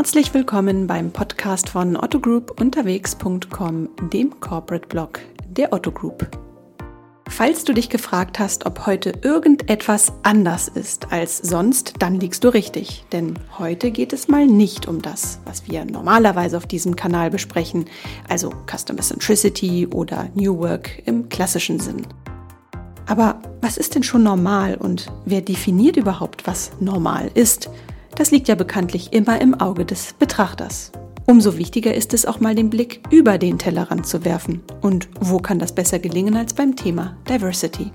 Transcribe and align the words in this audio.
Herzlich 0.00 0.32
willkommen 0.32 0.86
beim 0.86 1.10
Podcast 1.10 1.68
von 1.68 1.94
Otto 1.94 2.20
Group 2.20 2.58
unterwegs.com, 2.58 3.90
dem 4.10 4.40
Corporate 4.40 4.88
Blog 4.88 5.20
der 5.46 5.74
Otto 5.74 5.92
Group. 5.92 6.26
Falls 7.28 7.64
du 7.64 7.74
dich 7.74 7.90
gefragt 7.90 8.38
hast, 8.38 8.64
ob 8.64 8.86
heute 8.86 9.12
irgendetwas 9.20 10.10
anders 10.22 10.68
ist 10.68 11.12
als 11.12 11.36
sonst, 11.36 11.96
dann 11.98 12.18
liegst 12.18 12.42
du 12.44 12.48
richtig. 12.48 13.04
Denn 13.12 13.38
heute 13.58 13.90
geht 13.90 14.14
es 14.14 14.26
mal 14.26 14.46
nicht 14.46 14.88
um 14.88 15.02
das, 15.02 15.38
was 15.44 15.68
wir 15.68 15.84
normalerweise 15.84 16.56
auf 16.56 16.64
diesem 16.64 16.96
Kanal 16.96 17.28
besprechen, 17.28 17.84
also 18.26 18.54
Customer 18.66 19.02
Centricity 19.02 19.86
oder 19.86 20.30
New 20.34 20.56
Work 20.60 21.02
im 21.04 21.28
klassischen 21.28 21.78
Sinn. 21.78 22.06
Aber 23.04 23.42
was 23.60 23.76
ist 23.76 23.94
denn 23.94 24.02
schon 24.02 24.22
normal 24.22 24.76
und 24.76 25.12
wer 25.26 25.42
definiert 25.42 25.98
überhaupt, 25.98 26.46
was 26.46 26.70
normal 26.80 27.30
ist? 27.34 27.68
Das 28.16 28.30
liegt 28.30 28.48
ja 28.48 28.54
bekanntlich 28.54 29.12
immer 29.12 29.40
im 29.40 29.60
Auge 29.60 29.84
des 29.84 30.12
Betrachters. 30.14 30.92
Umso 31.26 31.56
wichtiger 31.56 31.94
ist 31.94 32.12
es 32.12 32.26
auch 32.26 32.40
mal 32.40 32.54
den 32.54 32.70
Blick 32.70 33.02
über 33.10 33.38
den 33.38 33.58
Tellerrand 33.58 34.06
zu 34.06 34.24
werfen. 34.24 34.62
Und 34.80 35.08
wo 35.20 35.38
kann 35.38 35.58
das 35.58 35.74
besser 35.74 35.98
gelingen 35.98 36.36
als 36.36 36.54
beim 36.54 36.76
Thema 36.76 37.16
Diversity? 37.28 37.92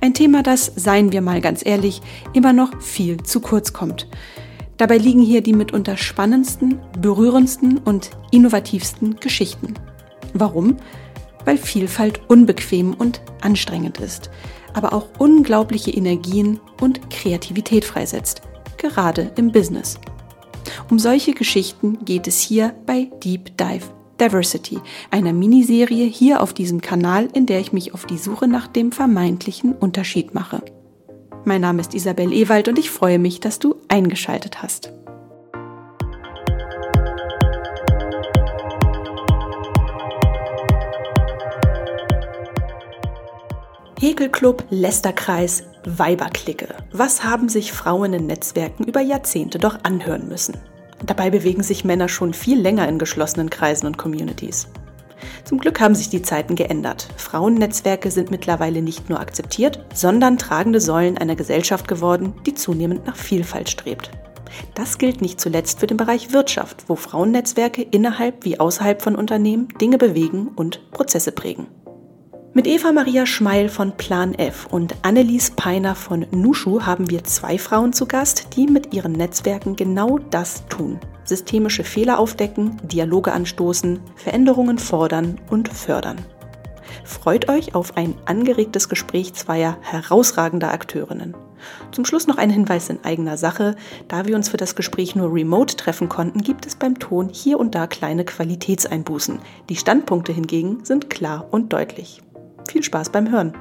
Ein 0.00 0.14
Thema, 0.14 0.42
das, 0.42 0.72
seien 0.76 1.12
wir 1.12 1.20
mal 1.20 1.40
ganz 1.40 1.64
ehrlich, 1.64 2.00
immer 2.32 2.52
noch 2.52 2.80
viel 2.80 3.22
zu 3.22 3.40
kurz 3.40 3.72
kommt. 3.72 4.08
Dabei 4.76 4.98
liegen 4.98 5.22
hier 5.22 5.40
die 5.40 5.52
mitunter 5.52 5.96
spannendsten, 5.96 6.80
berührendsten 7.00 7.78
und 7.78 8.10
innovativsten 8.30 9.16
Geschichten. 9.16 9.74
Warum? 10.32 10.76
weil 11.44 11.58
Vielfalt 11.58 12.20
unbequem 12.28 12.94
und 12.94 13.20
anstrengend 13.40 13.98
ist, 13.98 14.30
aber 14.72 14.92
auch 14.92 15.08
unglaubliche 15.18 15.90
Energien 15.90 16.60
und 16.80 17.10
Kreativität 17.10 17.84
freisetzt, 17.84 18.42
gerade 18.90 19.32
im 19.36 19.50
Business. 19.50 19.98
Um 20.90 20.98
solche 20.98 21.32
Geschichten 21.32 22.04
geht 22.04 22.26
es 22.26 22.38
hier 22.38 22.74
bei 22.84 23.10
Deep 23.22 23.56
Dive 23.56 23.86
Diversity, 24.20 24.78
einer 25.10 25.32
Miniserie 25.32 26.06
hier 26.06 26.42
auf 26.42 26.52
diesem 26.52 26.80
Kanal, 26.80 27.28
in 27.32 27.46
der 27.46 27.60
ich 27.60 27.72
mich 27.72 27.94
auf 27.94 28.04
die 28.04 28.18
Suche 28.18 28.46
nach 28.46 28.68
dem 28.68 28.92
vermeintlichen 28.92 29.72
Unterschied 29.72 30.34
mache. 30.34 30.62
Mein 31.44 31.62
Name 31.62 31.80
ist 31.80 31.94
Isabel 31.94 32.32
Ewald 32.32 32.68
und 32.68 32.78
ich 32.78 32.90
freue 32.90 33.18
mich, 33.18 33.40
dass 33.40 33.58
du 33.58 33.76
eingeschaltet 33.88 34.62
hast. 34.62 34.92
Häkelclub, 43.98 44.64
Lästerkreis, 44.68 45.64
Weiberklicke. 45.86 46.68
Was 46.92 47.24
haben 47.24 47.48
sich 47.48 47.72
Frauen 47.72 48.12
in 48.14 48.26
Netzwerken 48.26 48.84
über 48.84 49.00
Jahrzehnte 49.00 49.58
doch 49.58 49.78
anhören 49.82 50.28
müssen? 50.28 50.56
Dabei 51.04 51.30
bewegen 51.30 51.62
sich 51.62 51.84
Männer 51.84 52.08
schon 52.08 52.34
viel 52.34 52.60
länger 52.60 52.88
in 52.88 52.98
geschlossenen 52.98 53.50
Kreisen 53.50 53.86
und 53.86 53.98
Communities. 53.98 54.68
Zum 55.44 55.58
Glück 55.58 55.80
haben 55.80 55.94
sich 55.94 56.08
die 56.08 56.22
Zeiten 56.22 56.54
geändert. 56.54 57.08
Frauennetzwerke 57.16 58.10
sind 58.10 58.30
mittlerweile 58.30 58.82
nicht 58.82 59.10
nur 59.10 59.20
akzeptiert, 59.20 59.84
sondern 59.92 60.38
tragende 60.38 60.80
Säulen 60.80 61.18
einer 61.18 61.36
Gesellschaft 61.36 61.88
geworden, 61.88 62.34
die 62.46 62.54
zunehmend 62.54 63.06
nach 63.06 63.16
Vielfalt 63.16 63.68
strebt. 63.68 64.10
Das 64.74 64.98
gilt 64.98 65.20
nicht 65.20 65.40
zuletzt 65.40 65.80
für 65.80 65.86
den 65.86 65.96
Bereich 65.96 66.32
Wirtschaft, 66.32 66.84
wo 66.88 66.96
Frauennetzwerke 66.96 67.82
innerhalb 67.82 68.44
wie 68.44 68.60
außerhalb 68.60 69.02
von 69.02 69.16
Unternehmen 69.16 69.68
Dinge 69.80 69.98
bewegen 69.98 70.48
und 70.54 70.90
Prozesse 70.92 71.32
prägen. 71.32 71.66
Mit 72.56 72.68
Eva 72.68 72.92
Maria 72.92 73.26
Schmeil 73.26 73.68
von 73.68 73.96
Plan 73.96 74.32
F 74.32 74.68
und 74.70 74.94
Annelies 75.02 75.50
Peiner 75.50 75.96
von 75.96 76.24
Nushu 76.30 76.82
haben 76.82 77.10
wir 77.10 77.24
zwei 77.24 77.58
Frauen 77.58 77.92
zu 77.92 78.06
Gast, 78.06 78.54
die 78.54 78.68
mit 78.68 78.94
ihren 78.94 79.10
Netzwerken 79.10 79.74
genau 79.74 80.20
das 80.30 80.64
tun. 80.68 81.00
Systemische 81.24 81.82
Fehler 81.82 82.20
aufdecken, 82.20 82.76
Dialoge 82.84 83.32
anstoßen, 83.32 83.98
Veränderungen 84.14 84.78
fordern 84.78 85.40
und 85.50 85.68
fördern. 85.68 86.24
Freut 87.02 87.48
euch 87.48 87.74
auf 87.74 87.96
ein 87.96 88.14
angeregtes 88.24 88.88
Gespräch 88.88 89.34
zweier 89.34 89.76
herausragender 89.80 90.72
Akteurinnen. 90.72 91.34
Zum 91.90 92.04
Schluss 92.04 92.28
noch 92.28 92.38
ein 92.38 92.50
Hinweis 92.50 92.88
in 92.88 93.02
eigener 93.02 93.36
Sache. 93.36 93.74
Da 94.06 94.26
wir 94.26 94.36
uns 94.36 94.48
für 94.48 94.58
das 94.58 94.76
Gespräch 94.76 95.16
nur 95.16 95.34
remote 95.34 95.74
treffen 95.74 96.08
konnten, 96.08 96.40
gibt 96.40 96.66
es 96.66 96.76
beim 96.76 97.00
Ton 97.00 97.30
hier 97.32 97.58
und 97.58 97.74
da 97.74 97.88
kleine 97.88 98.24
Qualitätseinbußen. 98.24 99.40
Die 99.68 99.76
Standpunkte 99.76 100.32
hingegen 100.32 100.84
sind 100.84 101.10
klar 101.10 101.48
und 101.50 101.72
deutlich. 101.72 102.23
Viel 102.68 102.82
Spaß 102.82 103.10
beim 103.10 103.30
Hören. 103.30 103.56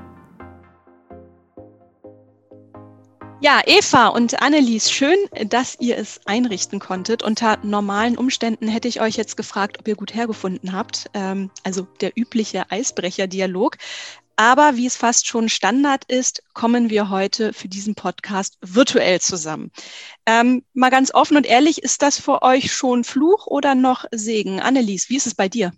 Ja, 3.43 3.59
Eva 3.65 4.07
und 4.07 4.41
Annelies, 4.41 4.89
schön, 4.89 5.17
dass 5.47 5.75
ihr 5.81 5.97
es 5.97 6.21
einrichten 6.23 6.79
konntet. 6.79 7.23
Unter 7.23 7.57
normalen 7.61 8.17
Umständen 8.17 8.69
hätte 8.69 8.87
ich 8.87 9.01
euch 9.01 9.17
jetzt 9.17 9.35
gefragt, 9.35 9.79
ob 9.79 9.87
ihr 9.89 9.97
gut 9.97 10.13
hergefunden 10.13 10.71
habt. 10.71 11.09
Ähm, 11.13 11.51
also 11.63 11.85
der 11.99 12.13
übliche 12.15 12.71
Eisbrecher-Dialog. 12.71 13.75
Aber 14.37 14.77
wie 14.77 14.85
es 14.85 14.95
fast 14.95 15.27
schon 15.27 15.49
Standard 15.49 16.05
ist, 16.05 16.41
kommen 16.53 16.89
wir 16.89 17.09
heute 17.09 17.51
für 17.51 17.67
diesen 17.67 17.95
Podcast 17.95 18.57
virtuell 18.61 19.19
zusammen. 19.19 19.71
Ähm, 20.25 20.63
mal 20.73 20.89
ganz 20.89 21.13
offen 21.13 21.35
und 21.35 21.45
ehrlich, 21.45 21.83
ist 21.83 22.01
das 22.01 22.17
für 22.17 22.43
euch 22.43 22.71
schon 22.71 23.03
Fluch 23.03 23.45
oder 23.47 23.75
noch 23.75 24.05
Segen? 24.11 24.61
Annelies, 24.61 25.09
wie 25.09 25.17
ist 25.17 25.27
es 25.27 25.35
bei 25.35 25.49
dir? 25.49 25.73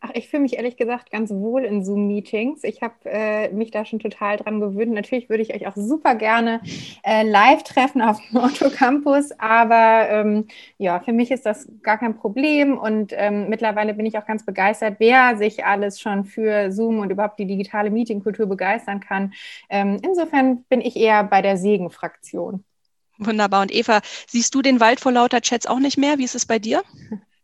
Ach, 0.00 0.10
ich 0.14 0.28
fühle 0.28 0.42
mich 0.42 0.56
ehrlich 0.56 0.76
gesagt 0.76 1.10
ganz 1.10 1.30
wohl 1.30 1.64
in 1.64 1.84
Zoom-Meetings. 1.84 2.64
Ich 2.64 2.82
habe 2.82 2.94
äh, 3.04 3.50
mich 3.50 3.70
da 3.70 3.84
schon 3.84 3.98
total 3.98 4.36
dran 4.36 4.60
gewöhnt. 4.60 4.92
Natürlich 4.92 5.28
würde 5.28 5.42
ich 5.42 5.54
euch 5.54 5.66
auch 5.66 5.76
super 5.76 6.14
gerne 6.14 6.60
äh, 7.02 7.22
live 7.22 7.62
treffen 7.62 8.02
auf 8.02 8.18
dem 8.28 8.36
Otto 8.42 8.70
Campus, 8.70 9.32
aber 9.38 10.08
ähm, 10.08 10.46
ja, 10.78 11.00
für 11.00 11.12
mich 11.12 11.30
ist 11.30 11.46
das 11.46 11.68
gar 11.82 11.98
kein 11.98 12.16
Problem 12.16 12.78
und 12.78 13.12
ähm, 13.14 13.48
mittlerweile 13.48 13.94
bin 13.94 14.06
ich 14.06 14.18
auch 14.18 14.26
ganz 14.26 14.44
begeistert, 14.44 14.96
wer 14.98 15.36
sich 15.36 15.64
alles 15.64 16.00
schon 16.00 16.24
für 16.24 16.72
Zoom 16.72 17.00
und 17.00 17.10
überhaupt 17.10 17.38
die 17.38 17.46
digitale 17.46 17.90
Meetingkultur 17.90 18.46
begeistern 18.46 19.00
kann. 19.00 19.32
Ähm, 19.68 19.98
insofern 20.02 20.64
bin 20.64 20.80
ich 20.80 20.96
eher 20.96 21.24
bei 21.24 21.42
der 21.42 21.56
Segen-Fraktion. 21.56 22.64
Wunderbar. 23.18 23.62
Und 23.62 23.74
Eva, 23.74 24.00
siehst 24.26 24.54
du 24.54 24.62
den 24.62 24.80
Wald 24.80 25.00
vor 25.00 25.12
lauter 25.12 25.40
Chats 25.40 25.66
auch 25.66 25.78
nicht 25.78 25.96
mehr? 25.96 26.18
Wie 26.18 26.24
ist 26.24 26.34
es 26.34 26.46
bei 26.46 26.58
dir? 26.58 26.82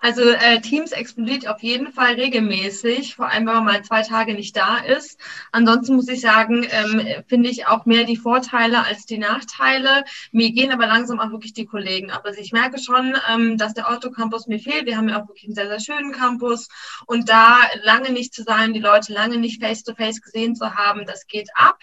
Also 0.00 0.22
äh, 0.22 0.60
Teams 0.60 0.92
explodiert 0.92 1.46
auf 1.46 1.62
jeden 1.62 1.92
Fall 1.92 2.14
regelmäßig, 2.14 3.16
vor 3.16 3.28
allem 3.28 3.46
wenn 3.46 3.54
man 3.54 3.64
mal 3.64 3.82
zwei 3.82 4.02
Tage 4.02 4.32
nicht 4.32 4.56
da 4.56 4.78
ist. 4.78 5.20
Ansonsten 5.52 5.96
muss 5.96 6.08
ich 6.08 6.22
sagen, 6.22 6.66
ähm, 6.70 7.24
finde 7.28 7.50
ich 7.50 7.66
auch 7.66 7.84
mehr 7.84 8.04
die 8.04 8.16
Vorteile 8.16 8.84
als 8.84 9.04
die 9.04 9.18
Nachteile. 9.18 10.04
Mir 10.32 10.52
gehen 10.52 10.72
aber 10.72 10.86
langsam 10.86 11.20
auch 11.20 11.30
wirklich 11.30 11.52
die 11.52 11.66
Kollegen 11.66 12.10
ab. 12.10 12.22
Also 12.24 12.40
ich 12.40 12.52
merke 12.52 12.78
schon, 12.78 13.14
ähm, 13.30 13.58
dass 13.58 13.74
der 13.74 13.90
Autocampus 13.90 14.46
mir 14.46 14.58
fehlt. 14.58 14.86
Wir 14.86 14.96
haben 14.96 15.10
ja 15.10 15.20
auch 15.20 15.28
wirklich 15.28 15.44
einen 15.44 15.54
sehr, 15.54 15.68
sehr 15.68 15.80
schönen 15.80 16.12
Campus. 16.12 16.68
Und 17.06 17.28
da 17.28 17.58
lange 17.82 18.10
nicht 18.10 18.32
zu 18.32 18.42
sein, 18.42 18.72
die 18.72 18.80
Leute 18.80 19.12
lange 19.12 19.36
nicht 19.36 19.62
face-to-face 19.62 20.16
-face 20.16 20.22
gesehen 20.22 20.56
zu 20.56 20.74
haben, 20.74 21.04
das 21.04 21.26
geht 21.26 21.50
ab. 21.54 21.78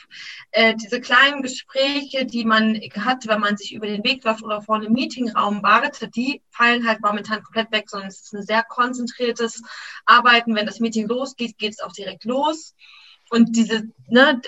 Äh, 0.52 0.74
diese 0.76 1.00
kleinen 1.02 1.44
Gespräche, 1.44 2.26
die 2.26 2.46
man 2.46 2.80
hat, 2.96 3.28
wenn 3.28 3.42
man 3.42 3.58
sich 3.58 3.74
über 3.74 3.86
den 3.86 4.04
Weg 4.04 4.24
läuft 4.24 4.44
oder 4.44 4.62
vor 4.62 4.78
einem 4.78 4.94
Meetingraum 4.94 5.62
wartet, 5.62 6.16
die 6.16 6.42
fallen 6.50 6.88
halt 6.88 7.02
momentan 7.02 7.44
komplett 7.44 7.72
weg, 7.72 7.90
sondern 7.90 8.07
es 8.08 8.22
ist 8.22 8.34
ein 8.34 8.44
sehr 8.44 8.64
konzentriertes 8.64 9.62
Arbeiten. 10.06 10.56
Wenn 10.56 10.66
das 10.66 10.80
Meeting 10.80 11.08
losgeht, 11.08 11.58
geht 11.58 11.74
es 11.74 11.80
auch 11.80 11.92
direkt 11.92 12.26
los. 12.26 12.76
Und 13.30 13.56
diese 13.56 13.84
ne, 14.08 14.42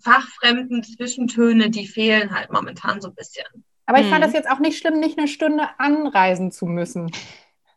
fachfremden 0.00 0.84
Zwischentöne, 0.84 1.70
die 1.70 1.86
fehlen 1.86 2.34
halt 2.34 2.52
momentan 2.52 3.00
so 3.00 3.08
ein 3.08 3.14
bisschen. 3.14 3.46
Aber 3.86 3.98
ich 3.98 4.06
fand 4.06 4.22
hm. 4.24 4.30
das 4.30 4.32
jetzt 4.32 4.48
auch 4.48 4.60
nicht 4.60 4.78
schlimm, 4.78 5.00
nicht 5.00 5.18
eine 5.18 5.26
Stunde 5.26 5.68
anreisen 5.78 6.52
zu 6.52 6.66
müssen. 6.66 7.10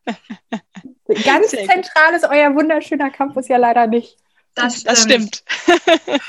Ganz 1.26 1.50
zentral 1.50 2.14
ist 2.16 2.26
euer 2.26 2.54
wunderschöner 2.56 3.10
Campus 3.10 3.48
ja 3.48 3.58
leider 3.58 3.88
nicht. 3.88 4.18
Das 4.56 4.82
stimmt. 4.82 4.88
Das 4.88 5.04
stimmt. 5.04 5.44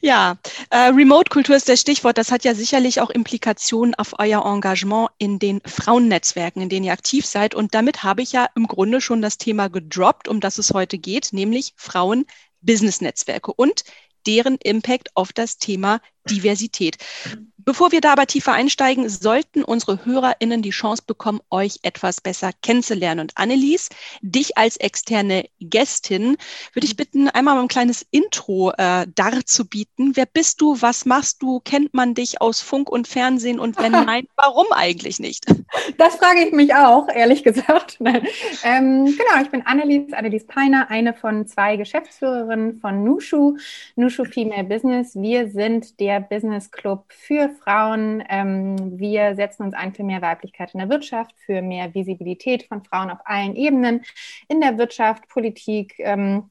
ja, 0.00 0.38
äh, 0.70 0.88
Remote-Kultur 0.88 1.56
ist 1.56 1.68
das 1.68 1.80
Stichwort. 1.80 2.16
Das 2.16 2.30
hat 2.30 2.44
ja 2.44 2.54
sicherlich 2.54 3.00
auch 3.00 3.10
Implikationen 3.10 3.94
auf 3.94 4.14
euer 4.18 4.44
Engagement 4.44 5.10
in 5.18 5.38
den 5.38 5.60
Frauennetzwerken, 5.66 6.62
in 6.62 6.68
denen 6.68 6.84
ihr 6.84 6.92
aktiv 6.92 7.26
seid. 7.26 7.54
Und 7.54 7.74
damit 7.74 8.02
habe 8.02 8.22
ich 8.22 8.32
ja 8.32 8.48
im 8.54 8.66
Grunde 8.66 9.00
schon 9.00 9.20
das 9.20 9.38
Thema 9.38 9.68
gedroppt, 9.68 10.28
um 10.28 10.40
das 10.40 10.58
es 10.58 10.72
heute 10.72 10.98
geht, 10.98 11.32
nämlich 11.32 11.74
Frauen-Business-Netzwerke 11.76 13.52
und 13.52 13.84
deren 14.26 14.56
Impact 14.56 15.10
auf 15.14 15.32
das 15.32 15.58
Thema 15.58 16.00
Diversität. 16.28 16.98
Bevor 17.64 17.92
wir 17.92 18.02
da 18.02 18.12
aber 18.12 18.26
tiefer 18.26 18.52
einsteigen, 18.52 19.08
sollten 19.08 19.64
unsere 19.64 20.04
HörerInnen 20.04 20.60
die 20.60 20.70
Chance 20.70 21.02
bekommen, 21.06 21.40
euch 21.48 21.78
etwas 21.82 22.20
besser 22.20 22.50
kennenzulernen. 22.60 23.20
Und 23.20 23.32
Annelies, 23.36 23.88
dich 24.20 24.58
als 24.58 24.76
externe 24.76 25.46
Gästin, 25.60 26.36
würde 26.74 26.86
ich 26.86 26.96
bitten, 26.96 27.28
einmal 27.30 27.58
ein 27.58 27.68
kleines 27.68 28.06
Intro 28.10 28.72
äh, 28.76 29.06
darzubieten. 29.14 30.14
Wer 30.14 30.26
bist 30.26 30.60
du? 30.60 30.76
Was 30.82 31.06
machst 31.06 31.42
du? 31.42 31.60
Kennt 31.60 31.94
man 31.94 32.12
dich 32.12 32.42
aus 32.42 32.60
Funk 32.60 32.90
und 32.90 33.08
Fernsehen? 33.08 33.58
Und 33.58 33.78
wenn 33.78 33.92
nein, 33.92 34.26
warum 34.36 34.66
eigentlich 34.72 35.18
nicht? 35.18 35.46
Das 35.96 36.16
frage 36.16 36.44
ich 36.44 36.52
mich 36.52 36.74
auch, 36.74 37.08
ehrlich 37.08 37.42
gesagt. 37.42 37.98
Ähm, 38.62 39.04
genau, 39.04 39.42
ich 39.42 39.50
bin 39.50 39.66
Annelies, 39.66 40.12
Annelies 40.12 40.46
Peiner, 40.46 40.90
eine 40.90 41.12
von 41.12 41.46
zwei 41.46 41.76
Geschäftsführerinnen 41.76 42.78
von 42.80 43.04
Nushu, 43.04 43.56
Nushu 43.96 44.24
Female 44.24 44.64
Business. 44.64 45.14
Wir 45.14 45.50
sind 45.50 46.00
der 46.00 46.13
der 46.14 46.20
Business 46.20 46.70
Club 46.70 47.06
für 47.08 47.48
Frauen. 47.48 48.22
Ähm, 48.28 48.98
wir 48.98 49.34
setzen 49.34 49.64
uns 49.64 49.74
ein 49.74 49.92
für 49.92 50.04
mehr 50.04 50.22
Weiblichkeit 50.22 50.72
in 50.72 50.78
der 50.78 50.88
Wirtschaft, 50.88 51.34
für 51.44 51.60
mehr 51.60 51.92
Visibilität 51.92 52.64
von 52.64 52.84
Frauen 52.84 53.10
auf 53.10 53.18
allen 53.24 53.56
Ebenen 53.56 54.04
in 54.48 54.60
der 54.60 54.78
Wirtschaft, 54.78 55.28
Politik. 55.28 55.94
Ähm, 55.98 56.50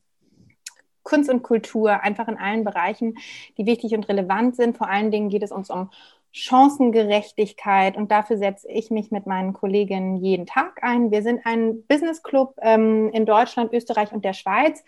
Kunst 1.04 1.30
und 1.30 1.44
Kultur, 1.44 2.01
einfach 2.01 2.30
in 2.30 2.38
allen 2.38 2.63
Bereichen, 2.63 3.15
die 3.57 3.65
wichtig 3.65 3.94
und 3.94 4.07
relevant 4.07 4.56
sind. 4.56 4.77
Vor 4.77 4.89
allen 4.89 5.12
Dingen 5.12 5.27
geht 5.27 5.44
es 5.44 5.51
uns 5.51 5.69
um 5.69 5.89
Chancengerechtigkeit 6.31 7.98
und 7.98 8.09
dafür 8.09 8.38
setze 8.38 8.69
ich 8.71 8.89
mich 8.89 9.12
mit 9.12 9.27
meinen 9.27 9.51
Kolleginnen 9.51 10.16
jeden 10.16 10.45
Tag 10.45 10.81
ein. 10.81 11.12
Wir 11.12 11.21
sind 11.21 11.45
ein 11.45 11.83
Business 11.88 12.24
Club 12.24 12.56
ähm, 12.62 13.09
in 13.12 13.25
Deutschland, 13.25 13.74
Österreich 13.74 14.13
und 14.13 14.24
der 14.24 14.31
Schweiz. 14.31 14.81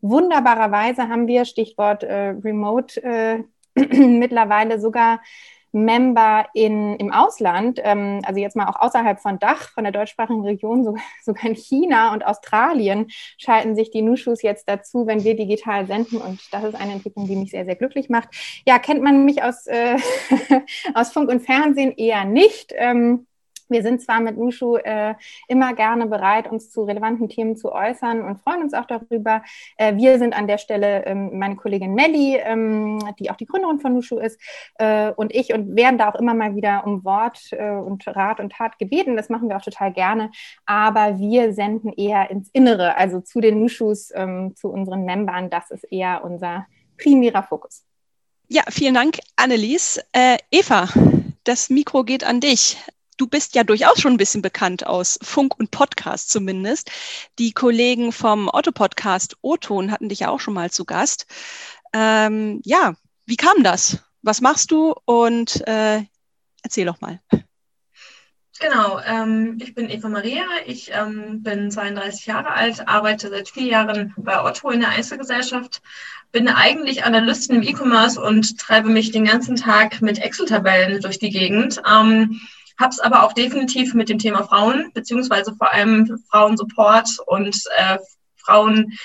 Wunderbarerweise 0.00 1.08
haben 1.08 1.26
wir, 1.26 1.44
Stichwort 1.44 2.02
äh, 2.02 2.28
Remote, 2.42 3.02
äh, 3.02 3.44
mittlerweile 4.18 4.80
sogar 4.80 5.20
Member 5.72 6.46
in, 6.54 6.96
im 6.96 7.12
Ausland, 7.12 7.78
ähm, 7.82 8.20
also 8.24 8.40
jetzt 8.40 8.56
mal 8.56 8.68
auch 8.68 8.80
außerhalb 8.80 9.20
von 9.20 9.38
Dach, 9.38 9.70
von 9.70 9.84
der 9.84 9.92
deutschsprachigen 9.92 10.42
Region, 10.42 10.84
so, 10.84 10.96
sogar 11.22 11.44
in 11.44 11.54
China 11.54 12.12
und 12.12 12.24
Australien 12.24 13.06
schalten 13.36 13.74
sich 13.76 13.90
die 13.90 14.02
Nushus 14.02 14.42
jetzt 14.42 14.68
dazu, 14.68 15.06
wenn 15.06 15.24
wir 15.24 15.36
digital 15.36 15.86
senden. 15.86 16.18
Und 16.18 16.40
das 16.52 16.64
ist 16.64 16.74
eine 16.74 16.92
Entwicklung, 16.92 17.26
die 17.26 17.36
mich 17.36 17.50
sehr, 17.50 17.64
sehr 17.64 17.76
glücklich 17.76 18.08
macht. 18.08 18.28
Ja, 18.66 18.78
kennt 18.78 19.02
man 19.02 19.24
mich 19.24 19.42
aus, 19.42 19.66
äh, 19.66 19.98
aus 20.94 21.12
Funk 21.12 21.28
und 21.30 21.40
Fernsehen 21.40 21.92
eher 21.96 22.24
nicht. 22.24 22.72
Ähm, 22.76 23.27
wir 23.68 23.82
sind 23.82 24.00
zwar 24.02 24.20
mit 24.20 24.36
Nushu 24.36 24.76
äh, 24.76 25.14
immer 25.46 25.74
gerne 25.74 26.06
bereit, 26.06 26.50
uns 26.50 26.70
zu 26.70 26.84
relevanten 26.84 27.28
Themen 27.28 27.56
zu 27.56 27.72
äußern 27.72 28.22
und 28.22 28.40
freuen 28.40 28.62
uns 28.62 28.74
auch 28.74 28.86
darüber. 28.86 29.42
Äh, 29.76 29.96
wir 29.96 30.18
sind 30.18 30.36
an 30.36 30.46
der 30.46 30.58
Stelle 30.58 31.04
ähm, 31.06 31.38
meine 31.38 31.56
Kollegin 31.56 31.94
Melli, 31.94 32.36
ähm, 32.36 32.98
die 33.18 33.30
auch 33.30 33.36
die 33.36 33.46
Gründerin 33.46 33.80
von 33.80 33.94
Nushu 33.94 34.18
ist, 34.18 34.40
äh, 34.78 35.12
und 35.12 35.34
ich 35.34 35.52
und 35.52 35.76
werden 35.76 35.98
da 35.98 36.10
auch 36.10 36.14
immer 36.16 36.34
mal 36.34 36.54
wieder 36.54 36.86
um 36.86 37.04
Wort 37.04 37.48
äh, 37.52 37.70
und 37.70 38.06
Rat 38.06 38.40
und 38.40 38.52
Tat 38.52 38.78
gebeten. 38.78 39.16
Das 39.16 39.28
machen 39.28 39.48
wir 39.48 39.56
auch 39.56 39.62
total 39.62 39.92
gerne. 39.92 40.30
Aber 40.66 41.18
wir 41.18 41.52
senden 41.52 41.92
eher 41.92 42.30
ins 42.30 42.48
Innere, 42.52 42.96
also 42.96 43.20
zu 43.20 43.40
den 43.40 43.60
Nushus, 43.60 44.10
ähm, 44.14 44.54
zu 44.56 44.70
unseren 44.70 45.04
Membern. 45.04 45.50
Das 45.50 45.70
ist 45.70 45.84
eher 45.84 46.24
unser 46.24 46.66
primärer 46.96 47.42
Fokus. 47.42 47.84
Ja, 48.48 48.62
vielen 48.70 48.94
Dank, 48.94 49.18
Annelies. 49.36 50.00
Äh, 50.12 50.38
Eva, 50.50 50.88
das 51.44 51.70
Mikro 51.70 52.04
geht 52.04 52.24
an 52.24 52.40
dich 52.40 52.78
du 53.18 53.26
bist 53.26 53.54
ja 53.54 53.64
durchaus 53.64 54.00
schon 54.00 54.12
ein 54.14 54.18
bisschen 54.18 54.40
bekannt 54.40 54.86
aus 54.86 55.18
Funk 55.22 55.58
und 55.58 55.70
Podcast 55.70 56.30
zumindest. 56.30 56.90
Die 57.38 57.52
Kollegen 57.52 58.12
vom 58.12 58.48
Otto-Podcast 58.50 59.36
O-Ton 59.42 59.90
hatten 59.90 60.08
dich 60.08 60.20
ja 60.20 60.30
auch 60.30 60.40
schon 60.40 60.54
mal 60.54 60.70
zu 60.70 60.86
Gast. 60.86 61.26
Ähm, 61.92 62.62
ja, 62.64 62.94
wie 63.26 63.36
kam 63.36 63.62
das? 63.62 63.98
Was 64.22 64.40
machst 64.40 64.70
du? 64.70 64.94
Und 65.04 65.66
äh, 65.66 66.02
erzähl 66.62 66.86
doch 66.86 67.00
mal. 67.00 67.20
Genau, 68.60 68.98
ähm, 69.06 69.58
ich 69.62 69.74
bin 69.74 69.88
Eva 69.88 70.08
Maria, 70.08 70.44
ich 70.66 70.90
ähm, 70.92 71.44
bin 71.44 71.70
32 71.70 72.26
Jahre 72.26 72.50
alt, 72.50 72.88
arbeite 72.88 73.30
seit 73.30 73.48
vier 73.48 73.66
Jahren 73.66 74.14
bei 74.16 74.42
Otto 74.42 74.70
in 74.70 74.80
der 74.80 74.88
Einzelgesellschaft, 74.88 75.80
bin 76.32 76.48
eigentlich 76.48 77.04
Analystin 77.04 77.56
im 77.56 77.62
E-Commerce 77.62 78.20
und 78.20 78.58
treibe 78.58 78.88
mich 78.88 79.12
den 79.12 79.26
ganzen 79.26 79.54
Tag 79.54 80.02
mit 80.02 80.18
Excel-Tabellen 80.18 81.00
durch 81.00 81.20
die 81.20 81.30
Gegend. 81.30 81.80
Ähm, 81.88 82.40
habe 82.78 82.90
es 82.90 83.00
aber 83.00 83.24
auch 83.24 83.32
definitiv 83.32 83.94
mit 83.94 84.08
dem 84.08 84.18
Thema 84.18 84.44
Frauen, 84.44 84.90
beziehungsweise 84.94 85.54
vor 85.54 85.72
allem 85.72 86.22
Frauensupport 86.30 87.18
und 87.26 87.56
äh, 87.76 87.98
Frauen 88.36 88.98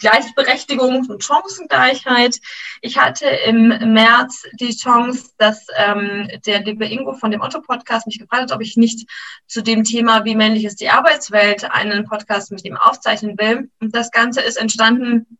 Gleichberechtigung 0.00 1.06
und 1.06 1.24
Chancengleichheit. 1.24 2.40
Ich 2.80 2.98
hatte 2.98 3.26
im 3.26 3.68
März 3.92 4.44
die 4.60 4.76
Chance, 4.76 5.30
dass 5.38 5.66
ähm, 5.76 6.28
der 6.46 6.62
liebe 6.62 6.86
Ingo 6.86 7.14
von 7.14 7.30
dem 7.30 7.40
Otto-Podcast 7.40 8.06
mich 8.06 8.18
gefragt 8.18 8.42
hat, 8.42 8.52
ob 8.52 8.60
ich 8.60 8.76
nicht 8.76 9.08
zu 9.46 9.62
dem 9.62 9.84
Thema, 9.84 10.24
wie 10.24 10.34
männlich 10.34 10.64
ist 10.64 10.80
die 10.80 10.90
Arbeitswelt, 10.90 11.70
einen 11.70 12.04
Podcast 12.04 12.50
mit 12.50 12.64
ihm 12.64 12.76
aufzeichnen 12.76 13.38
will. 13.38 13.70
Und 13.80 13.94
das 13.94 14.10
Ganze 14.10 14.40
ist 14.40 14.56
entstanden 14.56 15.38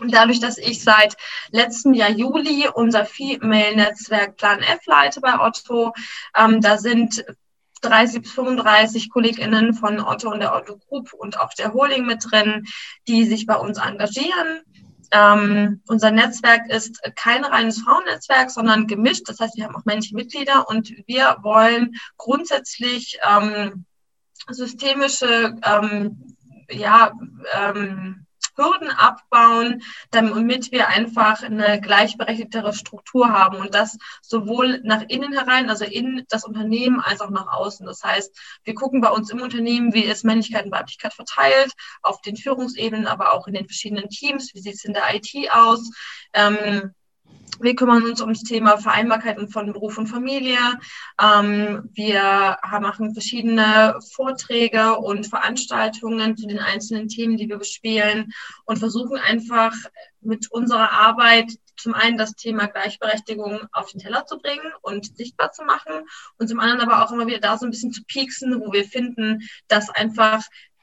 dadurch, 0.00 0.40
dass 0.40 0.58
ich 0.58 0.82
seit 0.82 1.16
letztem 1.50 1.94
Jahr 1.94 2.10
Juli 2.10 2.68
unser 2.72 3.04
Female-Netzwerk 3.04 4.36
Plan 4.36 4.60
F 4.60 4.86
leite 4.86 5.20
bei 5.20 5.38
Otto, 5.38 5.92
ähm, 6.36 6.60
da 6.60 6.78
sind 6.78 7.24
30 7.82 8.22
bis 8.22 8.32
35 8.32 9.10
KollegInnen 9.10 9.74
von 9.74 10.00
Otto 10.00 10.30
und 10.30 10.40
der 10.40 10.54
Otto 10.54 10.78
Group 10.78 11.12
und 11.12 11.40
auch 11.40 11.52
der 11.54 11.72
Holding 11.72 12.06
mit 12.06 12.24
drin, 12.30 12.64
die 13.08 13.26
sich 13.26 13.46
bei 13.46 13.56
uns 13.56 13.78
engagieren. 13.78 14.62
Ähm, 15.10 15.82
unser 15.88 16.10
Netzwerk 16.10 16.70
ist 16.70 17.02
kein 17.16 17.44
reines 17.44 17.82
Frauennetzwerk, 17.82 18.50
sondern 18.50 18.86
gemischt. 18.86 19.28
Das 19.28 19.40
heißt, 19.40 19.56
wir 19.56 19.64
haben 19.64 19.76
auch 19.76 19.84
männliche 19.84 20.14
Mitglieder 20.14 20.68
und 20.68 20.94
wir 21.06 21.36
wollen 21.42 21.96
grundsätzlich 22.16 23.18
ähm, 23.28 23.84
systemische 24.48 25.54
ähm, 25.64 26.36
ja, 26.70 27.12
ähm, 27.52 28.26
Hürden 28.56 28.90
abbauen, 28.90 29.82
damit 30.10 30.72
wir 30.72 30.88
einfach 30.88 31.42
eine 31.42 31.80
gleichberechtigtere 31.80 32.72
Struktur 32.72 33.30
haben 33.30 33.58
und 33.58 33.74
das 33.74 33.98
sowohl 34.20 34.80
nach 34.84 35.02
innen 35.08 35.32
herein, 35.32 35.70
also 35.70 35.84
in 35.84 36.24
das 36.28 36.44
Unternehmen, 36.44 37.00
als 37.00 37.20
auch 37.20 37.30
nach 37.30 37.52
außen. 37.52 37.86
Das 37.86 38.02
heißt, 38.02 38.36
wir 38.64 38.74
gucken 38.74 39.00
bei 39.00 39.10
uns 39.10 39.30
im 39.30 39.40
Unternehmen, 39.40 39.94
wie 39.94 40.04
ist 40.04 40.24
Männlichkeit 40.24 40.64
und 40.64 40.72
Weiblichkeit 40.72 41.14
verteilt, 41.14 41.72
auf 42.02 42.20
den 42.20 42.36
Führungsebenen, 42.36 43.06
aber 43.06 43.32
auch 43.32 43.46
in 43.46 43.54
den 43.54 43.66
verschiedenen 43.66 44.08
Teams, 44.08 44.54
wie 44.54 44.60
sieht 44.60 44.74
es 44.74 44.84
in 44.84 44.94
der 44.94 45.14
IT 45.14 45.32
aus. 45.52 45.90
Ähm, 46.32 46.94
wir 47.62 47.76
kümmern 47.76 48.04
uns 48.04 48.20
ums 48.20 48.42
Thema 48.42 48.76
Vereinbarkeit 48.76 49.38
von 49.50 49.72
Beruf 49.72 49.96
und 49.96 50.08
Familie. 50.08 50.58
Ähm, 51.20 51.88
wir 51.94 52.58
machen 52.80 53.12
verschiedene 53.12 53.98
Vorträge 54.14 54.96
und 54.96 55.26
Veranstaltungen 55.26 56.36
zu 56.36 56.46
den 56.46 56.58
einzelnen 56.58 57.08
Themen, 57.08 57.36
die 57.36 57.48
wir 57.48 57.58
bespielen 57.58 58.32
und 58.64 58.78
versuchen 58.78 59.16
einfach 59.16 59.74
mit 60.20 60.50
unserer 60.50 60.90
Arbeit 60.90 61.52
zum 61.76 61.94
einen 61.94 62.18
das 62.18 62.34
Thema 62.34 62.66
Gleichberechtigung 62.66 63.60
auf 63.72 63.90
den 63.90 64.00
Teller 64.00 64.26
zu 64.26 64.38
bringen 64.38 64.72
und 64.82 65.16
sichtbar 65.16 65.52
zu 65.52 65.64
machen 65.64 66.06
und 66.38 66.48
zum 66.48 66.60
anderen 66.60 66.80
aber 66.80 67.04
auch 67.04 67.12
immer 67.12 67.26
wieder 67.26 67.40
da 67.40 67.56
so 67.58 67.66
ein 67.66 67.70
bisschen 67.70 67.92
zu 67.92 68.04
pieksen, 68.04 68.60
wo 68.60 68.72
wir 68.72 68.84
finden, 68.84 69.48
dass 69.68 69.90
einfach 69.90 70.42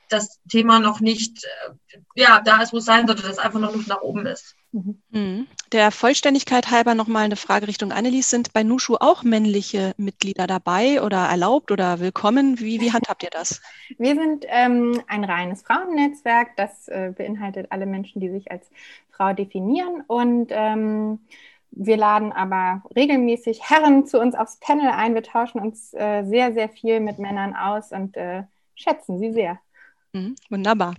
das 0.09 0.39
Thema 0.49 0.79
noch 0.79 0.99
nicht 0.99 1.45
äh, 1.45 1.99
ja, 2.15 2.41
da 2.41 2.61
ist, 2.61 2.73
wo 2.73 2.77
es 2.77 2.85
sein 2.85 3.05
sollte, 3.05 3.21
dass 3.21 3.33
es 3.33 3.39
einfach 3.39 3.59
noch 3.59 3.73
Luft 3.73 3.87
nach 3.87 4.01
oben 4.01 4.25
ist. 4.25 4.55
Mhm. 4.71 5.47
Der 5.71 5.91
Vollständigkeit 5.91 6.69
halber 6.69 6.93
nochmal 6.93 7.25
eine 7.25 7.35
Frage 7.35 7.67
Richtung 7.67 7.91
Annelies. 7.91 8.29
Sind 8.29 8.53
bei 8.53 8.63
Nushu 8.63 8.97
auch 8.99 9.23
männliche 9.23 9.93
Mitglieder 9.97 10.45
dabei 10.45 11.01
oder 11.01 11.25
erlaubt 11.25 11.71
oder 11.71 11.99
willkommen? 11.99 12.59
Wie, 12.59 12.79
wie 12.79 12.91
handhabt 12.91 13.23
ihr 13.23 13.29
das? 13.31 13.61
Wir 13.97 14.15
sind 14.15 14.45
ähm, 14.47 15.01
ein 15.07 15.23
reines 15.23 15.63
Frauennetzwerk. 15.63 16.55
Das 16.55 16.87
äh, 16.87 17.13
beinhaltet 17.15 17.67
alle 17.71 17.85
Menschen, 17.85 18.19
die 18.21 18.29
sich 18.29 18.51
als 18.51 18.69
Frau 19.11 19.33
definieren. 19.33 20.03
Und 20.07 20.49
ähm, 20.51 21.19
wir 21.71 21.97
laden 21.97 22.31
aber 22.31 22.83
regelmäßig 22.95 23.69
Herren 23.69 24.05
zu 24.05 24.19
uns 24.19 24.35
aufs 24.35 24.57
Panel 24.57 24.89
ein. 24.89 25.13
Wir 25.13 25.23
tauschen 25.23 25.61
uns 25.61 25.93
äh, 25.93 26.23
sehr, 26.25 26.53
sehr 26.53 26.69
viel 26.69 26.99
mit 26.99 27.19
Männern 27.19 27.55
aus 27.55 27.91
und 27.91 28.17
äh, 28.17 28.43
schätzen 28.75 29.19
sie 29.19 29.31
sehr. 29.31 29.59
Mhm, 30.13 30.35
wunderbar. 30.49 30.95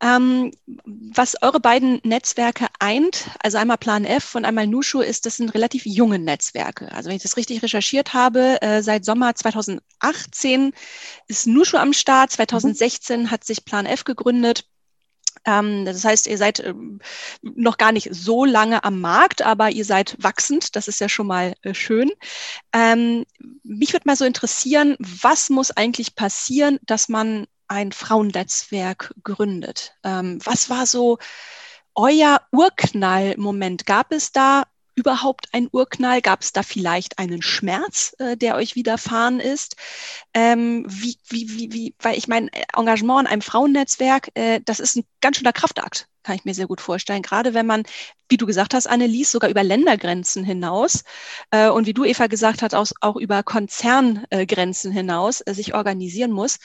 Ähm, 0.00 0.52
was 0.84 1.42
eure 1.42 1.58
beiden 1.58 2.00
Netzwerke 2.04 2.66
eint, 2.78 3.28
also 3.40 3.58
einmal 3.58 3.78
Plan 3.78 4.04
F 4.04 4.36
und 4.36 4.44
einmal 4.44 4.66
Nushu, 4.66 5.00
ist, 5.00 5.26
das 5.26 5.36
sind 5.36 5.54
relativ 5.54 5.86
junge 5.86 6.20
Netzwerke. 6.20 6.92
Also 6.92 7.08
wenn 7.08 7.16
ich 7.16 7.22
das 7.22 7.36
richtig 7.36 7.62
recherchiert 7.62 8.14
habe, 8.14 8.62
äh, 8.62 8.82
seit 8.82 9.04
Sommer 9.04 9.34
2018 9.34 10.72
ist 11.26 11.46
Nushu 11.48 11.76
am 11.78 11.92
Start, 11.92 12.30
2016 12.30 13.22
mhm. 13.22 13.30
hat 13.30 13.44
sich 13.44 13.64
Plan 13.64 13.86
F 13.86 14.04
gegründet. 14.04 14.64
Ähm, 15.44 15.84
das 15.84 16.04
heißt, 16.04 16.26
ihr 16.26 16.38
seid 16.38 16.60
ähm, 16.60 17.00
noch 17.42 17.76
gar 17.76 17.92
nicht 17.92 18.08
so 18.12 18.44
lange 18.44 18.84
am 18.84 19.00
Markt, 19.00 19.42
aber 19.42 19.70
ihr 19.70 19.84
seid 19.84 20.16
wachsend. 20.18 20.76
Das 20.76 20.88
ist 20.88 21.00
ja 21.00 21.08
schon 21.08 21.26
mal 21.26 21.54
äh, 21.62 21.74
schön. 21.74 22.10
Ähm, 22.72 23.24
mich 23.62 23.92
würde 23.92 24.04
mal 24.06 24.16
so 24.16 24.24
interessieren, 24.24 24.96
was 24.98 25.50
muss 25.50 25.70
eigentlich 25.70 26.14
passieren, 26.14 26.78
dass 26.86 27.08
man 27.08 27.46
ein 27.68 27.92
Frauennetzwerk 27.92 29.14
gründet. 29.22 29.94
Ähm, 30.04 30.40
was 30.44 30.70
war 30.70 30.86
so 30.86 31.18
euer 31.94 32.40
Urknall-Moment? 32.52 33.86
Gab 33.86 34.12
es 34.12 34.32
da 34.32 34.64
überhaupt 34.94 35.48
einen 35.52 35.68
Urknall? 35.70 36.20
Gab 36.20 36.42
es 36.42 36.52
da 36.52 36.62
vielleicht 36.62 37.18
einen 37.18 37.40
Schmerz, 37.42 38.14
äh, 38.18 38.36
der 38.36 38.56
euch 38.56 38.74
widerfahren 38.74 39.40
ist? 39.40 39.76
Ähm, 40.34 40.84
wie, 40.88 41.16
wie, 41.28 41.48
wie, 41.50 41.72
wie, 41.72 41.94
weil 42.00 42.18
ich 42.18 42.28
meine, 42.28 42.50
Engagement 42.76 43.22
in 43.22 43.26
einem 43.32 43.42
Frauennetzwerk, 43.42 44.30
äh, 44.34 44.60
das 44.64 44.80
ist 44.80 44.96
ein 44.96 45.04
ganz 45.20 45.38
schöner 45.38 45.52
Kraftakt, 45.52 46.08
kann 46.24 46.36
ich 46.36 46.44
mir 46.44 46.54
sehr 46.54 46.66
gut 46.66 46.80
vorstellen. 46.80 47.22
Gerade 47.22 47.54
wenn 47.54 47.66
man, 47.66 47.84
wie 48.28 48.36
du 48.36 48.46
gesagt 48.46 48.74
hast, 48.74 48.86
Annelies, 48.86 49.30
sogar 49.30 49.50
über 49.50 49.62
Ländergrenzen 49.62 50.44
hinaus 50.44 51.04
äh, 51.50 51.68
und 51.68 51.86
wie 51.86 51.94
du, 51.94 52.04
Eva, 52.04 52.26
gesagt 52.26 52.62
hast, 52.62 52.74
auch, 52.74 52.86
auch 53.00 53.16
über 53.16 53.42
Konzerngrenzen 53.42 54.92
hinaus 54.92 55.40
äh, 55.40 55.54
sich 55.54 55.74
organisieren 55.74 56.30
muss. 56.30 56.58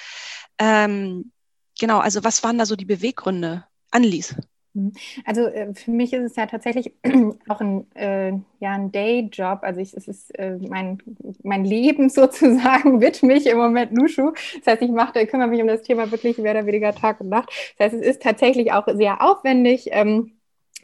Ähm, 0.59 1.31
genau, 1.79 1.99
also 1.99 2.23
was 2.23 2.43
waren 2.43 2.57
da 2.57 2.65
so 2.65 2.75
die 2.75 2.85
Beweggründe? 2.85 3.65
Annelies. 3.91 4.35
Mhm. 4.73 4.93
Also 5.25 5.41
äh, 5.41 5.73
für 5.75 5.91
mich 5.91 6.13
ist 6.13 6.23
es 6.23 6.35
ja 6.35 6.47
tatsächlich 6.47 6.93
auch 7.47 7.61
ein, 7.61 7.85
äh, 7.95 8.31
ja, 8.59 8.71
ein 8.71 8.91
Dayjob. 8.91 9.59
Also 9.61 9.81
ich, 9.81 9.93
es 9.93 10.07
ist 10.07 10.37
äh, 10.37 10.57
mein, 10.67 10.97
mein 11.43 11.63
Leben 11.63 12.09
sozusagen 12.09 12.99
widme 13.01 13.35
ich 13.35 13.47
im 13.47 13.57
Moment 13.57 13.93
Nushu. 13.93 14.31
Das 14.57 14.73
heißt, 14.73 14.81
ich 14.81 14.91
mache, 14.91 15.25
kümmere 15.27 15.47
mich 15.47 15.61
um 15.61 15.67
das 15.67 15.83
Thema 15.83 16.11
wirklich 16.11 16.37
mehr 16.37 16.53
oder 16.53 16.65
weniger 16.65 16.93
Tag 16.93 17.21
und 17.21 17.29
Nacht. 17.29 17.49
Das 17.77 17.85
heißt, 17.85 18.01
es 18.01 18.15
ist 18.15 18.21
tatsächlich 18.23 18.71
auch 18.71 18.87
sehr 18.93 19.21
aufwendig. 19.21 19.89
Ähm, 19.91 20.31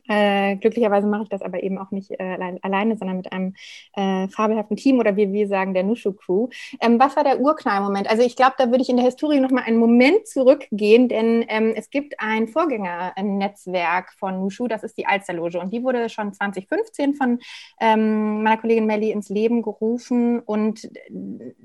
äh, 0.10 0.56
glücklicherweise 0.56 1.08
mache 1.08 1.24
ich 1.24 1.30
das 1.30 1.42
aber 1.42 1.62
eben 1.62 1.78
auch 1.78 1.92
nicht 1.92 2.12
äh, 2.12 2.24
allein, 2.24 2.58
alleine, 2.64 2.98
sondern 2.98 3.18
mit 3.18 3.32
einem 3.32 3.54
äh, 3.96 4.28
fabelhaften 4.28 4.76
Team 4.76 5.00
oder 5.00 5.16
wie 5.16 5.32
wir 5.32 5.48
sagen, 5.48 5.74
der 5.74 5.84
Nushu 5.84 6.14
Crew. 6.14 6.50
Ähm, 6.82 7.00
was 7.00 7.16
war 7.16 7.24
der 7.24 7.40
Urknallmoment? 7.40 8.10
Also 8.10 8.24
ich 8.24 8.36
glaube, 8.36 8.56
da 8.58 8.72
würde 8.72 8.82
ich 8.82 8.90
in 8.90 8.98
der 8.98 9.06
Historie 9.06 9.40
nochmal 9.40 9.66
einen 9.66 9.78
Moment 9.78 10.28
zurückgehen, 10.28 11.10
denn 11.10 11.46
ähm, 11.48 11.74
es 11.76 11.92
gibt 11.92 12.16
ein 12.20 12.48
Vorgängernetzwerk 12.48 14.14
von 14.18 14.40
Nushu, 14.40 14.68
das 14.68 14.84
ist 14.84 14.98
die 14.98 15.06
Alsterloge 15.06 15.60
und 15.60 15.72
die 15.72 15.84
wurde 15.84 16.10
schon 16.10 16.34
2015 16.34 17.14
von 17.14 17.40
ähm, 17.80 18.42
meiner 18.42 18.58
Kollegin 18.58 18.88
Melly 18.88 19.12
ins 19.12 19.30
Leben 19.30 19.62
gerufen 19.62 20.40
und 20.40 20.90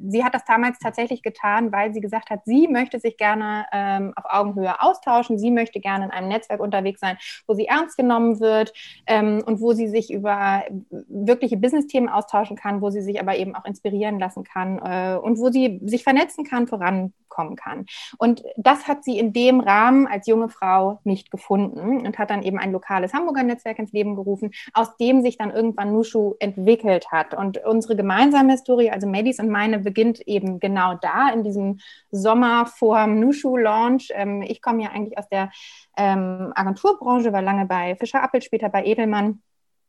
sie 0.06 0.22
hat 0.22 0.34
das 0.34 0.44
damals 0.44 0.78
tatsächlich 0.78 1.22
getan, 1.22 1.72
weil 1.72 1.94
sie 1.94 2.00
gesagt 2.00 2.28
hat, 2.28 2.40
sie 2.44 2.68
möchte 2.68 3.00
sich 3.00 3.16
gerne 3.16 3.64
ähm, 3.72 4.12
auf 4.16 4.24
Augenhöhe 4.28 4.82
austauschen, 4.82 5.38
sie 5.38 5.50
möchte 5.50 5.80
gerne 5.80 6.04
in 6.06 6.10
einem 6.10 6.28
Netzwerk 6.28 6.60
unterwegs 6.60 7.00
sein, 7.00 7.16
wo 7.46 7.54
sie 7.54 7.66
ernst 7.66 7.96
genommen 7.96 8.33
wird 8.40 8.72
ähm, 9.06 9.42
und 9.44 9.60
wo 9.60 9.72
sie 9.72 9.88
sich 9.88 10.12
über 10.12 10.64
wirkliche 11.08 11.56
Business-Themen 11.56 12.08
austauschen 12.08 12.56
kann, 12.56 12.80
wo 12.80 12.90
sie 12.90 13.02
sich 13.02 13.20
aber 13.20 13.36
eben 13.36 13.54
auch 13.54 13.64
inspirieren 13.64 14.18
lassen 14.18 14.44
kann 14.44 14.78
äh, 14.78 15.16
und 15.16 15.38
wo 15.38 15.50
sie 15.50 15.80
sich 15.84 16.02
vernetzen 16.02 16.44
kann, 16.44 16.66
vorankommen 16.66 17.56
kann. 17.56 17.86
Und 18.18 18.44
das 18.56 18.86
hat 18.86 19.04
sie 19.04 19.18
in 19.18 19.32
dem 19.32 19.60
Rahmen 19.60 20.06
als 20.06 20.26
junge 20.26 20.48
Frau 20.48 21.00
nicht 21.04 21.30
gefunden 21.30 22.06
und 22.06 22.18
hat 22.18 22.30
dann 22.30 22.42
eben 22.42 22.58
ein 22.58 22.72
lokales 22.72 23.12
Hamburger 23.12 23.42
Netzwerk 23.42 23.78
ins 23.78 23.92
Leben 23.92 24.14
gerufen, 24.14 24.52
aus 24.72 24.96
dem 24.96 25.22
sich 25.22 25.36
dann 25.36 25.50
irgendwann 25.50 25.92
Nushu 25.92 26.34
entwickelt 26.38 27.10
hat. 27.10 27.34
Und 27.34 27.58
unsere 27.64 27.96
gemeinsame 27.96 28.52
Historie, 28.52 28.90
also 28.90 29.06
Maddys 29.06 29.40
und 29.40 29.50
meine, 29.50 29.78
beginnt 29.78 30.20
eben 30.26 30.60
genau 30.60 30.94
da, 30.94 31.30
in 31.30 31.42
diesem 31.42 31.80
Sommer 32.10 32.66
vor 32.66 33.04
dem 33.04 33.20
Nushu-Launch. 33.20 34.10
Ähm, 34.14 34.42
ich 34.42 34.62
komme 34.62 34.82
ja 34.82 34.90
eigentlich 34.90 35.18
aus 35.18 35.28
der 35.28 35.50
ähm, 35.96 36.52
Agenturbranche, 36.54 37.32
war 37.32 37.42
lange 37.42 37.66
bei 37.66 37.96
Fischer 37.96 38.22
Appel, 38.22 38.42
später 38.42 38.68
bei 38.68 38.84
Edelmann. 38.84 39.42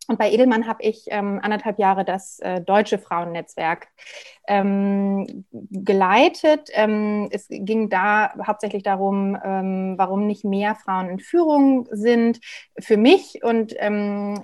Und 0.07 0.19
bei 0.19 0.31
Edelmann 0.31 0.67
habe 0.67 0.83
ich 0.83 1.05
ähm, 1.07 1.39
anderthalb 1.41 1.79
Jahre 1.79 2.05
das 2.05 2.39
äh, 2.39 2.61
deutsche 2.61 2.99
Frauennetzwerk 2.99 3.87
ähm, 4.47 5.45
geleitet. 5.51 6.69
Ähm, 6.73 7.27
es 7.31 7.47
ging 7.49 7.89
da 7.89 8.33
hauptsächlich 8.45 8.83
darum, 8.83 9.37
ähm, 9.43 9.95
warum 9.97 10.27
nicht 10.27 10.45
mehr 10.45 10.75
Frauen 10.75 11.09
in 11.09 11.19
Führung 11.19 11.87
sind 11.91 12.39
für 12.79 12.97
mich. 12.97 13.43
Und 13.43 13.73
ähm, 13.77 14.41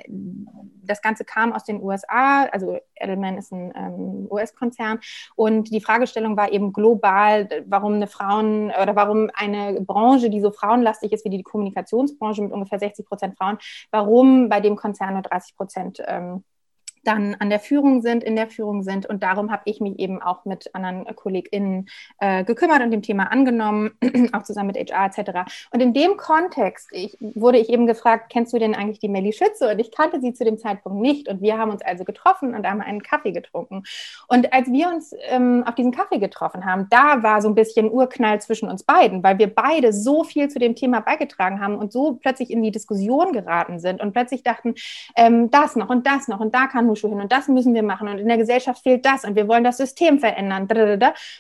das 0.83 1.01
Ganze 1.01 1.25
kam 1.25 1.53
aus 1.53 1.63
den 1.63 1.81
USA, 1.81 2.45
also 2.45 2.77
Edelman 2.95 3.37
ist 3.37 3.51
ein 3.51 3.73
ähm, 3.75 4.27
US-Konzern. 4.29 4.99
Und 5.35 5.71
die 5.71 5.81
Fragestellung 5.81 6.37
war 6.37 6.51
eben 6.51 6.73
global, 6.73 7.47
warum 7.65 7.93
eine 7.93 8.07
Frauen 8.07 8.71
oder 8.71 8.95
warum 8.95 9.29
eine 9.33 9.81
Branche, 9.81 10.29
die 10.29 10.41
so 10.41 10.51
frauenlastig 10.51 11.11
ist 11.11 11.25
wie 11.25 11.29
die 11.29 11.43
Kommunikationsbranche 11.43 12.41
mit 12.41 12.51
ungefähr 12.51 12.79
60 12.79 13.05
Prozent 13.05 13.37
Frauen, 13.37 13.57
warum 13.91 14.49
bei 14.49 14.59
dem 14.59 14.75
Konzern 14.75 15.13
nur 15.13 15.23
30 15.23 15.55
Prozent 15.55 16.03
ähm, 16.05 16.43
dann 17.03 17.35
an 17.39 17.49
der 17.49 17.59
Führung 17.59 18.01
sind, 18.01 18.23
in 18.23 18.35
der 18.35 18.47
Führung 18.47 18.83
sind. 18.83 19.05
Und 19.05 19.23
darum 19.23 19.51
habe 19.51 19.63
ich 19.65 19.81
mich 19.81 19.99
eben 19.99 20.21
auch 20.21 20.45
mit 20.45 20.73
anderen 20.73 21.05
KollegInnen 21.15 21.89
äh, 22.19 22.43
gekümmert 22.43 22.81
und 22.81 22.91
dem 22.91 23.01
Thema 23.01 23.31
angenommen, 23.31 23.91
auch 24.33 24.43
zusammen 24.43 24.67
mit 24.67 24.77
HR 24.77 25.05
etc. 25.05 25.51
Und 25.71 25.81
in 25.81 25.93
dem 25.93 26.17
Kontext 26.17 26.89
ich, 26.91 27.17
wurde 27.19 27.57
ich 27.57 27.69
eben 27.69 27.87
gefragt, 27.87 28.31
kennst 28.31 28.53
du 28.53 28.59
denn 28.59 28.75
eigentlich 28.75 28.99
die 28.99 29.09
Melli 29.09 29.33
Schütze? 29.33 29.71
Und 29.71 29.79
ich 29.79 29.91
kannte 29.91 30.21
sie 30.21 30.33
zu 30.33 30.43
dem 30.43 30.57
Zeitpunkt 30.57 31.01
nicht. 31.01 31.27
Und 31.27 31.41
wir 31.41 31.57
haben 31.57 31.71
uns 31.71 31.81
also 31.81 32.03
getroffen 32.03 32.53
und 32.53 32.67
haben 32.67 32.81
einen 32.81 33.01
Kaffee 33.01 33.31
getrunken. 33.31 33.83
Und 34.27 34.53
als 34.53 34.71
wir 34.71 34.89
uns 34.89 35.13
ähm, 35.29 35.63
auf 35.65 35.75
diesen 35.75 35.91
Kaffee 35.91 36.19
getroffen 36.19 36.65
haben, 36.65 36.87
da 36.89 37.23
war 37.23 37.41
so 37.41 37.47
ein 37.47 37.55
bisschen 37.55 37.91
Urknall 37.91 38.41
zwischen 38.41 38.69
uns 38.69 38.83
beiden, 38.83 39.23
weil 39.23 39.37
wir 39.39 39.53
beide 39.53 39.93
so 39.93 40.23
viel 40.23 40.49
zu 40.49 40.59
dem 40.59 40.75
Thema 40.75 40.99
beigetragen 41.01 41.61
haben 41.61 41.75
und 41.75 41.91
so 41.91 42.13
plötzlich 42.13 42.51
in 42.51 42.61
die 42.61 42.71
Diskussion 42.71 43.33
geraten 43.33 43.79
sind 43.79 44.01
und 44.01 44.13
plötzlich 44.13 44.43
dachten, 44.43 44.75
ähm, 45.15 45.49
das 45.51 45.75
noch 45.75 45.89
und 45.89 46.05
das 46.07 46.27
noch 46.27 46.39
und 46.39 46.53
da 46.53 46.67
kann 46.67 46.87
Hochschule 46.91 47.13
hin 47.13 47.21
und 47.21 47.31
das 47.31 47.47
müssen 47.47 47.73
wir 47.73 47.83
machen 47.83 48.07
und 48.07 48.19
in 48.19 48.27
der 48.27 48.37
Gesellschaft 48.37 48.83
fehlt 48.83 49.05
das 49.05 49.23
und 49.25 49.35
wir 49.35 49.47
wollen 49.47 49.63
das 49.63 49.77
System 49.77 50.19
verändern. 50.19 50.67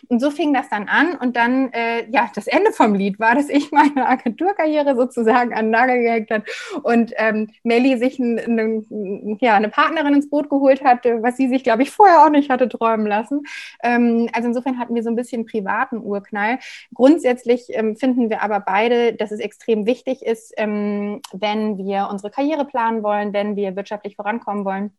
Und 0.07 0.19
so 0.19 0.31
fing 0.31 0.53
das 0.53 0.69
dann 0.69 0.87
an 0.87 1.15
und 1.15 1.35
dann, 1.35 1.71
äh, 1.73 2.09
ja, 2.11 2.29
das 2.33 2.47
Ende 2.47 2.71
vom 2.71 2.93
Lied 2.93 3.19
war, 3.19 3.35
dass 3.35 3.49
ich 3.49 3.71
meine 3.71 4.07
Agenturkarriere 4.07 4.95
sozusagen 4.95 5.53
an 5.53 5.65
den 5.65 5.71
Nagel 5.71 6.01
gehängt 6.01 6.31
hat 6.31 6.43
und 6.83 7.13
ähm, 7.17 7.49
Melli 7.63 7.97
sich 7.97 8.19
ein, 8.19 8.39
ein, 8.39 9.37
ja, 9.41 9.55
eine 9.55 9.69
Partnerin 9.69 10.13
ins 10.13 10.29
Boot 10.29 10.49
geholt 10.49 10.83
hat, 10.83 11.05
was 11.05 11.37
sie 11.37 11.47
sich, 11.47 11.63
glaube 11.63 11.83
ich, 11.83 11.91
vorher 11.91 12.25
auch 12.25 12.29
nicht 12.29 12.49
hatte 12.49 12.69
träumen 12.69 13.07
lassen. 13.07 13.43
Ähm, 13.83 14.29
also 14.33 14.47
insofern 14.47 14.79
hatten 14.79 14.95
wir 14.95 15.03
so 15.03 15.09
ein 15.09 15.15
bisschen 15.15 15.45
privaten 15.45 15.97
Urknall. 15.97 16.59
Grundsätzlich 16.93 17.65
ähm, 17.69 17.95
finden 17.95 18.29
wir 18.29 18.41
aber 18.41 18.59
beide, 18.59 19.13
dass 19.13 19.31
es 19.31 19.39
extrem 19.39 19.85
wichtig 19.85 20.21
ist, 20.21 20.53
ähm, 20.57 21.21
wenn 21.33 21.77
wir 21.77 22.07
unsere 22.11 22.31
Karriere 22.31 22.65
planen 22.65 23.03
wollen, 23.03 23.33
wenn 23.33 23.55
wir 23.55 23.75
wirtschaftlich 23.75 24.15
vorankommen 24.15 24.65
wollen 24.65 24.91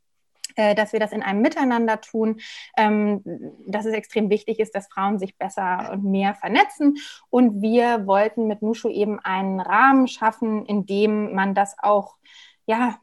äh, 0.56 0.74
dass 0.74 0.92
wir 0.92 1.00
das 1.00 1.12
in 1.12 1.22
einem 1.22 1.42
Miteinander 1.42 2.00
tun, 2.00 2.40
ähm, 2.76 3.22
dass 3.66 3.86
es 3.86 3.94
extrem 3.94 4.30
wichtig 4.30 4.58
ist, 4.58 4.74
dass 4.74 4.88
Frauen 4.88 5.18
sich 5.18 5.36
besser 5.36 5.90
und 5.92 6.04
mehr 6.04 6.34
vernetzen. 6.34 6.96
Und 7.30 7.62
wir 7.62 8.06
wollten 8.06 8.46
mit 8.46 8.62
Nushu 8.62 8.88
eben 8.88 9.18
einen 9.20 9.60
Rahmen 9.60 10.08
schaffen, 10.08 10.66
in 10.66 10.86
dem 10.86 11.34
man 11.34 11.54
das 11.54 11.76
auch 11.78 12.16
ja, 12.66 12.98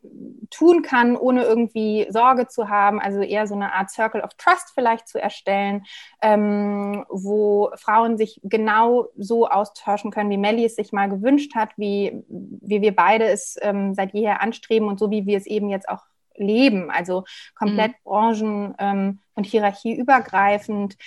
tun 0.49 0.83
kann, 0.83 1.17
ohne 1.17 1.43
irgendwie 1.43 2.07
Sorge 2.09 2.47
zu 2.47 2.69
haben, 2.69 2.99
also 2.99 3.19
eher 3.21 3.45
so 3.45 3.55
eine 3.55 3.73
Art 3.73 3.89
Circle 3.89 4.21
of 4.21 4.33
Trust 4.35 4.71
vielleicht 4.73 5.07
zu 5.07 5.21
erstellen, 5.21 5.85
ähm, 6.21 7.05
wo 7.09 7.69
Frauen 7.75 8.17
sich 8.17 8.39
genau 8.43 9.07
so 9.17 9.47
austauschen 9.47 10.11
können, 10.11 10.29
wie 10.29 10.37
Melly 10.37 10.65
es 10.65 10.75
sich 10.75 10.93
mal 10.93 11.09
gewünscht 11.09 11.55
hat, 11.55 11.71
wie, 11.77 12.23
wie 12.27 12.81
wir 12.81 12.95
beide 12.95 13.25
es 13.25 13.57
ähm, 13.61 13.93
seit 13.93 14.13
jeher 14.13 14.41
anstreben 14.41 14.87
und 14.87 14.97
so 14.97 15.11
wie 15.11 15.25
wir 15.25 15.37
es 15.37 15.45
eben 15.45 15.69
jetzt 15.69 15.89
auch 15.89 16.03
leben, 16.39 16.89
also 16.89 17.23
komplett 17.55 17.91
mhm. 17.91 18.03
branchen- 18.03 18.75
ähm, 18.79 19.19
und 19.35 19.45
hierarchieübergreifend. 19.45 20.97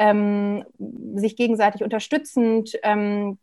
Ähm, 0.00 0.64
sich 1.16 1.34
gegenseitig 1.34 1.82
unterstützend, 1.82 2.78
ähm, 2.84 3.36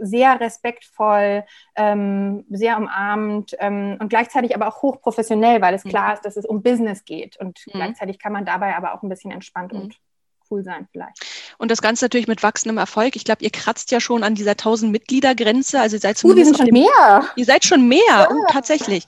sehr 0.00 0.40
respektvoll, 0.40 1.44
ähm, 1.76 2.44
sehr 2.50 2.76
umarmend 2.76 3.54
ähm, 3.60 3.96
und 4.00 4.08
gleichzeitig 4.08 4.56
aber 4.56 4.66
auch 4.66 4.82
hochprofessionell, 4.82 5.60
weil 5.60 5.74
es 5.74 5.84
mhm. 5.84 5.90
klar 5.90 6.14
ist, 6.14 6.24
dass 6.24 6.36
es 6.36 6.44
um 6.44 6.64
Business 6.64 7.04
geht. 7.04 7.36
Und 7.36 7.60
mhm. 7.68 7.70
gleichzeitig 7.70 8.18
kann 8.18 8.32
man 8.32 8.44
dabei 8.44 8.74
aber 8.74 8.94
auch 8.94 9.04
ein 9.04 9.08
bisschen 9.08 9.30
entspannt 9.30 9.72
mhm. 9.72 9.82
und 9.82 10.00
cool 10.50 10.62
sein 10.62 10.88
vielleicht. 10.92 11.16
Und 11.58 11.70
das 11.70 11.82
Ganze 11.82 12.04
natürlich 12.04 12.28
mit 12.28 12.42
wachsendem 12.42 12.78
Erfolg. 12.78 13.16
Ich 13.16 13.24
glaube, 13.24 13.44
ihr 13.44 13.50
kratzt 13.50 13.90
ja 13.90 14.00
schon 14.00 14.22
an 14.24 14.34
dieser 14.34 14.52
1000 14.52 14.90
Mitglieder-Grenze. 14.90 15.80
Also 15.80 15.96
ihr 15.96 16.00
seid 16.00 16.22
uh, 16.24 16.34
wir 16.34 16.44
sind 16.44 16.56
schon 16.56 16.66
dem, 16.66 16.74
mehr. 16.74 17.24
Ihr 17.36 17.44
seid 17.44 17.64
schon 17.64 17.88
mehr, 17.88 18.00
ja. 18.08 18.28
oh, 18.30 18.44
tatsächlich. 18.50 19.04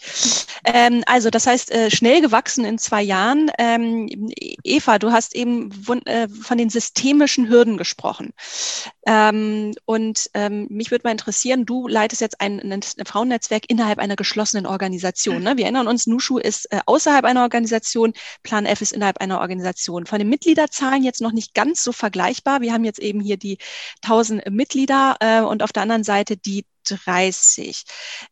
Ähm, 0.64 1.02
also 1.06 1.30
das 1.30 1.46
heißt, 1.46 1.70
äh, 1.72 1.90
schnell 1.90 2.20
gewachsen 2.20 2.64
in 2.64 2.78
zwei 2.78 3.02
Jahren. 3.02 3.50
Ähm, 3.58 4.08
Eva, 4.64 4.98
du 4.98 5.12
hast 5.12 5.34
eben 5.34 5.70
äh, 6.04 6.28
von 6.28 6.58
den 6.58 6.70
systemischen 6.70 7.48
Hürden 7.48 7.76
gesprochen. 7.76 8.32
Ähm, 9.06 9.74
und 9.84 10.30
ähm, 10.34 10.68
mich 10.70 10.90
würde 10.90 11.02
mal 11.04 11.12
interessieren, 11.12 11.66
du 11.66 11.88
leitest 11.88 12.20
jetzt 12.20 12.40
ein, 12.40 12.60
ein, 12.60 12.82
Frauennetzwerk 13.04 13.64
innerhalb 13.68 13.98
einer 13.98 14.14
geschlossenen 14.14 14.66
Organisation. 14.66 15.42
Ne? 15.42 15.56
Wir 15.56 15.64
erinnern 15.64 15.88
uns, 15.88 16.06
Nushu 16.06 16.38
ist 16.38 16.70
äh, 16.72 16.80
außerhalb 16.86 17.24
einer 17.24 17.42
Organisation, 17.42 18.12
Plan 18.44 18.64
F 18.64 18.80
ist 18.80 18.92
innerhalb 18.92 19.18
einer 19.18 19.40
Organisation. 19.40 20.06
Von 20.06 20.18
den 20.18 20.28
Mitgliederzahlen 20.28 21.02
jetzt 21.02 21.20
noch 21.20 21.31
nicht 21.32 21.54
ganz 21.54 21.82
so 21.82 21.92
vergleichbar. 21.92 22.60
Wir 22.60 22.72
haben 22.72 22.84
jetzt 22.84 22.98
eben 22.98 23.20
hier 23.20 23.36
die 23.36 23.58
1000 24.02 24.50
Mitglieder 24.50 25.16
äh, 25.20 25.40
und 25.40 25.62
auf 25.62 25.72
der 25.72 25.82
anderen 25.82 26.04
Seite 26.04 26.36
die 26.36 26.64
30. 26.84 27.84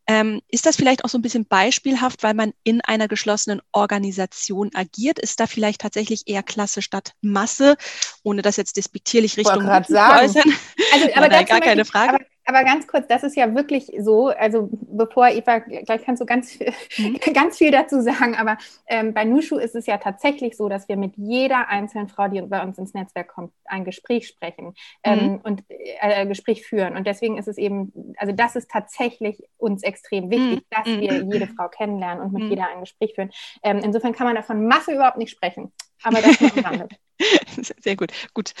Ähm, 0.07 0.41
ist 0.49 0.65
das 0.65 0.75
vielleicht 0.75 1.05
auch 1.05 1.09
so 1.09 1.17
ein 1.17 1.21
bisschen 1.21 1.45
beispielhaft, 1.45 2.23
weil 2.23 2.33
man 2.33 2.53
in 2.63 2.81
einer 2.81 3.07
geschlossenen 3.07 3.61
Organisation 3.71 4.71
agiert? 4.73 5.19
Ist 5.19 5.39
da 5.39 5.47
vielleicht 5.47 5.81
tatsächlich 5.81 6.23
eher 6.27 6.43
Klasse 6.43 6.81
statt 6.81 7.13
Masse, 7.21 7.77
ohne 8.23 8.41
das 8.41 8.57
jetzt 8.57 8.77
despektierlich 8.77 9.37
Richtung 9.37 9.61
zu 9.61 9.67
äußern? 9.69 9.93
Also, 10.23 10.41
aber 11.15 11.27
nein, 11.29 11.45
gar 11.45 11.61
keine 11.61 11.85
Frage. 11.85 12.15
Aber, 12.15 12.25
aber 12.51 12.65
ganz 12.65 12.87
kurz, 12.87 13.07
das 13.07 13.23
ist 13.23 13.35
ja 13.35 13.55
wirklich 13.55 13.91
so, 13.99 14.27
also 14.27 14.69
bevor 14.71 15.29
Eva, 15.29 15.59
gleich 15.59 16.03
kannst 16.03 16.21
du 16.21 16.25
ganz, 16.25 16.59
mhm. 16.97 17.17
ganz 17.33 17.57
viel 17.57 17.71
dazu 17.71 18.01
sagen, 18.01 18.35
aber 18.35 18.57
ähm, 18.87 19.13
bei 19.13 19.23
Nushu 19.23 19.57
ist 19.57 19.75
es 19.75 19.85
ja 19.85 19.97
tatsächlich 19.97 20.57
so, 20.57 20.67
dass 20.67 20.89
wir 20.89 20.97
mit 20.97 21.15
jeder 21.15 21.69
einzelnen 21.69 22.09
Frau, 22.09 22.27
die 22.27 22.41
bei 22.41 22.61
uns 22.61 22.77
ins 22.77 22.93
Netzwerk 22.93 23.29
kommt, 23.29 23.53
ein 23.65 23.85
Gespräch 23.85 24.27
sprechen 24.27 24.73
ähm, 25.03 25.23
mhm. 25.23 25.39
und 25.43 25.63
äh, 25.69 26.25
Gespräch 26.27 26.65
führen. 26.65 26.97
Und 26.97 27.07
deswegen 27.07 27.37
ist 27.37 27.47
es 27.47 27.57
eben, 27.57 28.13
also 28.17 28.33
das 28.33 28.55
ist 28.55 28.69
tatsächlich 28.69 29.41
uns 29.57 29.83
extrem 29.83 30.29
wichtig, 30.29 30.59
mhm. 30.59 30.65
dass 30.69 30.85
wir 30.85 31.23
mhm. 31.23 31.31
jede 31.31 31.47
Frau 31.47 31.69
kennenlernen 31.69 32.23
und 32.23 32.33
mit 32.33 32.43
mhm. 32.43 32.49
jeder 32.49 32.67
ein 32.69 32.81
Gespräch 32.81 33.13
führen. 33.15 33.31
Ähm, 33.63 33.79
insofern 33.83 34.11
kann 34.11 34.27
man 34.27 34.35
davon 34.35 34.67
Masse 34.67 34.93
überhaupt 34.93 35.17
nicht 35.17 35.31
sprechen. 35.31 35.71
Aber 36.03 36.21
das 36.21 36.39
noch 36.39 36.63
am 36.63 36.87
Sehr 37.83 37.95
gut, 37.95 38.11
gut. 38.33 38.53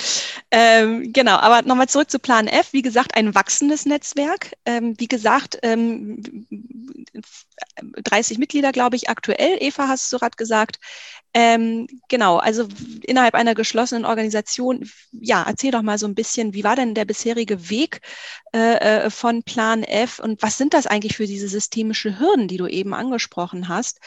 Ähm, 0.51 1.11
genau, 1.13 1.37
aber 1.37 1.67
nochmal 1.67 1.89
zurück 1.89 2.11
zu 2.11 2.19
Plan 2.19 2.47
F. 2.47 2.73
Wie 2.73 2.81
gesagt, 2.81 3.15
ein 3.15 3.33
wachsendes 3.35 3.85
Netzwerk. 3.85 4.53
Ähm, 4.65 4.95
wie 4.99 5.07
gesagt, 5.07 5.57
ähm, 5.63 6.45
30 7.81 8.37
Mitglieder, 8.37 8.71
glaube 8.71 8.95
ich, 8.95 9.09
aktuell. 9.09 9.57
Eva, 9.59 9.87
hast 9.87 10.11
du 10.11 10.17
gerade 10.17 10.35
gesagt. 10.35 10.77
Ähm, 11.33 11.87
genau, 12.09 12.37
also 12.37 12.67
innerhalb 13.03 13.35
einer 13.35 13.55
geschlossenen 13.55 14.05
Organisation. 14.05 14.89
Ja, 15.11 15.43
erzähl 15.47 15.71
doch 15.71 15.81
mal 15.81 15.97
so 15.97 16.05
ein 16.05 16.15
bisschen, 16.15 16.53
wie 16.53 16.63
war 16.63 16.75
denn 16.75 16.93
der 16.93 17.05
bisherige 17.05 17.69
Weg 17.69 18.01
äh, 18.53 19.05
äh 19.05 19.09
von 19.09 19.43
Plan 19.43 19.83
F 19.83 20.19
und 20.19 20.41
was 20.43 20.57
sind 20.57 20.73
das 20.73 20.87
eigentlich 20.87 21.15
für 21.15 21.27
diese 21.27 21.47
systemische 21.47 22.19
Hürden, 22.19 22.49
die 22.49 22.57
du 22.57 22.67
eben 22.67 22.93
angesprochen 22.93 23.69
hast? 23.69 23.99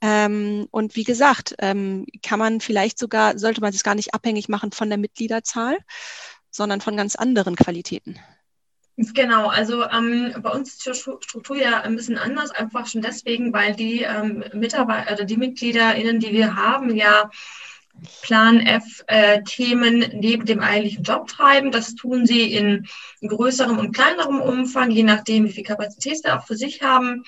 Ähm, 0.00 0.68
und 0.70 0.96
wie 0.96 1.04
gesagt, 1.04 1.54
ähm, 1.58 2.06
kann 2.22 2.38
man 2.38 2.60
vielleicht 2.60 2.98
sogar, 2.98 3.38
sollte 3.38 3.60
man 3.60 3.72
es 3.72 3.82
gar 3.82 3.94
nicht 3.94 4.14
abhängig 4.14 4.48
machen 4.48 4.72
von 4.72 4.88
der 4.88 4.98
Mitgliederzahl, 4.98 5.78
sondern 6.50 6.80
von 6.80 6.96
ganz 6.96 7.16
anderen 7.16 7.56
Qualitäten. 7.56 8.18
Genau, 8.98 9.48
also 9.48 9.84
ähm, 9.84 10.34
bei 10.40 10.50
uns 10.50 10.72
ist 10.72 10.86
die 10.86 10.94
Struktur 10.94 11.56
ja 11.56 11.82
ein 11.82 11.96
bisschen 11.96 12.16
anders, 12.16 12.50
einfach 12.50 12.86
schon 12.86 13.02
deswegen, 13.02 13.52
weil 13.52 13.74
die 13.74 14.02
ähm, 14.02 14.42
Mitarbeiter 14.54 15.12
oder 15.12 15.24
die 15.24 15.36
MitgliederInnen, 15.36 16.18
die 16.18 16.32
wir 16.32 16.56
haben, 16.56 16.94
ja 16.94 17.30
Plan 18.22 18.60
F 18.60 19.04
äh, 19.06 19.40
neben 20.12 20.44
dem 20.44 20.60
eigentlichen 20.60 21.02
Job 21.02 21.28
treiben. 21.28 21.70
Das 21.70 21.94
tun 21.94 22.26
sie 22.26 22.52
in 22.52 22.86
größerem 23.26 23.78
und 23.78 23.94
kleinerem 23.94 24.40
Umfang, 24.40 24.90
je 24.90 25.02
nachdem, 25.02 25.44
wie 25.44 25.52
viel 25.52 25.64
Kapazität 25.64 26.18
sie 26.22 26.32
auch 26.32 26.46
für 26.46 26.56
sich 26.56 26.82
haben. 26.82 27.24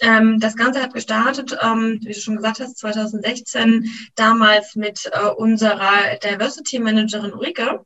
Ähm, 0.00 0.40
das 0.40 0.56
Ganze 0.56 0.82
hat 0.82 0.92
gestartet, 0.92 1.56
ähm, 1.62 2.00
wie 2.02 2.12
du 2.12 2.20
schon 2.20 2.36
gesagt 2.36 2.60
hast, 2.60 2.78
2016, 2.78 3.90
damals 4.16 4.74
mit 4.74 5.10
äh, 5.12 5.26
unserer 5.26 6.16
Diversity 6.22 6.78
Managerin 6.78 7.32
Ulrike. 7.32 7.84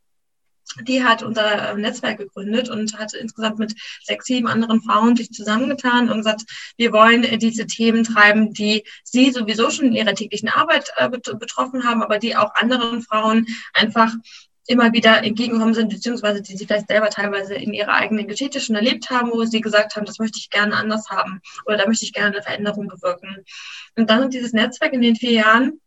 Die 0.83 1.03
hat 1.03 1.23
unser 1.23 1.71
äh, 1.71 1.75
Netzwerk 1.75 2.19
gegründet 2.19 2.69
und 2.69 2.99
hat 2.99 3.15
insgesamt 3.15 3.59
mit 3.59 3.75
sechs, 4.05 4.27
sieben 4.27 4.49
anderen 4.49 4.83
Frauen 4.83 5.17
sich 5.17 5.31
zusammengetan 5.31 6.11
und 6.11 6.19
gesagt, 6.19 6.43
wir 6.77 6.93
wollen 6.93 7.25
äh, 7.25 7.39
diese 7.39 7.67
Themen 7.67 8.05
treiben, 8.05 8.53
die 8.53 8.85
sie 9.03 9.31
sowieso 9.31 9.71
schon 9.71 9.87
in 9.87 9.95
ihrer 9.95 10.15
täglichen 10.15 10.49
Arbeit 10.49 10.91
äh, 10.97 11.09
betroffen 11.09 11.85
haben, 11.85 12.03
aber 12.03 12.19
die 12.19 12.37
auch 12.37 12.55
anderen 12.55 13.03
Frauen 13.03 13.47
einfach 13.73 14.15
immer 14.69 14.93
wieder 14.93 15.25
entgegengekommen 15.25 15.75
sind, 15.75 15.89
beziehungsweise 15.89 16.43
die 16.43 16.57
sie 16.57 16.67
vielleicht 16.67 16.89
selber 16.89 17.09
teilweise 17.09 17.55
in 17.55 17.73
ihrer 17.73 17.95
eigenen 17.95 18.29
Geschichte 18.29 18.61
schon 18.61 18.77
erlebt 18.77 19.09
haben, 19.09 19.31
wo 19.33 19.45
sie 19.45 19.63
gesagt 19.63 19.97
haben, 19.97 20.05
das 20.05 20.19
möchte 20.19 20.39
ich 20.39 20.51
gerne 20.51 20.77
anders 20.77 21.09
haben 21.09 21.41
oder 21.65 21.79
da 21.79 21.87
möchte 21.87 22.05
ich 22.05 22.13
gerne 22.13 22.35
eine 22.35 22.43
Veränderung 22.43 22.87
bewirken. 22.87 23.45
Und 23.97 24.11
dann 24.11 24.25
hat 24.25 24.35
dieses 24.35 24.53
Netzwerk 24.53 24.93
in 24.93 25.01
den 25.01 25.17
vier 25.17 25.33
Jahren 25.33 25.81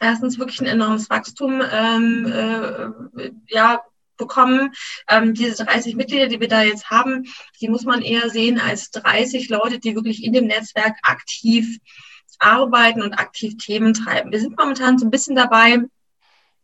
erstens 0.00 0.38
wirklich 0.38 0.60
ein 0.60 0.66
enormes 0.66 1.10
Wachstum 1.10 1.62
ähm, 1.70 2.26
äh, 2.26 3.30
ja, 3.48 3.82
bekommen. 4.16 4.72
Ähm, 5.10 5.34
diese 5.34 5.64
30 5.64 5.94
Mitglieder, 5.94 6.28
die 6.28 6.40
wir 6.40 6.48
da 6.48 6.62
jetzt 6.62 6.90
haben, 6.90 7.24
die 7.60 7.68
muss 7.68 7.84
man 7.84 8.00
eher 8.00 8.30
sehen 8.30 8.58
als 8.58 8.90
30 8.92 9.50
Leute, 9.50 9.78
die 9.78 9.94
wirklich 9.94 10.24
in 10.24 10.32
dem 10.32 10.46
Netzwerk 10.46 10.96
aktiv 11.02 11.78
arbeiten 12.38 13.02
und 13.02 13.18
aktiv 13.18 13.56
Themen 13.58 13.92
treiben. 13.92 14.32
Wir 14.32 14.40
sind 14.40 14.58
momentan 14.58 14.98
so 14.98 15.06
ein 15.06 15.10
bisschen 15.10 15.36
dabei, 15.36 15.82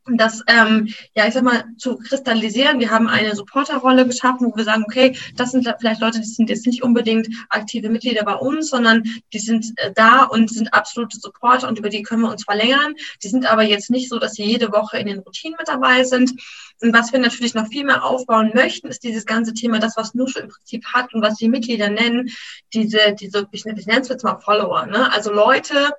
das, 0.06 0.42
ähm, 0.48 0.88
ja, 1.14 1.26
ich 1.28 1.34
sag 1.34 1.44
mal, 1.44 1.64
zu 1.78 1.96
kristallisieren. 1.96 2.80
Wir 2.80 2.90
haben 2.90 3.08
eine 3.08 3.36
Supporterrolle 3.36 4.06
geschaffen, 4.06 4.50
wo 4.50 4.56
wir 4.56 4.64
sagen, 4.64 4.84
okay, 4.84 5.16
das 5.36 5.52
sind 5.52 5.68
vielleicht 5.78 6.00
Leute, 6.00 6.18
die 6.20 6.26
sind 6.26 6.50
jetzt 6.50 6.66
nicht 6.66 6.82
unbedingt 6.82 7.28
aktive 7.48 7.88
Mitglieder 7.88 8.24
bei 8.24 8.34
uns, 8.34 8.70
sondern 8.70 9.04
die 9.32 9.38
sind 9.38 9.72
äh, 9.76 9.92
da 9.94 10.24
und 10.24 10.50
sind 10.50 10.74
absolute 10.74 11.18
Supporter 11.18 11.68
und 11.68 11.78
über 11.78 11.88
die 11.88 12.02
können 12.02 12.22
wir 12.22 12.30
uns 12.30 12.44
verlängern. 12.44 12.94
Die 13.22 13.28
sind 13.28 13.46
aber 13.46 13.62
jetzt 13.62 13.90
nicht 13.90 14.08
so, 14.08 14.18
dass 14.18 14.34
sie 14.34 14.44
jede 14.44 14.72
Woche 14.72 14.98
in 14.98 15.06
den 15.06 15.20
Routinen 15.20 15.56
mit 15.58 15.68
dabei 15.68 16.04
sind. 16.04 16.32
Und 16.80 16.92
was 16.92 17.12
wir 17.12 17.20
natürlich 17.20 17.54
noch 17.54 17.68
viel 17.68 17.84
mehr 17.84 18.04
aufbauen 18.04 18.50
möchten, 18.54 18.88
ist 18.88 19.04
dieses 19.04 19.24
ganze 19.24 19.54
Thema, 19.54 19.78
das, 19.78 19.96
was 19.96 20.14
Nushu 20.14 20.40
im 20.40 20.48
Prinzip 20.48 20.84
hat 20.86 21.14
und 21.14 21.22
was 21.22 21.36
die 21.36 21.48
Mitglieder 21.48 21.88
nennen, 21.88 22.28
diese, 22.74 23.14
diese, 23.18 23.46
ich 23.52 23.64
nenne 23.64 24.00
es 24.00 24.08
jetzt 24.08 24.24
mal 24.24 24.40
Follower, 24.40 24.86
ne? 24.86 25.12
Also 25.12 25.32
Leute, 25.32 25.90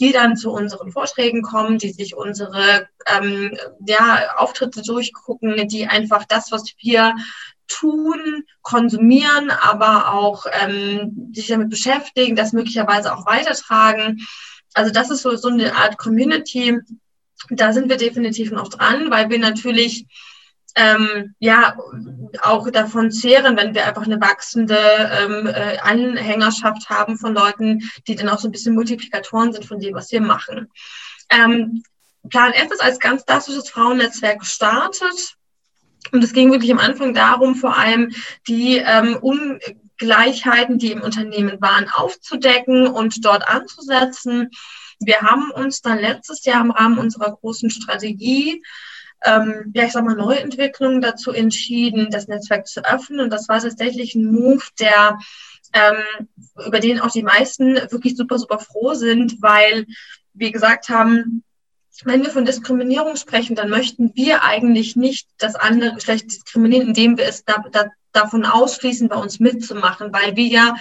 die 0.00 0.12
dann 0.12 0.36
zu 0.36 0.50
unseren 0.52 0.92
Vorträgen 0.92 1.42
kommen, 1.42 1.78
die 1.78 1.90
sich 1.90 2.14
unsere 2.16 2.88
ähm, 3.06 3.56
ja, 3.86 4.36
Auftritte 4.36 4.82
durchgucken, 4.82 5.68
die 5.68 5.86
einfach 5.86 6.24
das, 6.24 6.52
was 6.52 6.64
wir 6.80 7.14
tun, 7.66 8.44
konsumieren, 8.62 9.50
aber 9.50 10.12
auch 10.14 10.46
ähm, 10.62 11.30
sich 11.32 11.48
damit 11.48 11.70
beschäftigen, 11.70 12.36
das 12.36 12.52
möglicherweise 12.52 13.14
auch 13.14 13.26
weitertragen. 13.26 14.26
Also 14.74 14.90
das 14.92 15.10
ist 15.10 15.22
so, 15.22 15.36
so 15.36 15.48
eine 15.48 15.76
Art 15.76 15.98
Community. 15.98 16.78
Da 17.50 17.72
sind 17.72 17.88
wir 17.88 17.96
definitiv 17.96 18.50
noch 18.50 18.68
dran, 18.68 19.10
weil 19.10 19.30
wir 19.30 19.38
natürlich 19.38 20.06
ähm, 20.78 21.34
ja 21.40 21.76
auch 22.42 22.70
davon 22.70 23.10
zehren, 23.10 23.56
wenn 23.56 23.74
wir 23.74 23.86
einfach 23.86 24.04
eine 24.04 24.20
wachsende 24.20 24.78
ähm, 24.78 25.46
äh, 25.46 25.78
Anhängerschaft 25.78 26.88
haben 26.88 27.18
von 27.18 27.34
Leuten, 27.34 27.90
die 28.06 28.14
dann 28.14 28.28
auch 28.28 28.38
so 28.38 28.48
ein 28.48 28.52
bisschen 28.52 28.74
Multiplikatoren 28.74 29.52
sind 29.52 29.66
von 29.66 29.80
dem, 29.80 29.94
was 29.94 30.12
wir 30.12 30.20
machen. 30.20 30.70
Ähm, 31.30 31.82
Plan 32.30 32.52
F 32.52 32.70
ist 32.70 32.82
als 32.82 33.00
ganz 33.00 33.26
klassisches 33.26 33.70
Frauennetzwerk 33.70 34.40
gestartet. 34.40 35.34
Und 36.12 36.22
es 36.22 36.32
ging 36.32 36.52
wirklich 36.52 36.72
am 36.72 36.78
Anfang 36.78 37.12
darum, 37.12 37.56
vor 37.56 37.76
allem 37.76 38.12
die 38.46 38.76
ähm, 38.76 39.18
Ungleichheiten, 39.20 40.78
die 40.78 40.92
im 40.92 41.02
Unternehmen 41.02 41.60
waren, 41.60 41.90
aufzudecken 41.92 42.86
und 42.86 43.24
dort 43.24 43.48
anzusetzen. 43.48 44.50
Wir 45.00 45.22
haben 45.22 45.50
uns 45.50 45.82
dann 45.82 45.98
letztes 45.98 46.44
Jahr 46.44 46.60
im 46.60 46.70
Rahmen 46.70 46.98
unserer 46.98 47.32
großen 47.32 47.70
Strategie 47.70 48.62
ähm, 49.24 49.72
ja, 49.74 49.84
ich 49.84 49.92
sag 49.92 50.04
mal, 50.04 50.14
Neuentwicklungen 50.14 51.00
dazu 51.00 51.32
entschieden, 51.32 52.10
das 52.10 52.28
Netzwerk 52.28 52.66
zu 52.66 52.84
öffnen. 52.84 53.20
Und 53.20 53.30
das 53.30 53.48
war 53.48 53.60
tatsächlich 53.60 54.14
ein 54.14 54.30
Move, 54.30 54.62
der 54.78 55.18
ähm, 55.72 56.28
über 56.66 56.80
den 56.80 57.00
auch 57.00 57.10
die 57.10 57.22
meisten 57.22 57.76
wirklich 57.90 58.16
super, 58.16 58.38
super 58.38 58.58
froh 58.58 58.94
sind, 58.94 59.42
weil 59.42 59.86
wir 60.34 60.52
gesagt 60.52 60.88
haben, 60.88 61.42
wenn 62.04 62.22
wir 62.22 62.30
von 62.30 62.44
Diskriminierung 62.44 63.16
sprechen, 63.16 63.56
dann 63.56 63.70
möchten 63.70 64.12
wir 64.14 64.44
eigentlich 64.44 64.94
nicht 64.94 65.28
das 65.38 65.56
andere 65.56 65.94
Geschlecht 65.94 66.26
diskriminieren, 66.26 66.88
indem 66.88 67.18
wir 67.18 67.26
es 67.26 67.44
da, 67.44 67.64
da, 67.72 67.86
davon 68.12 68.44
ausschließen, 68.44 69.08
bei 69.08 69.16
uns 69.16 69.40
mitzumachen, 69.40 70.12
weil 70.12 70.36
wir 70.36 70.46
ja 70.46 70.76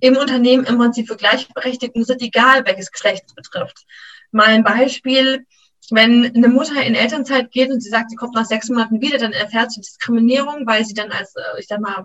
im 0.00 0.16
Unternehmen 0.16 0.64
im 0.64 0.78
Prinzip 0.78 1.08
für 1.08 1.16
Gleichberechtigung 1.16 2.04
sind, 2.04 2.22
egal 2.22 2.64
welches 2.64 2.90
Geschlecht 2.90 3.24
es 3.26 3.34
betrifft. 3.34 3.84
Mal 4.30 4.46
ein 4.46 4.64
Beispiel, 4.64 5.46
wenn 5.90 6.34
eine 6.34 6.48
Mutter 6.48 6.82
in 6.82 6.94
Elternzeit 6.94 7.50
geht 7.50 7.70
und 7.70 7.80
sie 7.80 7.90
sagt, 7.90 8.10
sie 8.10 8.16
kommt 8.16 8.34
nach 8.34 8.44
sechs 8.44 8.68
Monaten 8.68 9.00
wieder, 9.00 9.18
dann 9.18 9.32
erfährt 9.32 9.72
sie 9.72 9.80
Diskriminierung, 9.80 10.66
weil 10.66 10.84
sie 10.84 10.94
dann 10.94 11.10
als, 11.10 11.34
äh, 11.34 11.60
ich 11.60 11.66
sag 11.66 11.80
mal, 11.80 12.04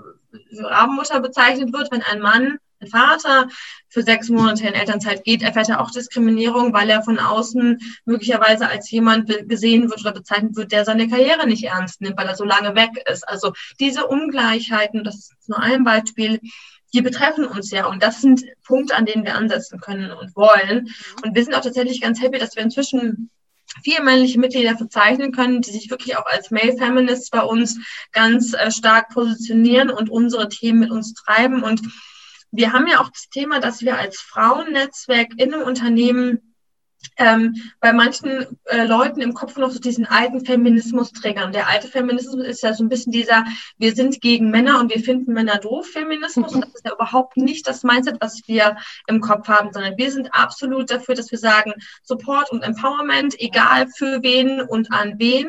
Rabenmutter 0.58 1.20
bezeichnet 1.20 1.72
wird. 1.74 1.92
Wenn 1.92 2.02
ein 2.02 2.20
Mann, 2.20 2.58
ein 2.80 2.88
Vater 2.88 3.48
für 3.90 4.04
sechs 4.04 4.30
Monate 4.30 4.68
in 4.68 4.74
Elternzeit 4.74 5.24
geht, 5.24 5.42
erfährt 5.42 5.70
er 5.70 5.82
auch 5.82 5.92
Diskriminierung, 5.92 6.74
weil 6.74 6.90
er 6.90 7.04
von 7.04 7.20
außen 7.20 7.80
möglicherweise 8.06 8.68
als 8.68 8.90
jemand 8.92 9.30
gesehen 9.48 9.90
wird 9.90 10.02
oder 10.02 10.12
bezeichnet 10.12 10.56
wird, 10.56 10.72
der 10.72 10.86
seine 10.86 11.08
Karriere 11.08 11.48
nicht 11.48 11.64
ernst 11.64 12.02
nimmt, 12.02 12.18
weil 12.18 12.28
er 12.28 12.36
so 12.36 12.44
lange 12.44 12.76
weg 12.76 12.92
ist. 13.10 13.28
Also 13.28 13.54
diese 13.80 14.08
Ungleichheiten, 14.08 15.04
das 15.04 15.16
ist 15.16 15.50
nur 15.50 15.60
ein 15.60 15.84
Beispiel, 15.84 16.40
die 16.94 17.02
betreffen 17.02 17.46
uns 17.46 17.72
ja. 17.72 17.86
Und 17.88 18.02
das 18.02 18.22
sind 18.22 18.44
Punkte, 18.64 18.96
an 18.96 19.06
denen 19.06 19.26
wir 19.26 19.36
ansetzen 19.36 19.80
können 19.80 20.12
und 20.12 20.36
wollen. 20.36 20.90
Und 21.24 21.36
wir 21.36 21.44
sind 21.44 21.54
auch 21.54 21.62
tatsächlich 21.62 22.02
ganz 22.02 22.22
happy, 22.22 22.40
dass 22.40 22.56
wir 22.56 22.64
inzwischen 22.64 23.30
vier 23.84 24.02
männliche 24.02 24.40
Mitglieder 24.40 24.78
verzeichnen 24.78 25.32
können, 25.32 25.62
die 25.62 25.72
sich 25.72 25.90
wirklich 25.90 26.18
auch 26.18 26.26
als 26.26 26.52
Male 26.52 26.78
Feminists 26.78 27.30
bei 27.30 27.42
uns 27.42 27.80
ganz 28.12 28.54
äh, 28.54 28.72
stark 28.72 29.10
positionieren 29.10 29.90
und 29.90 30.10
unsere 30.10 30.50
Themen 30.50 30.80
mit 30.80 30.92
uns 30.92 31.14
treiben. 31.14 31.64
Und 31.64 31.82
wir 32.52 32.74
haben 32.74 32.88
ja 32.88 33.00
auch 33.02 33.10
das 33.10 33.30
Thema, 33.30 33.60
dass 33.60 33.82
wir 33.82 33.98
als 33.98 34.20
Frauennetzwerk 34.20 35.30
in 35.38 35.54
einem 35.54 35.64
Unternehmen 35.64 36.47
ähm, 37.18 37.56
bei 37.80 37.94
manchen 37.94 38.46
äh, 38.66 38.86
Leuten 38.86 39.22
im 39.22 39.34
Kopf 39.34 39.58
noch 39.58 39.72
so 39.72 39.80
diesen 39.80 40.06
alten 40.06 40.46
Feminismus 40.46 41.12
triggern. 41.12 41.52
Der 41.52 41.68
alte 41.68 41.88
Feminismus 41.88 42.46
ist 42.46 42.64
ja 42.64 42.74
so 42.74 42.84
ein 42.84 42.90
bisschen 42.90 43.12
dieser, 43.12 43.46
wir 43.78 43.94
sind 43.94 44.22
gegen 44.22 44.52
Männer 44.52 44.80
und 44.80 44.94
wir 44.94 45.02
finden 45.02 45.34
Männer 45.34 45.58
doof 45.58 45.88
Feminismus. 45.88 46.54
Und 46.54 46.66
das 46.66 46.76
ist 46.76 46.86
ja 46.86 46.94
überhaupt 46.94 47.38
nicht 47.38 47.68
das 47.68 47.84
Mindset, 47.84 48.18
was 48.20 48.42
wir 48.48 48.78
im 49.08 49.20
Kopf 49.20 49.48
haben, 49.48 49.74
sondern 49.74 49.98
wir 49.98 50.12
sind 50.12 50.34
absolut 50.34 50.92
dafür, 50.92 51.16
dass 51.16 51.32
wir 51.32 51.40
sagen, 51.40 51.74
Support 52.04 52.52
und 52.52 52.62
Empowerment, 52.62 53.40
egal 53.40 53.88
für 53.88 54.22
wen 54.22 54.62
und 54.62 54.92
an 54.92 55.16
wen. 55.18 55.48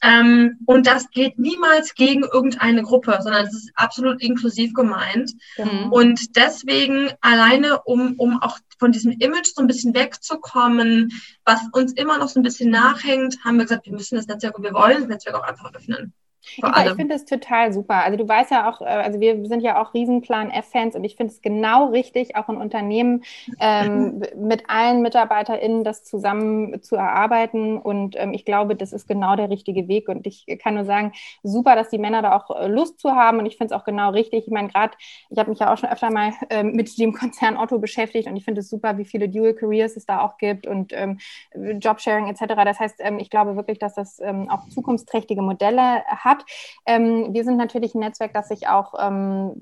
Ähm, 0.00 0.58
und 0.66 0.86
das 0.86 1.10
geht 1.10 1.38
niemals 1.38 1.94
gegen 1.94 2.22
irgendeine 2.22 2.82
Gruppe, 2.82 3.18
sondern 3.20 3.46
es 3.46 3.54
ist 3.54 3.72
absolut 3.74 4.22
inklusiv 4.22 4.72
gemeint. 4.72 5.32
Mhm. 5.56 5.92
Und 5.92 6.36
deswegen 6.36 7.10
alleine, 7.20 7.82
um, 7.82 8.14
um 8.16 8.40
auch 8.40 8.58
von 8.78 8.92
diesem 8.92 9.12
Image 9.12 9.48
so 9.54 9.60
ein 9.60 9.66
bisschen 9.66 9.94
wegzukommen, 9.94 11.12
was 11.44 11.60
uns 11.72 11.92
immer 11.92 12.18
noch 12.18 12.28
so 12.28 12.40
ein 12.40 12.42
bisschen 12.42 12.70
nachhängt, 12.70 13.44
haben 13.44 13.56
wir 13.56 13.64
gesagt, 13.64 13.86
wir 13.86 13.92
müssen 13.92 14.16
das 14.16 14.26
Netzwerk 14.26 14.56
und 14.56 14.64
wir 14.64 14.72
wollen 14.72 15.00
das 15.00 15.08
Netzwerk 15.08 15.36
auch 15.36 15.42
einfach 15.42 15.74
öffnen. 15.74 16.14
Ja, 16.56 16.86
ich 16.86 16.92
finde 16.94 17.14
es 17.14 17.24
total 17.24 17.72
super. 17.72 18.02
Also 18.04 18.16
du 18.16 18.28
weißt 18.28 18.50
ja 18.50 18.70
auch, 18.70 18.80
äh, 18.80 18.84
also 18.84 19.20
wir 19.20 19.46
sind 19.46 19.60
ja 19.60 19.80
auch 19.80 19.94
Riesenplan 19.94 20.50
F-Fans 20.50 20.96
und 20.96 21.04
ich 21.04 21.16
finde 21.16 21.32
es 21.32 21.42
genau 21.42 21.88
richtig, 21.90 22.36
auch 22.36 22.48
in 22.48 22.56
Unternehmen 22.56 23.24
ähm, 23.60 24.22
mit 24.36 24.64
allen 24.68 25.02
MitarbeiterInnen 25.02 25.84
das 25.84 26.04
zusammen 26.04 26.82
zu 26.82 26.96
erarbeiten. 26.96 27.78
Und 27.78 28.16
ähm, 28.16 28.32
ich 28.32 28.44
glaube, 28.44 28.76
das 28.76 28.92
ist 28.92 29.06
genau 29.06 29.36
der 29.36 29.50
richtige 29.50 29.88
Weg. 29.88 30.08
Und 30.08 30.26
ich 30.26 30.46
kann 30.62 30.74
nur 30.74 30.84
sagen, 30.84 31.12
super, 31.42 31.76
dass 31.76 31.90
die 31.90 31.98
Männer 31.98 32.22
da 32.22 32.36
auch 32.36 32.54
äh, 32.54 32.68
Lust 32.68 33.00
zu 33.00 33.12
haben. 33.12 33.38
Und 33.38 33.46
ich 33.46 33.56
finde 33.56 33.74
es 33.74 33.80
auch 33.80 33.84
genau 33.84 34.10
richtig. 34.10 34.46
Ich 34.46 34.52
meine, 34.52 34.68
gerade, 34.68 34.96
ich 35.30 35.38
habe 35.38 35.50
mich 35.50 35.58
ja 35.58 35.72
auch 35.72 35.78
schon 35.78 35.90
öfter 35.90 36.10
mal 36.10 36.32
ähm, 36.50 36.72
mit 36.72 36.98
dem 36.98 37.12
Konzern 37.12 37.56
Otto 37.56 37.78
beschäftigt 37.78 38.28
und 38.28 38.36
ich 38.36 38.44
finde 38.44 38.60
es 38.60 38.70
super, 38.70 38.98
wie 38.98 39.04
viele 39.04 39.28
Dual 39.28 39.54
Careers 39.54 39.96
es 39.96 40.06
da 40.06 40.20
auch 40.20 40.38
gibt 40.38 40.66
und 40.66 40.92
ähm, 40.92 41.18
Jobsharing 41.54 42.28
etc. 42.28 42.54
Das 42.64 42.80
heißt, 42.80 42.96
ähm, 43.00 43.18
ich 43.18 43.30
glaube 43.30 43.56
wirklich, 43.56 43.78
dass 43.78 43.94
das 43.94 44.20
ähm, 44.20 44.48
auch 44.48 44.68
zukunftsträchtige 44.68 45.42
Modelle 45.42 46.04
hat. 46.06 46.37
Ähm, 46.86 47.32
wir 47.32 47.44
sind 47.44 47.56
natürlich 47.56 47.94
ein 47.94 48.00
Netzwerk, 48.00 48.32
das 48.32 48.48
sich 48.48 48.68
auch, 48.68 48.94
ähm, 48.98 49.52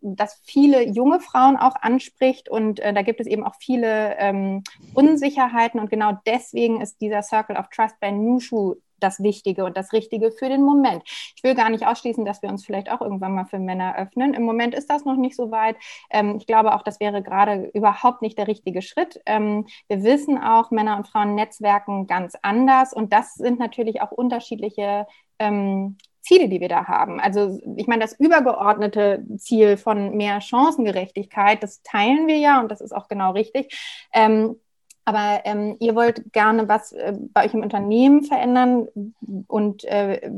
das 0.00 0.40
viele 0.44 0.82
junge 0.86 1.20
Frauen 1.20 1.56
auch 1.56 1.76
anspricht. 1.76 2.48
Und 2.48 2.80
äh, 2.80 2.92
da 2.92 3.02
gibt 3.02 3.20
es 3.20 3.26
eben 3.26 3.44
auch 3.44 3.54
viele 3.58 4.16
ähm, 4.18 4.62
Unsicherheiten. 4.94 5.80
Und 5.80 5.90
genau 5.90 6.18
deswegen 6.26 6.80
ist 6.80 7.00
dieser 7.00 7.22
Circle 7.22 7.56
of 7.56 7.68
Trust 7.68 7.98
bei 8.00 8.10
Nushu 8.10 8.76
das 9.00 9.22
Wichtige 9.22 9.64
und 9.64 9.76
das 9.76 9.92
Richtige 9.92 10.30
für 10.30 10.48
den 10.48 10.62
Moment. 10.62 11.02
Ich 11.36 11.42
will 11.42 11.54
gar 11.54 11.70
nicht 11.70 11.86
ausschließen, 11.86 12.24
dass 12.24 12.42
wir 12.42 12.48
uns 12.48 12.64
vielleicht 12.64 12.90
auch 12.90 13.00
irgendwann 13.00 13.34
mal 13.34 13.46
für 13.46 13.58
Männer 13.58 13.96
öffnen. 13.96 14.34
Im 14.34 14.42
Moment 14.42 14.74
ist 14.74 14.90
das 14.90 15.04
noch 15.04 15.16
nicht 15.16 15.36
so 15.36 15.50
weit. 15.50 15.76
Ähm, 16.10 16.36
ich 16.36 16.46
glaube 16.46 16.74
auch, 16.74 16.82
das 16.82 17.00
wäre 17.00 17.22
gerade 17.22 17.70
überhaupt 17.74 18.22
nicht 18.22 18.38
der 18.38 18.48
richtige 18.48 18.82
Schritt. 18.82 19.20
Ähm, 19.26 19.66
wir 19.88 20.02
wissen 20.02 20.38
auch, 20.38 20.70
Männer 20.70 20.96
und 20.96 21.08
Frauen 21.08 21.34
netzwerken 21.34 22.06
ganz 22.06 22.34
anders 22.42 22.92
und 22.92 23.12
das 23.12 23.34
sind 23.34 23.58
natürlich 23.58 24.00
auch 24.02 24.10
unterschiedliche 24.10 25.06
ähm, 25.38 25.96
Ziele, 26.24 26.48
die 26.48 26.60
wir 26.60 26.68
da 26.68 26.86
haben. 26.86 27.20
Also 27.20 27.60
ich 27.76 27.86
meine, 27.86 28.02
das 28.02 28.18
übergeordnete 28.18 29.24
Ziel 29.36 29.76
von 29.76 30.16
mehr 30.16 30.40
Chancengerechtigkeit, 30.40 31.62
das 31.62 31.82
teilen 31.82 32.26
wir 32.26 32.38
ja 32.38 32.60
und 32.60 32.70
das 32.70 32.80
ist 32.80 32.92
auch 32.92 33.08
genau 33.08 33.32
richtig. 33.32 33.76
Ähm, 34.12 34.56
aber 35.04 35.42
ähm, 35.44 35.76
ihr 35.80 35.94
wollt 35.94 36.32
gerne 36.32 36.68
was 36.68 36.92
äh, 36.92 37.14
bei 37.32 37.44
euch 37.44 37.54
im 37.54 37.62
Unternehmen 37.62 38.22
verändern. 38.24 38.88
Und 39.48 39.84
äh, 39.84 40.30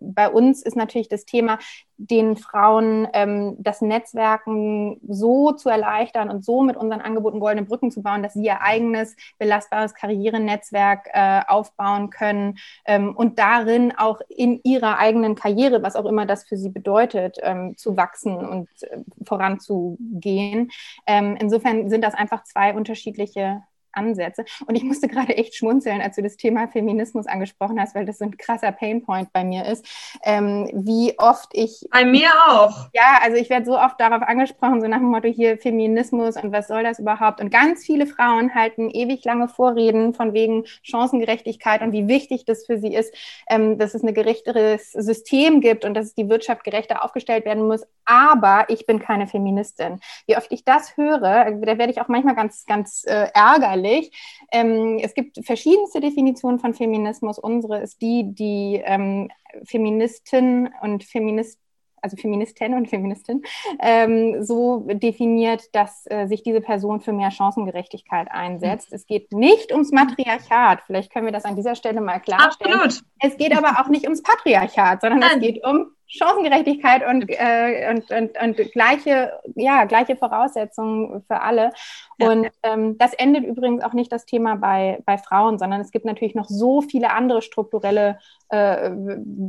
bei 0.00 0.28
uns 0.28 0.62
ist 0.62 0.76
natürlich 0.76 1.08
das 1.08 1.24
Thema, 1.24 1.58
den 1.96 2.36
Frauen 2.36 3.06
ähm, 3.12 3.56
das 3.58 3.80
Netzwerken 3.80 5.00
so 5.06 5.52
zu 5.52 5.68
erleichtern 5.68 6.30
und 6.30 6.44
so 6.44 6.62
mit 6.62 6.76
unseren 6.76 7.00
Angeboten 7.00 7.38
goldene 7.38 7.66
Brücken 7.66 7.90
zu 7.90 8.02
bauen, 8.02 8.22
dass 8.22 8.34
sie 8.34 8.44
ihr 8.44 8.60
eigenes 8.60 9.14
belastbares 9.38 9.94
Karrierenetzwerk 9.94 11.08
äh, 11.12 11.42
aufbauen 11.46 12.10
können 12.10 12.58
ähm, 12.84 13.14
und 13.14 13.38
darin 13.38 13.92
auch 13.96 14.20
in 14.28 14.60
ihrer 14.64 14.98
eigenen 14.98 15.36
Karriere, 15.36 15.82
was 15.82 15.94
auch 15.96 16.06
immer 16.06 16.26
das 16.26 16.44
für 16.44 16.56
sie 16.56 16.70
bedeutet, 16.70 17.38
ähm, 17.42 17.76
zu 17.76 17.96
wachsen 17.96 18.36
und 18.36 18.68
äh, 18.82 18.98
voranzugehen. 19.24 20.70
Ähm, 21.06 21.36
insofern 21.38 21.88
sind 21.88 22.02
das 22.02 22.14
einfach 22.14 22.42
zwei 22.42 22.74
unterschiedliche 22.74 23.62
Ansätze. 23.92 24.44
Und 24.66 24.74
ich 24.74 24.84
musste 24.84 25.08
gerade 25.08 25.36
echt 25.36 25.54
schmunzeln, 25.54 26.00
als 26.00 26.16
du 26.16 26.22
das 26.22 26.36
Thema 26.36 26.68
Feminismus 26.68 27.26
angesprochen 27.26 27.80
hast, 27.80 27.94
weil 27.94 28.06
das 28.06 28.18
so 28.18 28.24
ein 28.24 28.36
krasser 28.36 28.72
Painpoint 28.72 29.32
bei 29.32 29.44
mir 29.44 29.66
ist. 29.66 29.86
Ähm, 30.24 30.70
wie 30.72 31.18
oft 31.18 31.50
ich. 31.52 31.86
Bei 31.90 32.04
mir 32.04 32.30
auch. 32.48 32.88
Ja, 32.94 33.18
also 33.22 33.36
ich 33.36 33.50
werde 33.50 33.66
so 33.66 33.78
oft 33.78 34.00
darauf 34.00 34.22
angesprochen, 34.22 34.80
so 34.80 34.88
nach 34.88 34.98
dem 34.98 35.08
Motto 35.08 35.28
hier 35.28 35.58
Feminismus 35.58 36.36
und 36.36 36.52
was 36.52 36.68
soll 36.68 36.82
das 36.82 36.98
überhaupt? 36.98 37.40
Und 37.40 37.50
ganz 37.50 37.84
viele 37.84 38.06
Frauen 38.06 38.54
halten 38.54 38.90
ewig 38.90 39.24
lange 39.24 39.48
Vorreden 39.48 40.14
von 40.14 40.32
wegen 40.32 40.64
Chancengerechtigkeit 40.82 41.82
und 41.82 41.92
wie 41.92 42.08
wichtig 42.08 42.44
das 42.44 42.66
für 42.66 42.78
sie 42.78 42.94
ist, 42.94 43.14
ähm, 43.48 43.78
dass 43.78 43.94
es 43.94 44.02
ein 44.02 44.14
gerechteres 44.14 44.92
System 44.92 45.60
gibt 45.60 45.84
und 45.84 45.94
dass 45.94 46.14
die 46.14 46.28
Wirtschaft 46.28 46.64
gerechter 46.64 47.04
aufgestellt 47.04 47.44
werden 47.44 47.66
muss. 47.66 47.86
Aber 48.04 48.64
ich 48.68 48.86
bin 48.86 48.98
keine 48.98 49.26
Feministin. 49.26 50.00
Wie 50.26 50.36
oft 50.36 50.50
ich 50.50 50.64
das 50.64 50.96
höre, 50.96 51.52
da 51.52 51.78
werde 51.78 51.90
ich 51.90 52.00
auch 52.00 52.08
manchmal 52.08 52.34
ganz, 52.34 52.64
ganz 52.66 53.04
äh, 53.06 53.28
ärgerlich 53.34 53.81
sicherlich. 53.82 54.10
Ähm, 54.50 54.98
es 55.02 55.14
gibt 55.14 55.44
verschiedenste 55.44 56.00
Definitionen 56.00 56.58
von 56.58 56.74
Feminismus. 56.74 57.38
Unsere 57.38 57.80
ist 57.80 58.00
die, 58.00 58.24
die 58.34 58.80
ähm, 58.84 59.30
Feministin 59.64 60.70
und 60.82 61.04
Feminist 61.04 61.58
also 62.04 62.16
Feministin 62.16 62.74
und 62.74 62.90
Feministin, 62.90 63.44
ähm, 63.78 64.42
so 64.42 64.80
definiert, 64.88 65.72
dass 65.72 66.02
äh, 66.06 66.26
sich 66.26 66.42
diese 66.42 66.60
Person 66.60 67.00
für 67.00 67.12
mehr 67.12 67.30
Chancengerechtigkeit 67.30 68.26
einsetzt. 68.28 68.92
Es 68.92 69.06
geht 69.06 69.32
nicht 69.32 69.70
ums 69.70 69.92
Matriarchat. 69.92 70.80
Vielleicht 70.84 71.12
können 71.12 71.26
wir 71.26 71.32
das 71.32 71.44
an 71.44 71.54
dieser 71.54 71.76
Stelle 71.76 72.00
mal 72.00 72.18
klarstellen. 72.18 72.74
Absolut. 72.74 73.04
Es 73.20 73.36
geht 73.36 73.56
aber 73.56 73.80
auch 73.80 73.88
nicht 73.88 74.02
ums 74.02 74.20
Patriarchat, 74.20 75.00
sondern 75.00 75.20
Nein. 75.20 75.30
es 75.34 75.40
geht 75.42 75.64
um 75.64 75.92
Chancengerechtigkeit 76.12 77.06
und, 77.06 77.24
äh, 77.28 77.90
und, 77.90 78.10
und, 78.10 78.38
und 78.40 78.72
gleiche, 78.72 79.32
ja, 79.54 79.84
gleiche 79.84 80.16
Voraussetzungen 80.16 81.22
für 81.22 81.40
alle. 81.40 81.72
Und 82.20 82.50
ähm, 82.62 82.98
das 82.98 83.14
endet 83.14 83.44
übrigens 83.44 83.82
auch 83.82 83.94
nicht 83.94 84.12
das 84.12 84.26
Thema 84.26 84.56
bei, 84.56 84.98
bei 85.06 85.16
Frauen, 85.16 85.58
sondern 85.58 85.80
es 85.80 85.90
gibt 85.90 86.04
natürlich 86.04 86.34
noch 86.34 86.48
so 86.48 86.82
viele 86.82 87.12
andere 87.12 87.40
strukturelle 87.40 88.18
äh, 88.50 88.90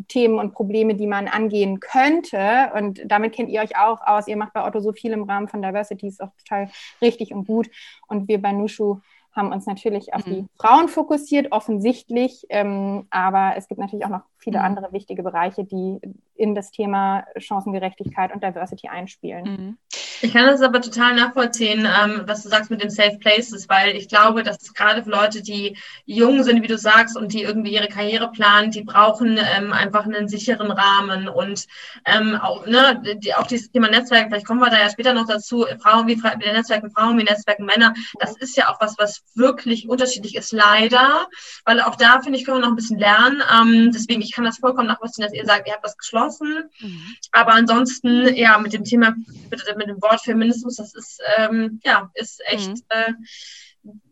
Themen 0.08 0.39
und 0.39 0.54
Probleme, 0.54 0.95
die 0.95 1.08
man 1.08 1.28
angehen 1.28 1.82
könnte. 1.82 2.71
Und 2.76 3.02
damit 3.06 3.34
kennt 3.34 3.49
ihr 3.49 3.62
euch 3.62 3.78
auch 3.78 3.99
aus. 4.06 4.28
Ihr 4.30 4.38
macht 4.38 4.54
bei 4.54 4.65
Otto 4.65 4.80
so 4.80 4.93
viel 4.93 5.12
im 5.12 5.23
Rahmen 5.23 5.49
von 5.49 5.62
Diversity, 5.62 6.08
ist 6.08 6.23
auch 6.23 6.32
total 6.38 6.69
richtig 7.02 7.34
und 7.34 7.45
gut. 7.45 7.69
Und 8.08 8.30
wir 8.30 8.41
bei 8.41 8.54
Nushu 8.54 9.02
haben 9.36 9.52
uns 9.52 9.65
natürlich 9.65 10.13
auf 10.13 10.26
mhm. 10.26 10.32
die 10.32 10.46
Frauen 10.58 10.88
fokussiert, 10.88 11.52
offensichtlich, 11.52 12.46
ähm, 12.50 13.08
aber 13.10 13.54
es 13.58 13.67
gibt 13.67 13.80
natürlich 13.80 14.06
auch 14.06 14.10
noch 14.10 14.24
viele 14.38 14.60
mhm. 14.60 14.65
andere 14.65 14.93
wichtige 14.93 15.24
Bereiche, 15.24 15.63
die 15.63 16.00
in 16.36 16.56
das 16.56 16.72
Thema 16.72 17.26
Chancengerechtigkeit 17.38 18.34
und 18.34 18.43
Diversity 18.43 18.88
einspielen. 18.88 19.78
Mhm. 20.24 20.28
Ich 20.28 20.34
kann 20.34 20.48
das 20.48 20.62
aber 20.62 20.82
total 20.82 21.16
nachvollziehen, 21.16 21.86
ähm, 21.86 22.24
was 22.26 22.44
du 22.44 22.50
sagst 22.50 22.72
mit 22.72 22.82
den 22.82 22.90
Safe 22.90 23.18
Places, 23.20 23.68
weil 23.70 23.96
ich 23.96 24.08
glaube, 24.08 24.44
dass 24.44 24.74
gerade 24.74 25.04
für 25.04 25.10
Leute, 25.10 25.42
die 25.42 25.78
jung 26.06 26.44
sind, 26.44 26.64
wie 26.64 26.68
du 26.68 26.78
sagst, 26.78 27.18
und 27.18 27.34
die 27.34 27.44
irgendwie 27.44 27.74
ihre 27.74 27.88
Karriere 27.88 28.32
planen, 28.32 28.72
die 28.72 28.84
brauchen 28.84 29.38
ähm, 29.38 29.74
einfach 29.74 30.06
einen 30.06 30.28
sicheren 30.28 30.72
Rahmen 30.72 31.28
und 31.28 31.68
ähm, 32.06 32.36
auch, 32.36 32.66
ne, 32.66 33.02
die, 33.18 33.34
auch 33.34 33.48
dieses 33.48 33.72
Thema 33.72 33.90
Netzwerk, 33.90 34.28
vielleicht 34.28 34.48
kommen 34.48 34.62
wir 34.62 34.70
da 34.70 34.80
ja 34.80 34.90
später 34.90 35.14
noch 35.14 35.28
dazu, 35.28 35.66
Frauen 35.82 36.08
wie, 36.08 36.16
Netzwerken 36.16 36.92
Frauen, 36.92 37.18
wie 37.18 37.24
Netzwerken 37.24 37.66
Männer, 37.66 37.94
das 38.20 38.38
ist 38.38 38.56
ja 38.58 38.70
auch 38.70 38.80
was, 38.80 38.96
was 38.98 39.22
wirklich 39.36 39.90
unterschiedlich 39.90 40.36
ist, 40.36 40.52
leider, 40.52 41.28
weil 41.66 41.82
auch 41.82 41.96
da, 41.96 42.22
finde 42.22 42.40
ich, 42.40 42.46
können 42.46 42.58
wir 42.58 42.62
noch 42.62 42.70
ein 42.70 42.76
bisschen 42.76 43.00
lernen. 43.00 43.42
Ähm, 43.54 43.92
deswegen, 43.92 44.22
ich 44.22 44.32
kann 44.32 44.46
das 44.46 44.58
vollkommen 44.58 44.88
nachvollziehen, 44.88 45.24
dass 45.24 45.34
ihr 45.34 45.46
sagt, 45.46 45.68
ihr 45.68 45.74
habt 45.74 45.86
das 45.86 45.98
geschlossen, 45.98 46.70
mhm. 46.80 47.16
aber 47.32 47.54
ansonsten, 47.54 48.34
ja, 48.36 48.58
mit 48.58 48.74
dem 48.74 48.84
Thema, 48.84 49.14
bitte 49.50 49.76
mit 49.76 49.88
dem 49.88 50.02
Wort 50.02 50.12
Feminismus, 50.21 50.76
das 50.76 50.93
ist, 50.93 51.21
ähm, 51.38 51.80
ja, 51.84 52.10
ist 52.13 52.41
echt, 52.45 52.69
mhm. 52.69 52.82
äh, 52.89 53.13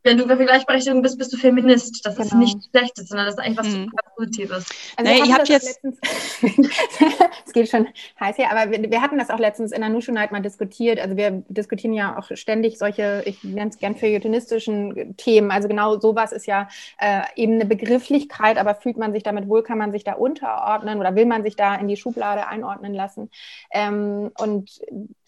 wenn 0.04 0.18
du 0.18 0.28
für 0.28 0.36
Gleichberechtigung 0.36 1.02
bist, 1.02 1.18
bist 1.18 1.32
du 1.32 1.38
Feminist. 1.38 2.06
Das 2.06 2.16
genau. 2.16 2.28
ist 2.28 2.34
nicht 2.34 2.58
Schlechtes, 2.70 3.08
sondern 3.08 3.28
das 3.28 3.36
ist 3.36 3.40
eigentlich 3.40 3.58
was 3.58 3.68
mhm. 3.68 3.84
super 3.84 4.12
Positives. 4.16 4.66
Also 4.98 5.12
nee, 5.12 5.22
ich 5.24 5.32
habe 5.32 5.44
jetzt. 5.46 5.80
es 7.46 7.54
geht 7.54 7.70
schon 7.70 7.88
heiß 8.20 8.36
hier, 8.36 8.52
aber 8.52 8.72
wir, 8.72 8.90
wir, 8.90 9.02
hatten 9.02 9.20
das 9.20 9.30
auch 9.30 9.40
letztens 9.40 9.72
in 9.72 9.82
der 9.82 9.90
Nushu 9.90 10.12
Night 10.12 10.32
mal 10.32 10.42
diskutiert. 10.42 11.00
Also 11.00 11.18
wir 11.18 11.44
diskutieren 11.50 11.94
ja 11.94 12.18
auch 12.18 12.30
ständig 12.36 12.80
solche, 12.80 13.22
ich 13.26 13.44
nenne 13.44 13.70
es 13.70 13.78
gern 13.78 13.96
feuilletonistischen 13.96 15.16
Themen. 15.18 15.52
Also 15.52 15.68
genau 15.68 16.00
sowas 16.00 16.32
ist 16.32 16.48
ja 16.48 16.68
äh, 17.00 17.22
eben 17.36 17.54
eine 17.54 17.66
Begrifflichkeit, 17.66 18.58
aber 18.58 18.76
fühlt 18.76 18.98
man 18.98 19.14
sich 19.14 19.24
damit 19.24 19.48
wohl, 19.48 19.62
kann 19.62 19.78
man 19.78 19.92
sich 19.92 20.04
da 20.04 20.14
unterordnen 20.14 21.00
oder 21.00 21.16
will 21.16 21.28
man 21.28 21.44
sich 21.44 21.56
da 21.56 21.76
in 21.76 21.88
die 21.88 21.98
Schublade 21.98 22.48
einordnen 22.48 22.94
lassen? 22.94 23.30
Ähm, 23.72 24.32
und 24.38 24.82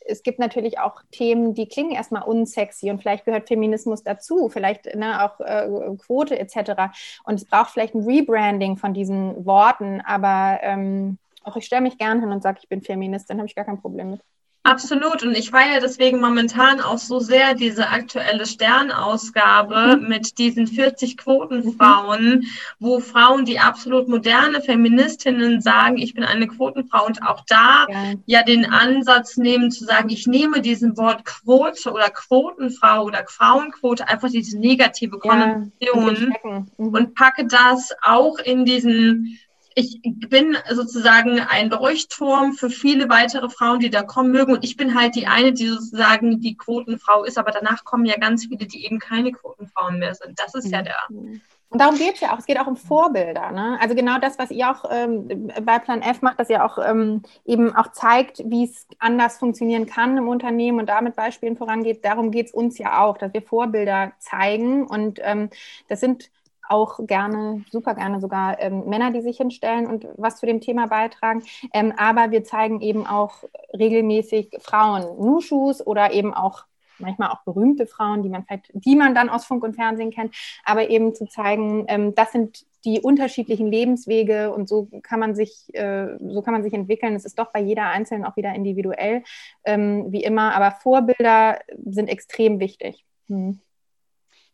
es 0.06 0.24
gibt 0.24 0.40
natürlich 0.40 0.80
auch 0.80 1.02
Themen, 1.12 1.54
die 1.54 1.68
klingen 1.68 1.92
erstmal 1.92 2.24
unsexy 2.24 2.90
und 2.90 3.02
vielleicht 3.02 3.26
gehört 3.26 3.48
Feminismus 3.48 4.04
dazu, 4.04 4.50
vielleicht 4.50 4.94
ne, 4.96 5.24
auch 5.24 5.40
äh, 5.40 5.68
Quote 5.98 6.38
etc. 6.38 6.94
Und 7.24 7.36
es 7.36 7.46
braucht 7.46 7.72
vielleicht 7.72 7.96
ein 7.96 8.04
Rebranding 8.04 8.78
von 8.78 8.94
diesen 8.94 9.46
Worten, 9.46 10.02
aber 10.02 10.60
ähm, 10.62 11.18
auch 11.44 11.56
ich 11.56 11.66
stelle 11.66 11.82
mich 11.82 11.98
gern 11.98 12.20
hin 12.20 12.32
und 12.32 12.42
sage, 12.44 12.60
ich 12.62 12.70
bin 12.70 12.82
Feminist, 12.82 13.30
dann 13.30 13.38
habe 13.38 13.48
ich 13.48 13.56
gar 13.56 13.66
kein 13.66 13.82
Problem 13.82 14.12
mit. 14.12 14.22
Absolut. 14.66 15.24
Und 15.24 15.38
ich 15.38 15.50
feiere 15.50 15.82
deswegen 15.82 16.22
momentan 16.22 16.80
auch 16.80 16.98
so 16.98 17.20
sehr 17.20 17.54
diese 17.54 17.90
aktuelle 17.90 18.46
Sternausgabe 18.46 19.98
mhm. 19.98 20.08
mit 20.08 20.38
diesen 20.38 20.68
40 20.68 21.18
Quotenfrauen, 21.18 22.40
mhm. 22.40 22.46
wo 22.80 23.02
Frauen, 23.02 23.44
die 23.44 23.60
absolut 23.60 24.08
moderne 24.08 24.62
Feministinnen 24.62 25.60
sagen, 25.60 25.98
ich 25.98 26.14
bin 26.14 26.24
eine 26.24 26.48
Quotenfrau 26.48 27.06
und 27.06 27.22
auch 27.24 27.44
da 27.46 27.88
ja. 27.90 28.14
ja 28.26 28.44
den 28.44 28.72
Ansatz 28.72 29.36
nehmen 29.36 29.70
zu 29.70 29.84
sagen, 29.84 30.10
ich 30.10 30.28
nehme 30.28 30.62
diesen 30.62 30.96
Wort 30.96 31.26
Quote 31.26 31.92
oder 31.92 32.10
Quotenfrau 32.10 33.04
oder 33.04 33.26
Frauenquote, 33.28 34.08
einfach 34.08 34.30
diese 34.30 34.58
negative 34.58 35.20
Konnotation 35.20 36.34
ja, 36.42 36.60
mhm. 36.78 36.88
und 36.88 37.16
packe 37.16 37.48
das 37.48 37.92
auch 38.02 38.40
in 38.40 38.64
diesen 38.64 39.40
ich 39.76 40.02
bin 40.04 40.58
sozusagen 40.70 41.40
ein 41.40 41.70
Leuchtturm 41.70 42.54
für 42.54 42.70
viele 42.70 43.10
weitere 43.10 43.50
Frauen, 43.50 43.80
die 43.80 43.90
da 43.90 44.04
kommen 44.04 44.32
mögen. 44.32 44.54
Und 44.54 44.64
ich 44.64 44.78
bin 44.78 44.96
halt 45.00 45.16
die 45.16 45.28
eine, 45.28 45.54
die 45.54 45.68
sozusagen 45.68 46.40
die 46.40 46.56
Quotenfrau 46.56 47.24
ist. 47.24 47.38
Aber 47.38 47.52
danach 47.52 47.84
kommen 47.84 48.06
ja 48.06 48.18
ganz 48.18 48.46
viele, 48.46 48.66
die 48.66 48.86
eben 48.86 49.00
keine 49.00 49.32
Quotenfrauen 49.32 50.00
mehr 50.00 50.16
sind. 50.16 50.40
Das 50.40 50.54
ist 50.54 50.70
ja 50.70 50.82
der 50.82 50.96
Und 51.10 51.82
darum 51.82 51.98
geht 51.98 52.16
es 52.16 52.20
ja 52.22 52.34
auch. 52.34 52.40
Es 52.40 52.46
geht 52.46 52.60
auch 52.60 52.68
um 52.68 52.78
Vorbilder. 52.78 53.52
Ne? 53.52 53.78
Also 53.82 53.96
genau 53.96 54.20
das, 54.20 54.38
was 54.38 54.52
ihr 54.52 54.70
auch 54.70 54.86
ähm, 54.92 55.52
bei 55.64 55.80
Plan 55.80 56.02
F 56.02 56.22
macht, 56.22 56.40
dass 56.40 56.50
ihr 56.50 56.64
auch 56.64 56.78
ähm, 56.78 57.24
eben 57.46 57.76
auch 57.76 57.92
zeigt, 57.92 58.44
wie 58.46 58.66
es 58.66 58.88
anders 59.00 59.38
funktionieren 59.38 59.86
kann 59.86 60.18
im 60.18 60.28
Unternehmen 60.28 60.80
und 60.80 60.88
damit 60.88 61.16
Beispielen 61.16 61.58
vorangeht. 61.58 62.06
Darum 62.06 62.32
geht 62.32 62.48
es 62.48 62.54
uns 62.54 62.78
ja 62.78 63.02
auch, 63.04 63.18
dass 63.18 63.34
wir 63.34 63.42
Vorbilder 63.42 64.14
zeigen. 64.20 64.86
Und 64.86 65.20
ähm, 65.24 65.50
das 65.88 66.00
sind 66.00 66.30
auch 66.68 67.00
gerne, 67.06 67.64
super 67.72 67.96
gerne 67.96 68.20
sogar 68.22 68.60
ähm, 68.60 68.86
Männer, 68.88 69.12
die 69.12 69.22
sich 69.22 69.38
hinstellen 69.38 69.88
und 69.88 70.08
was 70.18 70.38
zu 70.38 70.46
dem 70.46 70.62
Thema 70.62 70.88
beitragen. 70.88 71.44
Ähm, 71.74 71.94
aber 71.98 72.32
wir 72.32 72.44
zeigen 72.44 72.82
eben 72.82 73.06
auch 73.06 73.44
regelmäßig 73.78 74.58
Frauen 74.60 75.04
Nushus 75.24 75.86
oder 75.86 76.14
eben 76.14 76.34
auch 76.34 76.66
manchmal 77.00 77.30
auch 77.30 77.44
berühmte 77.44 77.88
Frauen, 77.88 78.24
die 78.24 78.30
man 78.30 78.46
vielleicht, 78.46 78.72
die 78.74 78.96
man 78.96 79.16
dann 79.16 79.30
aus 79.30 79.46
Funk 79.46 79.64
und 79.64 79.76
Fernsehen 79.76 80.12
kennt, 80.12 80.36
aber 80.64 80.90
eben 80.90 81.14
zu 81.14 81.26
zeigen, 81.28 81.86
ähm, 81.88 82.16
das 82.16 82.32
sind 82.32 82.66
die 82.86 83.00
unterschiedlichen 83.02 83.68
Lebenswege 83.68 84.52
und 84.52 84.68
so 84.68 84.90
kann 85.04 85.20
man 85.20 85.36
sich, 85.36 85.74
äh, 85.74 86.18
so 86.20 86.42
kann 86.42 86.54
man 86.54 86.64
sich 86.64 86.74
entwickeln. 86.74 87.16
Es 87.16 87.26
ist 87.26 87.40
doch 87.40 87.52
bei 87.52 87.62
jeder 87.62 87.88
Einzelnen 87.88 88.26
auch 88.26 88.36
wieder 88.36 88.54
individuell, 88.54 89.24
ähm, 89.64 90.12
wie 90.12 90.24
immer, 90.24 90.54
aber 90.54 90.72
Vorbilder 90.72 91.60
sind 91.86 92.10
extrem 92.10 92.60
wichtig. 92.60 93.06
Hm. 93.28 93.60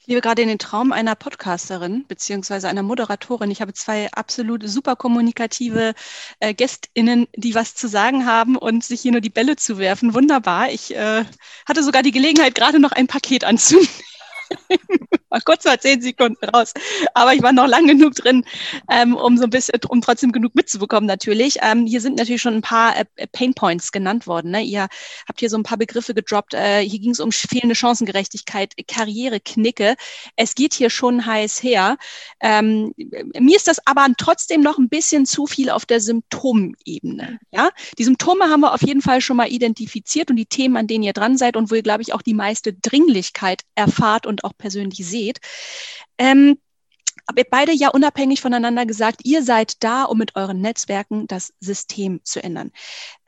Ich 0.09 0.11
lebe 0.11 0.21
gerade 0.21 0.41
in 0.41 0.47
den 0.47 0.57
Traum 0.57 0.91
einer 0.91 1.13
Podcasterin 1.13 2.03
beziehungsweise 2.07 2.67
einer 2.67 2.81
Moderatorin. 2.81 3.51
Ich 3.51 3.61
habe 3.61 3.73
zwei 3.73 4.11
absolut 4.11 4.67
super 4.67 4.95
kommunikative 4.95 5.93
äh, 6.39 6.55
GästInnen, 6.55 7.27
die 7.35 7.53
was 7.53 7.75
zu 7.75 7.87
sagen 7.87 8.25
haben 8.25 8.55
und 8.55 8.83
sich 8.83 9.01
hier 9.01 9.11
nur 9.11 9.21
die 9.21 9.29
Bälle 9.29 9.55
zu 9.55 9.77
werfen. 9.77 10.15
Wunderbar. 10.15 10.71
Ich 10.71 10.95
äh, 10.95 11.25
hatte 11.67 11.83
sogar 11.83 12.01
die 12.01 12.09
Gelegenheit, 12.09 12.55
gerade 12.55 12.79
noch 12.79 12.91
ein 12.91 13.05
Paket 13.05 13.43
anzunehmen. 13.43 13.87
Mal 15.29 15.41
kurz 15.41 15.65
mal 15.65 15.79
zehn 15.79 16.01
Sekunden 16.01 16.43
raus. 16.45 16.73
Aber 17.13 17.33
ich 17.33 17.41
war 17.41 17.53
noch 17.53 17.67
lang 17.67 17.87
genug 17.87 18.15
drin, 18.15 18.45
ähm, 18.89 19.15
um 19.15 19.37
so 19.37 19.43
ein 19.43 19.49
bisschen, 19.49 19.79
um 19.89 20.01
trotzdem 20.01 20.31
genug 20.31 20.55
mitzubekommen 20.55 21.07
natürlich. 21.07 21.57
Ähm, 21.61 21.85
hier 21.85 22.01
sind 22.01 22.17
natürlich 22.17 22.41
schon 22.41 22.55
ein 22.55 22.61
paar 22.61 22.97
äh, 22.97 23.05
Pain 23.31 23.53
Points 23.53 23.91
genannt 23.91 24.27
worden. 24.27 24.51
Ne? 24.51 24.63
Ihr 24.63 24.87
habt 25.27 25.39
hier 25.39 25.49
so 25.49 25.57
ein 25.57 25.63
paar 25.63 25.77
Begriffe 25.77 26.13
gedroppt. 26.13 26.53
Äh, 26.53 26.81
hier 26.81 26.99
ging 26.99 27.11
es 27.11 27.19
um 27.19 27.31
fehlende 27.31 27.75
Chancengerechtigkeit, 27.75 28.73
Karriereknicke. 28.87 29.95
Es 30.35 30.55
geht 30.55 30.73
hier 30.73 30.89
schon 30.89 31.25
heiß 31.25 31.61
her. 31.63 31.97
Ähm, 32.41 32.93
mir 32.97 33.55
ist 33.55 33.67
das 33.67 33.85
aber 33.85 34.07
trotzdem 34.17 34.61
noch 34.61 34.77
ein 34.77 34.89
bisschen 34.89 35.25
zu 35.25 35.45
viel 35.45 35.69
auf 35.69 35.85
der 35.85 36.01
Symptomebene. 36.01 37.39
Ja, 37.51 37.69
die 37.97 38.03
Symptome 38.03 38.45
haben 38.49 38.61
wir 38.61 38.73
auf 38.73 38.81
jeden 38.81 39.01
Fall 39.01 39.21
schon 39.21 39.37
mal 39.37 39.51
identifiziert 39.51 40.29
und 40.29 40.35
die 40.35 40.45
Themen, 40.45 40.77
an 40.77 40.87
denen 40.87 41.03
ihr 41.03 41.13
dran 41.13 41.37
seid 41.37 41.55
und 41.55 41.71
wo 41.71 41.75
ihr, 41.75 41.83
glaube 41.83 42.01
ich, 42.01 42.13
auch 42.13 42.21
die 42.21 42.33
meiste 42.33 42.73
Dringlichkeit 42.73 43.63
erfahrt 43.75 44.25
und 44.25 44.43
auch 44.43 44.53
persönlich 44.57 45.05
seht. 45.05 45.18
Ähm, 46.17 46.57
aber 47.29 47.43
beide 47.49 47.71
ja 47.73 47.89
unabhängig 47.89 48.41
voneinander 48.41 48.87
gesagt, 48.87 49.21
ihr 49.23 49.43
seid 49.43 49.83
da, 49.83 50.03
um 50.03 50.17
mit 50.17 50.35
euren 50.35 50.61
Netzwerken 50.61 51.27
das 51.27 51.53
System 51.59 52.21
zu 52.23 52.43
ändern. 52.43 52.71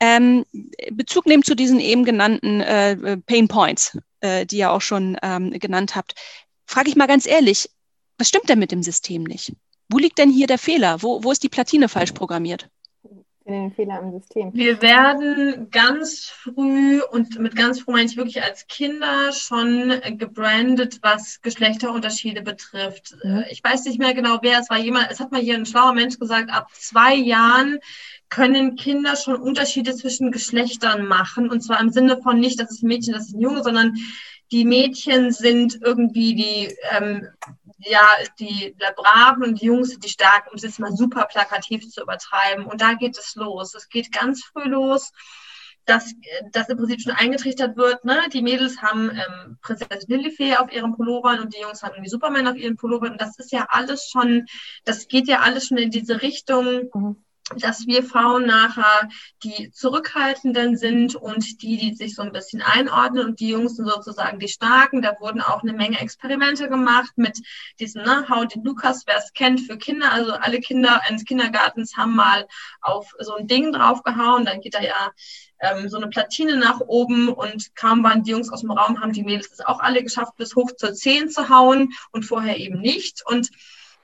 Ähm, 0.00 0.44
Bezug 0.90 1.26
nehmen 1.26 1.44
zu 1.44 1.54
diesen 1.54 1.78
eben 1.78 2.04
genannten 2.04 2.60
äh, 2.60 3.16
Pain 3.18 3.46
Points, 3.46 3.96
äh, 4.20 4.44
die 4.44 4.58
ihr 4.58 4.72
auch 4.72 4.80
schon 4.80 5.16
ähm, 5.22 5.50
genannt 5.52 5.94
habt, 5.94 6.14
frage 6.66 6.88
ich 6.88 6.96
mal 6.96 7.06
ganz 7.06 7.26
ehrlich, 7.26 7.70
was 8.18 8.28
stimmt 8.28 8.48
denn 8.48 8.58
mit 8.58 8.72
dem 8.72 8.82
System 8.82 9.22
nicht? 9.22 9.54
Wo 9.88 9.98
liegt 9.98 10.18
denn 10.18 10.30
hier 10.30 10.48
der 10.48 10.58
Fehler? 10.58 11.02
Wo, 11.02 11.22
wo 11.22 11.30
ist 11.30 11.42
die 11.42 11.48
Platine 11.48 11.88
falsch 11.88 12.12
programmiert? 12.12 12.68
Den 13.46 13.72
Fehler 13.72 14.00
im 14.00 14.12
System. 14.12 14.50
Wir 14.54 14.80
werden 14.82 15.68
ganz 15.70 16.26
früh 16.26 17.00
und 17.10 17.38
mit 17.38 17.56
ganz 17.56 17.80
früh 17.80 17.92
meine 17.92 18.04
ich 18.04 18.16
wirklich 18.16 18.42
als 18.42 18.66
Kinder 18.66 19.32
schon 19.32 19.92
gebrandet, 20.16 20.98
was 21.02 21.40
Geschlechterunterschiede 21.42 22.42
betrifft. 22.42 23.16
Mhm. 23.22 23.44
Ich 23.50 23.62
weiß 23.62 23.84
nicht 23.84 23.98
mehr 23.98 24.14
genau, 24.14 24.38
wer 24.42 24.60
es 24.60 24.70
war. 24.70 24.78
Jemand, 24.78 25.10
es 25.10 25.20
hat 25.20 25.32
mal 25.32 25.40
hier 25.40 25.56
ein 25.56 25.66
schlauer 25.66 25.92
Mensch 25.92 26.18
gesagt, 26.18 26.52
ab 26.52 26.68
zwei 26.72 27.14
Jahren 27.14 27.78
können 28.28 28.76
Kinder 28.76 29.16
schon 29.16 29.36
Unterschiede 29.36 29.94
zwischen 29.94 30.30
Geschlechtern 30.30 31.06
machen. 31.06 31.50
Und 31.50 31.60
zwar 31.60 31.80
im 31.80 31.90
Sinne 31.90 32.20
von 32.22 32.40
nicht, 32.40 32.60
das 32.60 32.70
ist 32.70 32.82
ein 32.82 32.88
Mädchen, 32.88 33.12
das 33.12 33.26
ist 33.26 33.34
ein 33.34 33.40
Junge, 33.40 33.62
sondern 33.62 33.96
die 34.52 34.64
Mädchen 34.64 35.32
sind 35.32 35.78
irgendwie 35.82 36.34
die 36.34 36.76
ähm, 36.90 37.26
ja, 37.84 38.06
die 38.38 38.74
Braven 38.96 39.44
und 39.44 39.60
die 39.60 39.66
Jungs 39.66 39.90
sind 39.90 40.04
die 40.04 40.08
Starken, 40.08 40.50
um 40.50 40.56
es 40.56 40.62
jetzt 40.62 40.78
mal 40.78 40.92
super 40.92 41.26
plakativ 41.26 41.88
zu 41.88 42.02
übertreiben. 42.02 42.66
Und 42.66 42.80
da 42.80 42.94
geht 42.94 43.16
es 43.16 43.34
los. 43.34 43.74
Es 43.74 43.88
geht 43.88 44.12
ganz 44.12 44.44
früh 44.44 44.64
los, 44.64 45.12
dass, 45.84 46.12
dass 46.52 46.68
im 46.68 46.78
Prinzip 46.78 47.00
schon 47.00 47.12
eingetrichtert 47.12 47.76
wird, 47.76 48.04
ne? 48.04 48.20
die 48.32 48.42
Mädels 48.42 48.80
haben 48.82 49.10
ähm, 49.10 49.58
Prinzessin 49.62 50.08
Lilifee 50.08 50.56
auf 50.56 50.72
ihren 50.72 50.94
Pullovern 50.94 51.40
und 51.40 51.54
die 51.54 51.60
Jungs 51.60 51.82
haben 51.82 51.94
irgendwie 51.94 52.10
Superman 52.10 52.46
auf 52.46 52.56
ihren 52.56 52.76
Pullovern. 52.76 53.12
Und 53.12 53.20
das 53.20 53.38
ist 53.38 53.50
ja 53.50 53.66
alles 53.68 54.08
schon, 54.08 54.46
das 54.84 55.08
geht 55.08 55.26
ja 55.26 55.40
alles 55.40 55.66
schon 55.66 55.78
in 55.78 55.90
diese 55.90 56.22
Richtung. 56.22 56.88
Mhm 56.94 57.24
dass 57.56 57.86
wir 57.86 58.04
Frauen 58.04 58.46
nachher 58.46 59.08
die 59.42 59.70
Zurückhaltenden 59.72 60.76
sind 60.76 61.16
und 61.16 61.62
die, 61.62 61.76
die 61.76 61.94
sich 61.94 62.14
so 62.14 62.22
ein 62.22 62.32
bisschen 62.32 62.62
einordnen 62.62 63.26
und 63.26 63.40
die 63.40 63.48
Jungs 63.48 63.76
sind 63.76 63.88
sozusagen 63.88 64.38
die 64.38 64.48
Starken. 64.48 65.02
Da 65.02 65.16
wurden 65.20 65.40
auch 65.40 65.62
eine 65.62 65.72
Menge 65.72 66.00
Experimente 66.00 66.68
gemacht 66.68 67.12
mit 67.16 67.38
diesem 67.80 68.02
ne, 68.02 68.28
How 68.28 68.46
did 68.46 68.64
Lukas, 68.64 69.02
wer 69.06 69.18
es 69.18 69.32
kennt, 69.32 69.60
für 69.60 69.76
Kinder. 69.76 70.12
Also 70.12 70.32
alle 70.32 70.60
Kinder 70.60 71.02
eines 71.04 71.24
Kindergartens 71.24 71.96
haben 71.96 72.14
mal 72.14 72.46
auf 72.80 73.12
so 73.18 73.34
ein 73.34 73.46
Ding 73.46 73.72
draufgehauen. 73.72 74.44
Dann 74.44 74.60
geht 74.60 74.74
da 74.74 74.80
ja 74.80 75.10
ähm, 75.60 75.88
so 75.88 75.96
eine 75.96 76.08
Platine 76.08 76.56
nach 76.56 76.80
oben 76.80 77.28
und 77.28 77.74
kaum 77.74 78.02
waren 78.04 78.22
die 78.22 78.30
Jungs 78.30 78.50
aus 78.50 78.60
dem 78.60 78.70
Raum, 78.70 79.00
haben 79.00 79.12
die 79.12 79.24
Mädels 79.24 79.52
es 79.52 79.60
auch 79.60 79.80
alle 79.80 80.02
geschafft, 80.02 80.36
bis 80.36 80.54
hoch 80.54 80.70
zur 80.76 80.92
10 80.92 81.28
zu 81.28 81.48
hauen 81.48 81.92
und 82.12 82.24
vorher 82.24 82.58
eben 82.58 82.80
nicht. 82.80 83.22
Und 83.26 83.50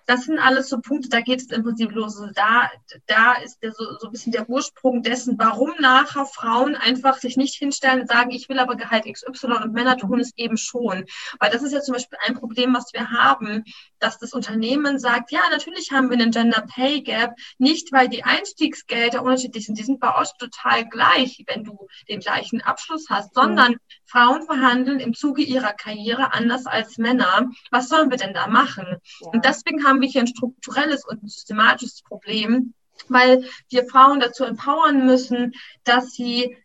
das 0.09 0.25
sind 0.25 0.39
alles 0.39 0.71
so 0.71 0.81
Punkte, 0.81 1.11
da 1.11 1.21
geht 1.21 1.41
es 1.41 1.51
im 1.51 1.63
Prinzip 1.63 1.93
los. 1.93 2.19
Also 2.19 2.33
da, 2.35 2.71
da 3.07 3.35
ist 3.45 3.63
der, 3.63 3.73
so, 3.73 3.85
so 3.99 4.07
ein 4.07 4.11
bisschen 4.11 4.33
der 4.33 4.49
Ursprung 4.49 5.03
dessen, 5.03 5.39
warum 5.39 5.73
nachher 5.81 6.25
Frauen 6.25 6.77
einfach 6.77 7.19
sich 7.19 7.37
nicht 7.37 7.57
hinstellen 7.57 8.01
und 8.01 8.09
sagen, 8.09 8.31
ich 8.31 8.49
will 8.49 8.59
aber 8.59 8.77
Gehalt 8.77 9.05
XY 9.05 9.49
und 9.65 9.75
Männer 9.75 9.99
tun 9.99 10.19
es 10.19 10.33
eben 10.37 10.57
schon. 10.57 11.05
Weil 11.39 11.51
das 11.51 11.63
ist 11.63 11.73
ja 11.73 11.83
zum 11.83 11.93
Beispiel 11.93 12.19
ein 12.27 12.35
Problem, 12.35 12.75
was 12.75 12.91
wir 12.95 13.11
haben, 13.11 13.65
dass 14.01 14.19
das 14.19 14.33
Unternehmen 14.33 14.99
sagt, 14.99 15.33
ja, 15.33 15.41
natürlich 15.51 15.91
haben 15.93 16.11
wir 16.11 16.19
einen 16.19 16.31
Gender 16.31 16.65
Pay 16.75 17.03
Gap, 17.03 17.35
nicht 17.59 17.93
weil 17.93 18.09
die 18.09 18.25
Einstiegsgelder 18.25 19.23
unterschiedlich 19.23 19.67
sind, 19.67 19.79
die 19.79 19.85
sind 19.85 20.01
bei 20.01 20.17
euch 20.17 20.31
total 20.39 20.89
gleich, 20.89 21.45
wenn 21.47 21.65
du 21.65 21.89
den 22.09 22.21
gleichen 22.21 22.61
Abschluss 22.61 23.07
hast, 23.09 23.35
sondern 23.35 23.73
mhm. 23.73 23.79
Frauen 24.07 24.43
verhandeln 24.43 25.01
im 25.01 25.15
Zuge 25.15 25.43
ihrer 25.43 25.73
Karriere 25.73 26.33
anders 26.33 26.67
als 26.67 26.99
Männer. 26.99 27.51
Was 27.71 27.89
sollen 27.89 28.11
wir 28.11 28.19
denn 28.19 28.35
da 28.35 28.47
machen? 28.47 28.87
Ja. 29.21 29.29
Und 29.29 29.45
deswegen 29.45 29.85
haben 29.85 30.01
wir 30.01 30.09
hier 30.09 30.23
ein 30.23 30.27
strukturelles 30.27 31.05
und 31.05 31.23
ein 31.23 31.29
systematisches 31.29 32.03
Problem, 32.03 32.75
weil 33.09 33.45
wir 33.69 33.87
Frauen 33.87 34.21
dazu 34.21 34.45
empowern 34.45 35.07
müssen, 35.07 35.53
dass 35.85 36.13
sie 36.13 36.57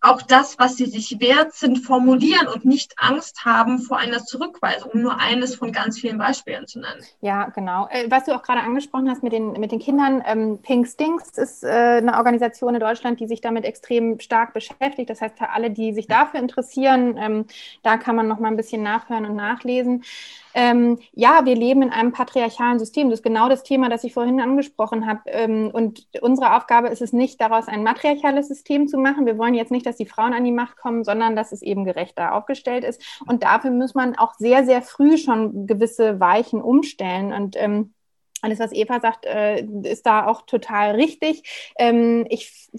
auch 0.00 0.22
das, 0.22 0.58
was 0.58 0.76
sie 0.76 0.86
sich 0.86 1.20
wert 1.20 1.54
sind, 1.54 1.78
formulieren 1.78 2.48
und 2.48 2.64
nicht 2.64 2.94
Angst 2.98 3.44
haben 3.44 3.78
vor 3.78 3.98
einer 3.98 4.24
Zurückweisung, 4.24 4.90
um 4.92 5.02
nur 5.02 5.18
eines 5.18 5.54
von 5.54 5.72
ganz 5.72 5.98
vielen 5.98 6.18
Beispielen 6.18 6.66
zu 6.66 6.80
nennen. 6.80 7.02
Ja, 7.20 7.48
genau. 7.48 7.88
Äh, 7.90 8.10
was 8.10 8.24
du 8.24 8.34
auch 8.34 8.42
gerade 8.42 8.60
angesprochen 8.60 9.10
hast 9.10 9.22
mit 9.22 9.32
den, 9.32 9.52
mit 9.52 9.72
den 9.72 9.78
Kindern, 9.78 10.22
ähm, 10.26 10.58
Pink 10.62 10.86
Stinks 10.86 11.38
ist 11.38 11.64
äh, 11.64 11.68
eine 11.68 12.16
Organisation 12.16 12.74
in 12.74 12.80
Deutschland, 12.80 13.20
die 13.20 13.26
sich 13.26 13.40
damit 13.40 13.64
extrem 13.64 14.20
stark 14.20 14.52
beschäftigt. 14.52 15.10
Das 15.10 15.20
heißt, 15.20 15.36
alle, 15.40 15.70
die 15.70 15.92
sich 15.92 16.06
dafür 16.06 16.40
interessieren, 16.40 17.16
ähm, 17.18 17.46
da 17.82 17.96
kann 17.96 18.16
man 18.16 18.28
noch 18.28 18.38
mal 18.38 18.48
ein 18.48 18.56
bisschen 18.56 18.82
nachhören 18.82 19.26
und 19.26 19.36
nachlesen. 19.36 20.04
Ähm, 20.52 20.98
ja, 21.12 21.44
wir 21.44 21.54
leben 21.54 21.82
in 21.82 21.90
einem 21.90 22.12
patriarchalen 22.12 22.78
System. 22.78 23.08
Das 23.08 23.20
ist 23.20 23.22
genau 23.22 23.48
das 23.48 23.62
Thema, 23.62 23.88
das 23.88 24.04
ich 24.04 24.12
vorhin 24.12 24.40
angesprochen 24.40 25.06
habe. 25.06 25.20
Ähm, 25.26 25.70
und 25.72 26.06
unsere 26.22 26.56
Aufgabe 26.56 26.88
ist 26.88 27.02
es 27.02 27.12
nicht, 27.12 27.40
daraus 27.40 27.68
ein 27.68 27.84
matriarchales 27.84 28.48
System 28.48 28.88
zu 28.88 28.98
machen. 28.98 29.26
Wir 29.26 29.38
wollen 29.38 29.54
jetzt 29.54 29.69
nicht, 29.70 29.86
dass 29.86 29.96
die 29.96 30.06
Frauen 30.06 30.32
an 30.32 30.44
die 30.44 30.52
Macht 30.52 30.76
kommen, 30.76 31.04
sondern 31.04 31.36
dass 31.36 31.52
es 31.52 31.62
eben 31.62 31.84
gerechter 31.84 32.34
aufgestellt 32.34 32.84
ist. 32.84 33.02
Und 33.26 33.42
dafür 33.42 33.70
muss 33.70 33.94
man 33.94 34.16
auch 34.16 34.34
sehr, 34.34 34.64
sehr 34.64 34.82
früh 34.82 35.18
schon 35.18 35.66
gewisse 35.66 36.20
Weichen 36.20 36.60
umstellen. 36.60 37.32
Und 37.32 37.56
ähm, 37.56 37.94
alles, 38.42 38.58
was 38.58 38.72
Eva 38.72 39.00
sagt, 39.00 39.26
äh, 39.26 39.62
ist 39.82 40.06
da 40.06 40.26
auch 40.26 40.42
total 40.42 40.92
richtig. 40.92 41.70
Ähm, 41.78 42.26
ich, 42.28 42.70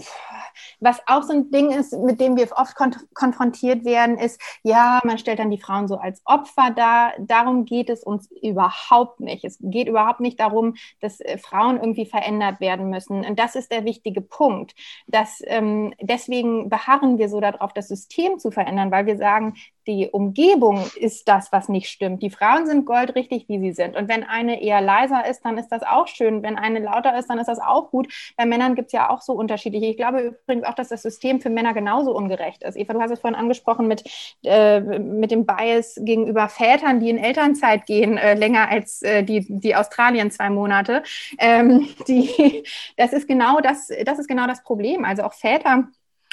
was 0.80 1.00
auch 1.08 1.24
so 1.24 1.34
ein 1.34 1.52
Ding 1.52 1.71
ist, 1.71 1.93
mit 1.93 2.19
dem 2.19 2.36
wir 2.38 2.50
oft 2.56 2.76
kon 2.76 2.95
konfrontiert 3.13 3.86
werden, 3.86 4.17
ist, 4.17 4.41
ja, 4.63 5.00
man 5.04 5.17
stellt 5.17 5.39
dann 5.39 5.52
die 5.52 5.60
Frauen 5.60 5.88
so 5.88 5.97
als 5.97 6.21
Opfer 6.26 6.71
dar. 6.76 7.13
Darum 7.19 7.65
geht 7.65 7.89
es 7.89 8.04
uns 8.04 8.30
überhaupt 8.41 9.19
nicht. 9.19 9.45
Es 9.45 9.58
geht 9.62 9.88
überhaupt 9.88 10.19
nicht 10.19 10.39
darum, 10.39 10.76
dass 11.00 11.19
äh, 11.21 11.38
Frauen 11.38 11.78
irgendwie 11.78 12.06
verändert 12.06 12.60
werden 12.60 12.89
müssen. 12.89 13.26
Und 13.26 13.39
das 13.39 13.56
ist 13.56 13.71
der 13.71 13.86
wichtige 13.86 14.21
Punkt. 14.21 14.74
Dass, 15.08 15.41
ähm, 15.45 15.93
deswegen 16.02 16.69
beharren 16.69 17.17
wir 17.17 17.30
so 17.30 17.39
darauf, 17.39 17.74
das 17.74 17.88
System 17.88 18.39
zu 18.39 18.52
verändern, 18.52 18.91
weil 18.91 19.06
wir 19.06 19.17
sagen, 19.17 19.56
die 19.88 20.10
Umgebung 20.12 20.84
ist 20.96 21.28
das, 21.28 21.52
was 21.52 21.70
nicht 21.70 21.89
stimmt. 21.89 22.22
Die 22.22 22.30
Frauen 22.30 22.65
sind 22.67 22.86
goldrichtig, 22.86 23.46
wie 23.48 23.60
sie 23.60 23.72
sind. 23.72 23.96
Und 23.96 24.08
wenn 24.08 24.24
eine 24.24 24.62
eher 24.62 24.82
leiser 24.82 25.26
ist, 25.28 25.44
dann 25.44 25.58
ist 25.58 25.70
das 25.70 25.84
auch 25.84 26.08
schön. 26.08 26.44
Wenn 26.44 26.58
eine 26.58 26.80
lauter 26.80 27.17
ist, 27.17 27.30
dann 27.30 27.39
ist 27.39 27.48
das 27.48 27.60
auch 27.60 27.89
gut. 27.89 28.12
Bei 28.38 28.46
Männern 28.46 28.76
gibt 28.76 28.88
es 28.88 28.94
ja 28.94 29.10
auch 29.10 29.22
so 29.22 29.34
unterschiedliche. 29.34 29.88
Ich 29.88 29.98
glaube 29.98 30.38
übrigens 30.44 30.65
auch, 30.65 30.76
dass 30.76 30.89
das 30.89 31.02
System 31.02 31.41
für 31.41 31.50
Männer 31.50 31.74
genauso 31.74 32.15
ungerecht 32.15 32.63
ist. 32.63 32.78
Eva, 32.78 32.94
du 32.94 33.02
hast 33.02 33.12
es 33.12 33.20
vorhin 33.20 33.39
angesprochen 33.39 33.88
mit, 33.88 34.04
äh, 34.44 34.80
mit 34.80 35.32
dem 35.32 35.46
Bias 35.46 35.96
gegenüber 36.00 36.50
Vätern, 36.50 37.00
die 37.00 37.10
in 37.10 37.17
Elternzeit 37.17 37.86
gehen, 37.86 38.17
äh, 38.17 38.36
länger 38.36 38.70
als 38.70 39.02
äh, 39.02 39.24
die, 39.24 39.46
die 39.50 39.76
Australien 39.76 40.32
zwei 40.32 40.50
Monate. 40.50 41.04
Ähm, 41.39 41.88
die, 42.08 42.63
das 42.98 43.13
ist 43.13 43.28
genau 43.28 43.60
das, 43.62 43.89
das 44.06 44.20
ist 44.20 44.28
genau 44.28 44.48
das 44.48 44.63
Problem. 44.63 45.06
Also 45.06 45.24
auch 45.24 45.34
Väter 45.34 45.88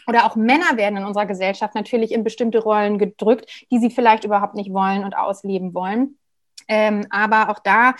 oder 0.08 0.24
auch 0.24 0.36
Männer 0.36 0.76
werden 0.76 0.96
in 0.96 1.04
unserer 1.04 1.26
Gesellschaft 1.26 1.74
natürlich 1.74 2.12
in 2.12 2.24
bestimmte 2.24 2.58
Rollen 2.58 2.98
gedrückt, 2.98 3.66
die 3.70 3.78
sie 3.78 3.90
vielleicht 3.90 4.24
überhaupt 4.24 4.54
nicht 4.54 4.72
wollen 4.72 5.04
und 5.04 5.16
ausleben 5.16 5.74
wollen. 5.74 6.18
Ähm, 6.66 7.06
aber 7.10 7.50
auch 7.50 7.60
da 7.60 7.94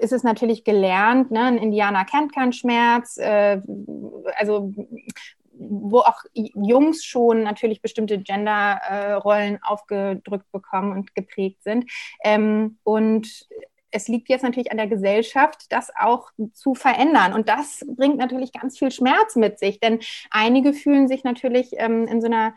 ist 0.00 0.12
es 0.12 0.22
natürlich 0.22 0.64
gelernt, 0.64 1.30
ne? 1.30 1.44
ein 1.44 1.58
Indianer 1.58 2.04
kennt 2.04 2.34
keinen 2.34 2.52
Schmerz, 2.52 3.18
äh, 3.18 3.60
also 4.38 4.72
wo 5.60 5.98
auch 5.98 6.22
Jungs 6.34 7.04
schon 7.04 7.42
natürlich 7.42 7.82
bestimmte 7.82 8.18
Genderrollen 8.18 9.56
äh, 9.56 9.58
aufgedrückt 9.62 10.50
bekommen 10.52 10.92
und 10.92 11.14
geprägt 11.14 11.62
sind. 11.62 11.90
Ähm, 12.22 12.78
und 12.84 13.48
es 13.98 14.08
liegt 14.08 14.28
jetzt 14.28 14.42
natürlich 14.42 14.70
an 14.70 14.76
der 14.76 14.86
Gesellschaft, 14.86 15.66
das 15.70 15.90
auch 15.98 16.30
zu 16.52 16.74
verändern. 16.74 17.32
Und 17.32 17.48
das 17.48 17.84
bringt 17.96 18.16
natürlich 18.16 18.52
ganz 18.52 18.78
viel 18.78 18.92
Schmerz 18.92 19.34
mit 19.34 19.58
sich, 19.58 19.80
denn 19.80 19.98
einige 20.30 20.72
fühlen 20.72 21.08
sich 21.08 21.24
natürlich 21.24 21.72
ähm, 21.72 22.06
in 22.06 22.20
so 22.20 22.28
einer 22.28 22.54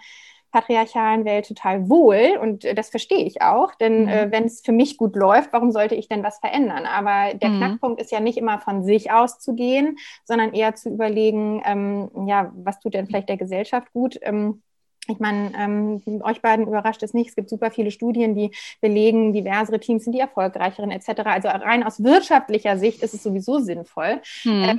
patriarchalen 0.52 1.26
Welt 1.26 1.48
total 1.48 1.90
wohl 1.90 2.38
und 2.42 2.66
äh, 2.66 2.76
das 2.76 2.90
verstehe 2.90 3.26
ich 3.26 3.42
auch, 3.42 3.74
denn 3.76 4.04
mhm. 4.04 4.10
äh, 4.10 4.32
wenn 4.32 4.44
es 4.44 4.62
für 4.62 4.74
mich 4.74 4.98
gut 4.98 5.16
läuft, 5.16 5.54
warum 5.54 5.72
sollte 5.72 5.96
ich 5.96 6.10
denn 6.10 6.24
was 6.24 6.40
verändern? 6.40 6.86
Aber 6.86 7.34
der 7.34 7.50
mhm. 7.50 7.58
Knackpunkt 7.58 8.02
ist 8.02 8.12
ja 8.12 8.20
nicht 8.20 8.38
immer 8.38 8.60
von 8.60 8.84
sich 8.84 9.12
auszugehen, 9.12 9.98
sondern 10.26 10.54
eher 10.54 10.76
zu 10.76 10.90
überlegen, 10.90 11.64
ähm, 11.66 12.28
ja, 12.28 12.52
was 12.54 12.80
tut 12.80 12.94
denn 12.94 13.08
vielleicht 13.08 13.30
der 13.30 13.38
Gesellschaft 13.38 13.94
gut? 13.94 14.20
Ähm, 14.22 14.62
ich 15.08 15.20
meine, 15.20 15.52
ähm, 15.58 16.22
euch 16.24 16.42
beiden 16.42 16.68
überrascht 16.68 17.04
es 17.04 17.14
nicht. 17.14 17.30
Es 17.30 17.36
gibt 17.36 17.50
super 17.50 17.72
viele 17.72 17.92
Studien, 17.92 18.36
die 18.36 18.52
belegen, 18.82 19.34
diversere 19.34 19.80
Teams 19.80 20.04
sind 20.04 20.14
die 20.14 20.20
erfolgreicheren 20.20 20.92
etc. 20.92 21.22
Also 21.26 21.48
rein 21.50 21.84
aus 21.84 22.04
wirtschaftlicher 22.04 22.78
Sicht 22.78 23.02
ist 23.02 23.14
es 23.14 23.24
sowieso 23.24 23.60
sinnvoll. 23.60 24.22
Hm. 24.44 24.64
Äh, 24.64 24.76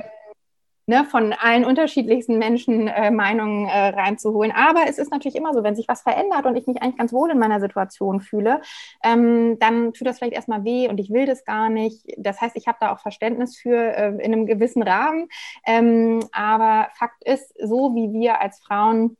ne, 0.85 1.05
von 1.05 1.33
allen 1.33 1.65
unterschiedlichsten 1.65 2.37
Menschen 2.37 2.87
äh, 2.87 3.11
Meinungen 3.11 3.67
äh, 3.67 3.89
reinzuholen. 3.89 4.51
Aber 4.51 4.81
es 4.87 4.97
ist 4.97 5.11
natürlich 5.11 5.35
immer 5.35 5.53
so, 5.53 5.63
wenn 5.63 5.75
sich 5.75 5.87
was 5.87 6.01
verändert 6.01 6.45
und 6.45 6.55
ich 6.55 6.67
mich 6.67 6.81
eigentlich 6.81 6.97
ganz 6.97 7.13
wohl 7.13 7.31
in 7.31 7.39
meiner 7.39 7.59
Situation 7.59 8.21
fühle, 8.21 8.61
ähm, 9.03 9.57
dann 9.59 9.93
tut 9.93 10.07
das 10.07 10.17
vielleicht 10.17 10.33
erstmal 10.33 10.63
weh 10.63 10.87
und 10.87 10.99
ich 10.99 11.11
will 11.11 11.25
das 11.25 11.45
gar 11.45 11.69
nicht. 11.69 12.05
Das 12.17 12.41
heißt, 12.41 12.55
ich 12.55 12.67
habe 12.67 12.77
da 12.81 12.93
auch 12.93 12.99
Verständnis 12.99 13.57
für 13.57 13.77
äh, 13.77 14.09
in 14.09 14.33
einem 14.33 14.45
gewissen 14.45 14.83
Rahmen. 14.83 15.27
Ähm, 15.65 16.19
aber 16.31 16.89
Fakt 16.95 17.23
ist, 17.23 17.53
so 17.61 17.95
wie 17.95 18.11
wir 18.11 18.41
als 18.41 18.59
Frauen 18.59 19.17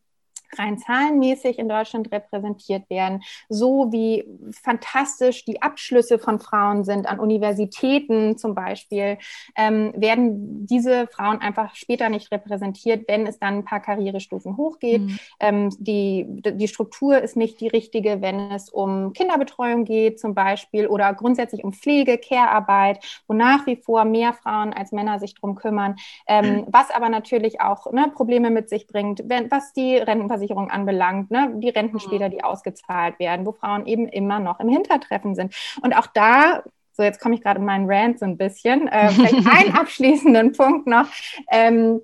rein 0.59 0.77
zahlenmäßig 0.77 1.59
in 1.59 1.69
Deutschland 1.69 2.11
repräsentiert 2.11 2.89
werden, 2.89 3.23
so 3.49 3.91
wie 3.91 4.25
fantastisch 4.51 5.45
die 5.45 5.61
Abschlüsse 5.61 6.19
von 6.19 6.39
Frauen 6.39 6.83
sind 6.83 7.07
an 7.07 7.19
Universitäten 7.19 8.37
zum 8.37 8.55
Beispiel, 8.55 9.17
ähm, 9.55 9.93
werden 9.95 10.65
diese 10.65 11.07
Frauen 11.07 11.39
einfach 11.39 11.75
später 11.75 12.09
nicht 12.09 12.31
repräsentiert, 12.31 13.07
wenn 13.07 13.27
es 13.27 13.39
dann 13.39 13.59
ein 13.59 13.65
paar 13.65 13.79
Karrierestufen 13.79 14.57
hochgeht. 14.57 15.01
Mhm. 15.01 15.19
Ähm, 15.39 15.69
die, 15.79 16.25
die 16.27 16.67
Struktur 16.67 17.19
ist 17.19 17.35
nicht 17.35 17.59
die 17.59 17.67
richtige, 17.67 18.21
wenn 18.21 18.51
es 18.51 18.69
um 18.69 19.13
Kinderbetreuung 19.13 19.85
geht 19.85 20.19
zum 20.19 20.33
Beispiel 20.33 20.87
oder 20.87 21.13
grundsätzlich 21.13 21.63
um 21.63 21.73
Pflege, 21.73 22.17
Care-Arbeit, 22.17 23.23
wo 23.27 23.33
nach 23.33 23.65
wie 23.65 23.75
vor 23.75 24.05
mehr 24.05 24.33
Frauen 24.33 24.73
als 24.73 24.91
Männer 24.91 25.19
sich 25.19 25.35
drum 25.35 25.55
kümmern, 25.55 25.95
ähm, 26.27 26.45
mhm. 26.45 26.65
was 26.67 26.91
aber 26.91 27.09
natürlich 27.09 27.61
auch 27.61 27.91
ne, 27.91 28.11
Probleme 28.13 28.49
mit 28.49 28.69
sich 28.69 28.87
bringt, 28.87 29.23
wenn, 29.25 29.49
was 29.51 29.73
die 29.73 29.97
Rentenversicherung 29.97 30.42
Rentenversicherung 30.43 30.69
anbelangt, 30.69 31.31
ne, 31.31 31.51
die 31.55 31.69
Renten 31.69 31.99
später, 31.99 32.27
mhm. 32.27 32.31
die 32.31 32.43
ausgezahlt 32.43 33.19
werden, 33.19 33.45
wo 33.45 33.51
Frauen 33.51 33.85
eben 33.85 34.07
immer 34.07 34.39
noch 34.39 34.59
im 34.59 34.69
Hintertreffen 34.69 35.35
sind. 35.35 35.55
Und 35.81 35.93
auch 35.93 36.07
da 36.07 36.63
so, 36.95 37.01
jetzt 37.01 37.19
komme 37.19 37.33
ich 37.33 37.41
gerade 37.41 37.59
in 37.59 37.65
meinen 37.65 37.89
Rant 37.89 38.19
so 38.19 38.25
ein 38.25 38.37
bisschen. 38.37 38.87
Äh, 38.87 39.09
vielleicht 39.09 39.47
einen 39.47 39.75
abschließenden 39.75 40.51
Punkt 40.51 40.85
noch. 40.85 41.07
Ähm, 41.51 42.01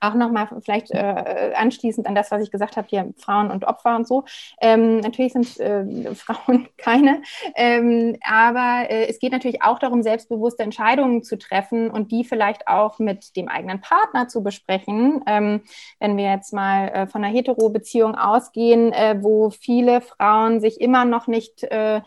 auch 0.00 0.14
nochmal 0.14 0.48
vielleicht 0.62 0.90
äh, 0.90 1.52
anschließend 1.54 2.06
an 2.06 2.14
das, 2.14 2.30
was 2.30 2.42
ich 2.42 2.50
gesagt 2.50 2.76
habe, 2.76 2.86
hier 2.88 3.12
Frauen 3.18 3.50
und 3.50 3.64
Opfer 3.64 3.96
und 3.96 4.06
so. 4.06 4.24
Ähm, 4.60 5.00
natürlich 5.00 5.32
sind 5.32 5.58
äh, 5.60 6.14
Frauen 6.14 6.68
keine, 6.76 7.22
ähm, 7.54 8.16
aber 8.22 8.90
äh, 8.90 9.08
es 9.08 9.18
geht 9.18 9.32
natürlich 9.32 9.62
auch 9.62 9.78
darum, 9.78 10.02
selbstbewusste 10.02 10.62
Entscheidungen 10.62 11.22
zu 11.22 11.38
treffen 11.38 11.90
und 11.90 12.10
die 12.12 12.24
vielleicht 12.24 12.68
auch 12.68 12.98
mit 12.98 13.36
dem 13.36 13.48
eigenen 13.48 13.80
Partner 13.80 14.28
zu 14.28 14.42
besprechen. 14.42 15.22
Ähm, 15.26 15.62
wenn 15.98 16.16
wir 16.16 16.30
jetzt 16.30 16.52
mal 16.52 16.88
äh, 16.88 17.06
von 17.06 17.24
einer 17.24 17.32
Hetero-Beziehung 17.32 18.14
ausgehen, 18.14 18.92
äh, 18.92 19.16
wo 19.20 19.50
viele 19.50 20.00
Frauen 20.00 20.60
sich 20.60 20.80
immer 20.80 21.04
noch 21.04 21.26
nicht 21.26 21.62
äh, 21.64 22.00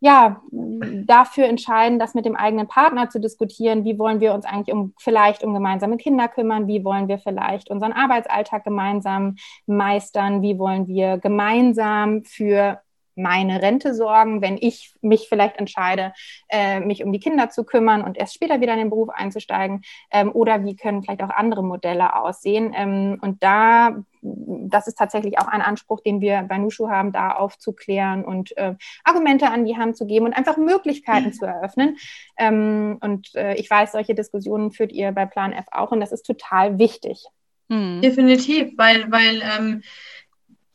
ja, 0.00 0.42
dafür 0.50 1.46
entscheiden, 1.46 1.98
das 1.98 2.14
mit 2.14 2.26
dem 2.26 2.36
eigenen 2.36 2.68
Partner 2.68 3.08
zu 3.08 3.20
diskutieren. 3.20 3.84
Wie 3.84 3.98
wollen 3.98 4.20
wir 4.20 4.34
uns 4.34 4.44
eigentlich 4.44 4.74
um, 4.74 4.92
vielleicht 4.98 5.42
um 5.42 5.54
gemeinsame 5.54 5.96
Kinder 5.96 6.28
kümmern? 6.28 6.66
Wie 6.66 6.84
wollen 6.84 7.08
wir 7.08 7.18
vielleicht 7.18 7.70
unseren 7.70 7.92
Arbeitsalltag 7.92 8.64
gemeinsam 8.64 9.36
meistern? 9.66 10.42
Wie 10.42 10.58
wollen 10.58 10.86
wir 10.88 11.18
gemeinsam 11.18 12.24
für 12.24 12.80
meine 13.16 13.62
Rente 13.62 13.94
sorgen, 13.94 14.42
wenn 14.42 14.56
ich 14.56 14.94
mich 15.00 15.28
vielleicht 15.28 15.56
entscheide, 15.56 16.12
äh, 16.48 16.80
mich 16.80 17.04
um 17.04 17.12
die 17.12 17.20
Kinder 17.20 17.50
zu 17.50 17.64
kümmern 17.64 18.02
und 18.02 18.16
erst 18.16 18.34
später 18.34 18.60
wieder 18.60 18.72
in 18.72 18.80
den 18.80 18.90
Beruf 18.90 19.08
einzusteigen? 19.10 19.82
Ähm, 20.10 20.32
oder 20.32 20.64
wie 20.64 20.76
können 20.76 21.02
vielleicht 21.02 21.22
auch 21.22 21.30
andere 21.30 21.62
Modelle 21.62 22.16
aussehen? 22.16 22.72
Ähm, 22.76 23.18
und 23.20 23.42
da, 23.42 23.96
das 24.22 24.86
ist 24.86 24.98
tatsächlich 24.98 25.38
auch 25.38 25.48
ein 25.48 25.62
Anspruch, 25.62 26.00
den 26.00 26.20
wir 26.20 26.42
bei 26.42 26.58
Nushu 26.58 26.88
haben, 26.88 27.12
da 27.12 27.32
aufzuklären 27.32 28.24
und 28.24 28.56
äh, 28.56 28.74
Argumente 29.04 29.50
an 29.50 29.64
die 29.64 29.76
Hand 29.76 29.96
zu 29.96 30.06
geben 30.06 30.26
und 30.26 30.32
einfach 30.32 30.56
Möglichkeiten 30.56 31.26
mhm. 31.26 31.32
zu 31.32 31.46
eröffnen. 31.46 31.96
Ähm, 32.36 32.98
und 33.00 33.34
äh, 33.34 33.54
ich 33.54 33.70
weiß, 33.70 33.92
solche 33.92 34.14
Diskussionen 34.14 34.72
führt 34.72 34.92
ihr 34.92 35.12
bei 35.12 35.26
Plan 35.26 35.52
F 35.52 35.66
auch 35.70 35.92
und 35.92 36.00
das 36.00 36.12
ist 36.12 36.24
total 36.24 36.78
wichtig. 36.78 37.26
Mhm. 37.68 38.00
Definitiv, 38.02 38.72
weil, 38.76 39.10
weil 39.10 39.42
ähm, 39.42 39.82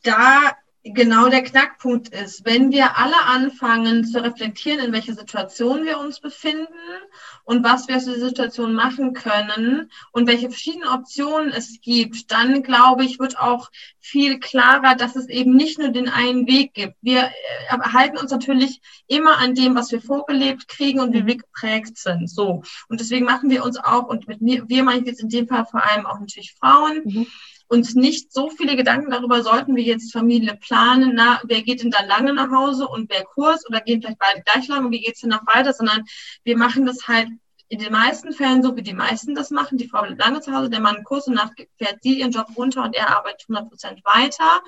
da 0.02 0.52
genau 0.82 1.28
der 1.28 1.42
Knackpunkt 1.42 2.08
ist, 2.08 2.44
wenn 2.46 2.72
wir 2.72 2.96
alle 2.96 3.20
anfangen 3.26 4.04
zu 4.04 4.22
reflektieren, 4.22 4.80
in 4.80 4.92
welcher 4.92 5.12
Situation 5.12 5.84
wir 5.84 5.98
uns 5.98 6.20
befinden 6.20 6.66
und 7.44 7.62
was 7.62 7.86
wir 7.86 7.96
aus 7.96 8.06
dieser 8.06 8.28
Situation 8.28 8.72
machen 8.72 9.12
können 9.12 9.90
und 10.12 10.26
welche 10.26 10.48
verschiedenen 10.48 10.88
Optionen 10.88 11.52
es 11.52 11.80
gibt, 11.82 12.30
dann 12.30 12.62
glaube 12.62 13.04
ich, 13.04 13.18
wird 13.18 13.38
auch 13.38 13.70
viel 13.98 14.40
klarer, 14.40 14.94
dass 14.94 15.16
es 15.16 15.28
eben 15.28 15.54
nicht 15.54 15.78
nur 15.78 15.90
den 15.90 16.08
einen 16.08 16.46
Weg 16.46 16.72
gibt. 16.72 16.96
Wir 17.02 17.24
äh, 17.24 17.78
halten 17.92 18.16
uns 18.16 18.30
natürlich 18.30 18.80
immer 19.06 19.36
an 19.38 19.54
dem, 19.54 19.74
was 19.74 19.92
wir 19.92 20.00
vorgelebt 20.00 20.66
kriegen 20.66 21.00
und 21.00 21.12
wie 21.12 21.26
wir 21.26 21.36
geprägt 21.36 21.98
sind. 21.98 22.30
So. 22.30 22.62
Und 22.88 23.00
deswegen 23.00 23.26
machen 23.26 23.50
wir 23.50 23.64
uns 23.64 23.76
auch, 23.76 24.04
und 24.04 24.28
mit 24.28 24.40
mir, 24.40 24.66
wir 24.68 24.82
meine 24.82 25.00
ich 25.00 25.06
jetzt 25.06 25.22
in 25.22 25.28
dem 25.28 25.46
Fall 25.46 25.66
vor 25.66 25.84
allem 25.84 26.06
auch 26.06 26.18
natürlich 26.18 26.54
Frauen, 26.54 27.02
mhm 27.04 27.26
uns 27.70 27.94
nicht 27.94 28.32
so 28.32 28.50
viele 28.50 28.74
Gedanken 28.74 29.12
darüber 29.12 29.44
sollten 29.44 29.76
wir 29.76 29.84
jetzt 29.84 30.12
Familie 30.12 30.56
planen, 30.56 31.12
na, 31.14 31.40
wer 31.44 31.62
geht 31.62 31.82
denn 31.82 31.92
da 31.92 32.02
lange 32.02 32.34
nach 32.34 32.50
Hause 32.50 32.88
und 32.88 33.08
wer 33.08 33.24
Kurs 33.24 33.64
oder 33.68 33.80
gehen 33.80 34.02
vielleicht 34.02 34.18
beide 34.18 34.42
gleich 34.42 34.66
lang 34.66 34.86
und 34.86 34.90
wie 34.90 35.00
geht's 35.00 35.20
denn 35.20 35.30
noch 35.30 35.46
weiter, 35.46 35.72
sondern 35.72 36.04
wir 36.42 36.58
machen 36.58 36.84
das 36.84 37.06
halt 37.06 37.28
in 37.68 37.78
den 37.78 37.92
meisten 37.92 38.32
Fällen 38.32 38.64
so, 38.64 38.74
wie 38.76 38.82
die 38.82 38.92
meisten 38.92 39.36
das 39.36 39.52
machen. 39.52 39.78
Die 39.78 39.86
Frau 39.86 40.02
bleibt 40.02 40.18
lange 40.18 40.40
zu 40.40 40.52
Hause, 40.52 40.68
der 40.68 40.80
Mann 40.80 41.04
Kurs 41.04 41.28
und 41.28 41.34
nach 41.34 41.52
fährt 41.78 42.02
sie 42.02 42.18
ihren 42.18 42.32
Job 42.32 42.48
runter 42.56 42.82
und 42.82 42.96
er 42.96 43.16
arbeitet 43.16 43.48
100 43.48 43.70
Prozent 43.70 44.04
weiter, 44.04 44.62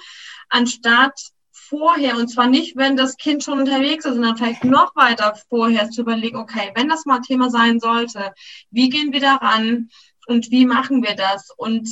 anstatt 0.49 1.19
vorher, 1.51 2.17
und 2.17 2.29
zwar 2.29 2.47
nicht, 2.47 2.77
wenn 2.77 2.97
das 2.97 3.17
Kind 3.17 3.43
schon 3.43 3.59
unterwegs 3.59 4.05
ist, 4.05 4.15
sondern 4.15 4.37
vielleicht 4.37 4.63
noch 4.63 4.95
weiter 4.95 5.35
vorher 5.49 5.91
zu 5.91 6.03
überlegen, 6.03 6.37
okay, 6.37 6.71
wenn 6.77 6.89
das 6.89 7.05
mal 7.05 7.21
Thema 7.21 7.51
sein 7.51 7.81
sollte, 7.81 8.33
wie 8.71 8.91
gehen 8.91 9.13
wir 9.13 9.21
daran 9.21 9.89
und 10.29 10.53
wie 10.53 10.67
machen 10.67 11.03
wir 11.03 11.17
das? 11.17 11.51
Und 11.57 11.89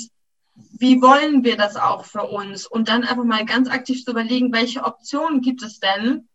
wie 0.78 1.00
wollen 1.02 1.44
wir 1.44 1.56
das 1.56 1.76
auch 1.76 2.04
für 2.04 2.22
uns? 2.22 2.66
Und 2.66 2.88
dann 2.88 3.04
einfach 3.04 3.24
mal 3.24 3.44
ganz 3.44 3.68
aktiv 3.68 4.04
zu 4.04 4.12
überlegen, 4.12 4.52
welche 4.52 4.84
Optionen 4.84 5.40
gibt 5.40 5.62
es 5.62 5.80
denn? 5.80 6.28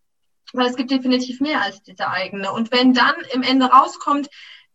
Weil 0.53 0.67
es 0.67 0.75
gibt 0.75 0.91
definitiv 0.91 1.41
mehr 1.41 1.61
als 1.61 1.81
diese 1.81 2.07
eigene. 2.09 2.51
Und 2.51 2.71
wenn 2.71 2.93
dann 2.93 3.15
im 3.33 3.43
Ende 3.43 3.65
rauskommt, 3.65 4.29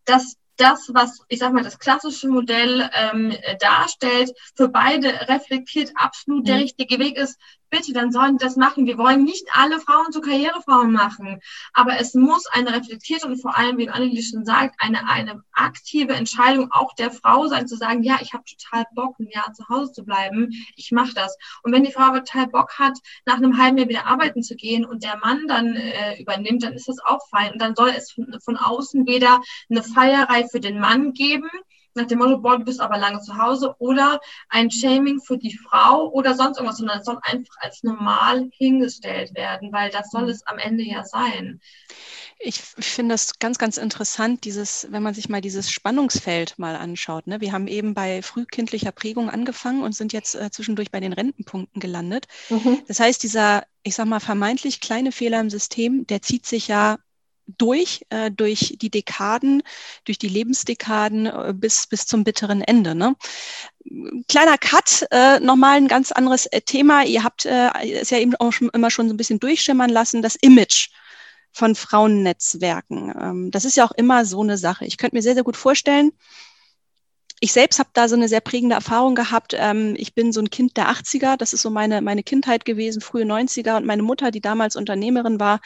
dass 0.05 0.35
das, 0.57 0.91
was 0.93 1.21
ich 1.29 1.39
sag 1.39 1.53
mal, 1.53 1.63
das 1.63 1.79
klassische 1.79 2.27
Modell 2.27 2.89
ähm, 2.93 3.35
darstellt, 3.59 4.31
für 4.55 4.67
beide 4.67 5.27
reflektiert 5.27 5.91
absolut 5.95 6.47
der 6.47 6.55
mhm. 6.55 6.61
richtige 6.61 6.99
Weg 6.99 7.17
ist, 7.17 7.39
bitte, 7.71 7.93
dann 7.93 8.11
sollen 8.11 8.37
die 8.37 8.43
das 8.43 8.55
machen. 8.55 8.85
Wir 8.85 8.97
wollen 8.97 9.23
nicht 9.23 9.47
alle 9.53 9.79
Frauen 9.79 10.11
zu 10.11 10.21
Karrierefrauen 10.21 10.91
machen, 10.91 11.41
aber 11.73 11.99
es 11.99 12.13
muss 12.13 12.45
eine 12.47 12.73
reflektierte 12.73 13.27
und 13.27 13.41
vor 13.41 13.57
allem, 13.57 13.77
wie 13.77 13.89
Annelies 13.89 14.29
schon 14.29 14.45
sagt, 14.45 14.75
eine, 14.77 15.07
eine 15.07 15.43
aktive 15.53 16.13
Entscheidung 16.13 16.71
auch 16.71 16.93
der 16.93 17.11
Frau 17.11 17.47
sein, 17.47 17.67
zu 17.67 17.75
sagen, 17.75 18.03
ja, 18.03 18.19
ich 18.21 18.33
habe 18.33 18.43
total 18.43 18.85
Bock, 18.93 19.19
ein 19.19 19.29
Jahr 19.29 19.53
zu 19.53 19.67
Hause 19.69 19.93
zu 19.93 20.03
bleiben, 20.03 20.51
ich 20.75 20.91
mache 20.91 21.13
das. 21.13 21.37
Und 21.63 21.71
wenn 21.71 21.83
die 21.83 21.91
Frau 21.91 22.13
total 22.13 22.47
Bock 22.47 22.77
hat, 22.77 22.97
nach 23.25 23.37
einem 23.37 23.57
halben 23.57 23.77
Jahr 23.77 23.89
wieder 23.89 24.05
arbeiten 24.05 24.43
zu 24.43 24.55
gehen 24.55 24.85
und 24.85 25.03
der 25.03 25.17
Mann 25.17 25.47
dann 25.47 25.75
äh, 25.75 26.21
übernimmt, 26.21 26.63
dann 26.63 26.73
ist 26.73 26.87
das 26.87 26.99
auch 26.99 27.27
fein. 27.29 27.53
Und 27.53 27.61
dann 27.61 27.75
soll 27.75 27.89
es 27.89 28.11
von, 28.11 28.37
von 28.43 28.57
außen 28.57 29.07
weder 29.07 29.41
eine 29.69 29.81
Feierei 29.81 30.45
für 30.47 30.59
den 30.59 30.79
Mann 30.79 31.13
geben, 31.13 31.49
nach 31.95 32.07
dem 32.07 32.19
Motto, 32.19 32.37
boah, 32.37 32.57
du 32.57 32.65
bist 32.65 32.79
aber 32.79 32.97
lange 32.97 33.21
zu 33.21 33.37
Hause 33.37 33.75
oder 33.79 34.19
ein 34.49 34.71
Shaming 34.71 35.19
für 35.19 35.37
die 35.37 35.57
Frau 35.57 36.09
oder 36.09 36.35
sonst 36.35 36.57
irgendwas, 36.57 36.77
sondern 36.77 36.99
es 36.99 37.05
soll 37.05 37.19
einfach 37.21 37.55
als 37.59 37.83
normal 37.83 38.49
hingestellt 38.53 39.35
werden, 39.35 39.71
weil 39.71 39.89
das 39.91 40.09
soll 40.09 40.23
mhm. 40.23 40.29
es 40.29 40.45
am 40.47 40.57
Ende 40.57 40.83
ja 40.83 41.03
sein. 41.03 41.61
Ich 42.43 42.59
finde 42.59 43.13
das 43.13 43.37
ganz, 43.37 43.59
ganz 43.59 43.77
interessant, 43.77 44.45
dieses, 44.45 44.87
wenn 44.89 45.03
man 45.03 45.13
sich 45.13 45.29
mal 45.29 45.41
dieses 45.41 45.69
Spannungsfeld 45.69 46.57
mal 46.57 46.75
anschaut. 46.75 47.27
Ne? 47.27 47.39
Wir 47.39 47.51
haben 47.51 47.67
eben 47.67 47.93
bei 47.93 48.23
frühkindlicher 48.23 48.91
Prägung 48.91 49.29
angefangen 49.29 49.83
und 49.83 49.93
sind 49.93 50.11
jetzt 50.11 50.33
äh, 50.33 50.49
zwischendurch 50.49 50.89
bei 50.89 50.99
den 50.99 51.13
Rentenpunkten 51.13 51.79
gelandet. 51.79 52.27
Mhm. 52.49 52.81
Das 52.87 52.99
heißt, 52.99 53.21
dieser, 53.21 53.63
ich 53.83 53.93
sag 53.93 54.07
mal, 54.07 54.19
vermeintlich 54.19 54.81
kleine 54.81 55.11
Fehler 55.11 55.39
im 55.39 55.51
System, 55.51 56.07
der 56.07 56.23
zieht 56.23 56.47
sich 56.47 56.67
ja 56.67 56.97
durch, 57.57 58.05
äh, 58.09 58.31
durch 58.31 58.75
die 58.79 58.89
Dekaden, 58.89 59.63
durch 60.05 60.17
die 60.17 60.27
Lebensdekaden 60.27 61.25
äh, 61.25 61.53
bis, 61.55 61.87
bis 61.87 62.05
zum 62.05 62.23
bitteren 62.23 62.61
Ende. 62.61 62.95
Ne? 62.95 63.15
Kleiner 64.27 64.57
Cut, 64.57 65.07
äh, 65.11 65.39
nochmal 65.39 65.77
ein 65.77 65.87
ganz 65.87 66.11
anderes 66.11 66.45
äh, 66.47 66.61
Thema. 66.61 67.03
Ihr 67.03 67.23
habt 67.23 67.45
äh, 67.45 67.69
es 67.93 68.09
ja 68.09 68.19
eben 68.19 68.35
auch 68.35 68.51
schon, 68.51 68.69
immer 68.69 68.91
schon 68.91 69.07
so 69.07 69.13
ein 69.13 69.17
bisschen 69.17 69.39
durchschimmern 69.39 69.89
lassen, 69.89 70.21
das 70.21 70.35
Image 70.35 70.89
von 71.51 71.75
Frauennetzwerken. 71.75 73.13
Ähm, 73.19 73.51
das 73.51 73.65
ist 73.65 73.77
ja 73.77 73.85
auch 73.85 73.91
immer 73.91 74.25
so 74.25 74.41
eine 74.41 74.57
Sache. 74.57 74.85
Ich 74.85 74.97
könnte 74.97 75.15
mir 75.15 75.21
sehr, 75.21 75.33
sehr 75.33 75.43
gut 75.43 75.57
vorstellen, 75.57 76.11
ich 77.43 77.53
selbst 77.53 77.79
habe 77.79 77.89
da 77.93 78.07
so 78.07 78.15
eine 78.15 78.27
sehr 78.27 78.39
prägende 78.39 78.75
Erfahrung 78.75 79.15
gehabt. 79.15 79.55
Ähm, 79.57 79.95
ich 79.97 80.13
bin 80.13 80.31
so 80.31 80.39
ein 80.39 80.51
Kind 80.51 80.77
der 80.77 80.91
80er, 80.91 81.37
das 81.37 81.53
ist 81.53 81.63
so 81.63 81.71
meine, 81.71 81.99
meine 82.03 82.21
Kindheit 82.21 82.65
gewesen, 82.65 83.01
frühe 83.01 83.25
90er. 83.25 83.77
Und 83.77 83.85
meine 83.87 84.03
Mutter, 84.03 84.29
die 84.29 84.41
damals 84.41 84.75
Unternehmerin 84.75 85.39
war, 85.39 85.59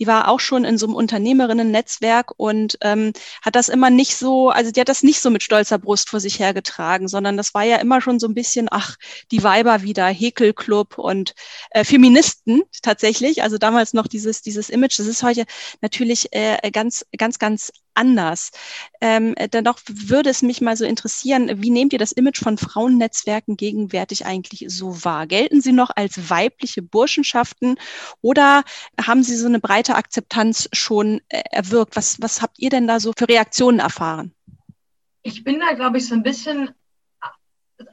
die 0.00 0.08
war 0.08 0.26
auch 0.26 0.40
schon 0.40 0.64
in 0.64 0.76
so 0.76 0.86
einem 0.86 0.96
Unternehmerinnen-Netzwerk 0.96 2.32
und 2.36 2.78
ähm, 2.80 3.12
hat 3.42 3.54
das 3.54 3.68
immer 3.68 3.90
nicht 3.90 4.16
so, 4.16 4.50
also 4.50 4.72
die 4.72 4.80
hat 4.80 4.88
das 4.88 5.04
nicht 5.04 5.20
so 5.20 5.30
mit 5.30 5.44
stolzer 5.44 5.78
Brust 5.78 6.10
vor 6.10 6.18
sich 6.18 6.40
hergetragen, 6.40 7.06
sondern 7.06 7.36
das 7.36 7.54
war 7.54 7.62
ja 7.62 7.76
immer 7.76 8.00
schon 8.00 8.18
so 8.18 8.26
ein 8.26 8.34
bisschen, 8.34 8.66
ach, 8.68 8.96
die 9.30 9.44
Weiber 9.44 9.82
wieder, 9.82 10.08
Häkelclub 10.08 10.98
und 10.98 11.34
äh, 11.70 11.84
Feministen 11.84 12.62
tatsächlich. 12.82 13.44
Also 13.44 13.56
damals 13.56 13.92
noch 13.92 14.08
dieses, 14.08 14.42
dieses 14.42 14.68
Image. 14.68 14.98
Das 14.98 15.06
ist 15.06 15.22
heute 15.22 15.44
natürlich 15.80 16.32
äh, 16.32 16.72
ganz, 16.72 17.06
ganz, 17.16 17.38
ganz 17.38 17.70
anders. 18.00 18.50
Ähm, 19.00 19.34
dennoch 19.52 19.78
würde 19.86 20.30
es 20.30 20.42
mich 20.42 20.60
mal 20.60 20.76
so 20.76 20.84
interessieren, 20.84 21.62
wie 21.62 21.70
nehmt 21.70 21.92
ihr 21.92 21.98
das 21.98 22.12
Image 22.12 22.42
von 22.42 22.56
Frauennetzwerken 22.56 23.56
gegenwärtig 23.56 24.24
eigentlich 24.24 24.64
so 24.68 25.04
wahr? 25.04 25.26
Gelten 25.26 25.60
sie 25.60 25.72
noch 25.72 25.90
als 25.94 26.30
weibliche 26.30 26.82
Burschenschaften 26.82 27.76
oder 28.22 28.64
haben 29.00 29.22
sie 29.22 29.36
so 29.36 29.46
eine 29.46 29.60
breite 29.60 29.94
Akzeptanz 29.94 30.68
schon 30.72 31.20
äh, 31.28 31.42
erwirkt? 31.50 31.96
Was, 31.96 32.20
was 32.22 32.40
habt 32.40 32.58
ihr 32.58 32.70
denn 32.70 32.86
da 32.86 33.00
so 33.00 33.12
für 33.16 33.28
Reaktionen 33.28 33.80
erfahren? 33.80 34.32
Ich 35.22 35.44
bin 35.44 35.60
da, 35.60 35.74
glaube 35.74 35.98
ich, 35.98 36.08
so 36.08 36.14
ein 36.14 36.22
bisschen 36.22 36.70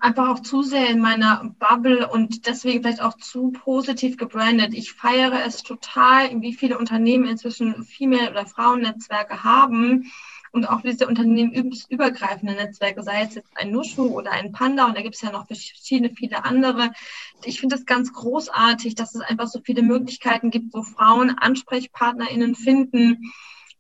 einfach 0.02 0.30
auch 0.30 0.40
zu 0.40 0.64
sehr 0.64 0.90
in 0.90 1.00
meiner 1.00 1.54
Bubble 1.60 2.08
und 2.08 2.48
deswegen 2.48 2.82
vielleicht 2.82 3.02
auch 3.02 3.18
zu 3.18 3.52
positiv 3.52 4.18
gebrandet. 4.18 4.74
Ich 4.74 4.94
feiere 4.94 5.46
es 5.46 5.64
total, 5.64 6.42
wie 6.42 6.54
viele 6.54 6.78
Unternehmen 6.78 7.26
inzwischen 7.26 7.84
Female- 7.84 8.32
oder 8.32 8.46
Frauennetzwerke 8.46 9.44
haben 9.44 10.12
und 10.52 10.66
auch 10.66 10.82
diese 10.82 11.08
Unternehmen 11.08 11.54
übergreifende 11.90 12.54
Netzwerke, 12.54 13.04
sei 13.04 13.24
es 13.24 13.36
jetzt 13.36 13.52
ein 13.56 13.72
Nushu 13.72 14.08
oder 14.08 14.32
ein 14.32 14.52
Panda 14.52 14.86
und 14.86 14.98
da 14.98 15.02
gibt 15.02 15.16
es 15.16 15.22
ja 15.22 15.32
noch 15.32 15.48
verschiedene, 15.48 16.14
viele 16.14 16.46
andere. 16.46 16.92
Ich 17.44 17.60
finde 17.60 17.76
es 17.76 17.86
ganz 17.86 18.14
großartig, 18.14 18.96
dass 18.96 19.16
es 19.16 19.22
einfach 19.22 19.48
so 19.48 19.60
viele 19.64 19.84
Möglichkeiten 19.84 20.50
gibt, 20.50 20.74
wo 20.74 20.84
Frauen 20.84 21.36
AnsprechpartnerInnen 21.38 22.56
finden, 22.56 23.32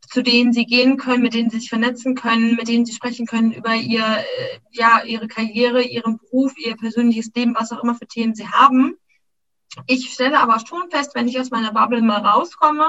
zu 0.09 0.23
denen 0.23 0.53
sie 0.53 0.65
gehen 0.65 0.97
können, 0.97 1.23
mit 1.23 1.33
denen 1.33 1.49
sie 1.49 1.59
sich 1.59 1.69
vernetzen 1.69 2.15
können, 2.15 2.55
mit 2.55 2.67
denen 2.67 2.85
sie 2.85 2.93
sprechen 2.93 3.25
können 3.25 3.51
über 3.51 3.75
ihr, 3.75 4.03
äh, 4.03 4.59
ja, 4.71 5.03
ihre 5.03 5.27
Karriere, 5.27 5.83
ihren 5.83 6.17
Beruf, 6.17 6.53
ihr 6.57 6.75
persönliches 6.77 7.31
Leben, 7.35 7.55
was 7.57 7.71
auch 7.71 7.83
immer 7.83 7.95
für 7.95 8.07
Themen 8.07 8.35
sie 8.35 8.47
haben. 8.47 8.97
Ich 9.85 10.11
stelle 10.11 10.39
aber 10.39 10.59
schon 10.65 10.89
fest, 10.89 11.11
wenn 11.13 11.27
ich 11.27 11.39
aus 11.39 11.51
meiner 11.51 11.71
Bubble 11.71 12.01
mal 12.01 12.25
rauskomme, 12.25 12.87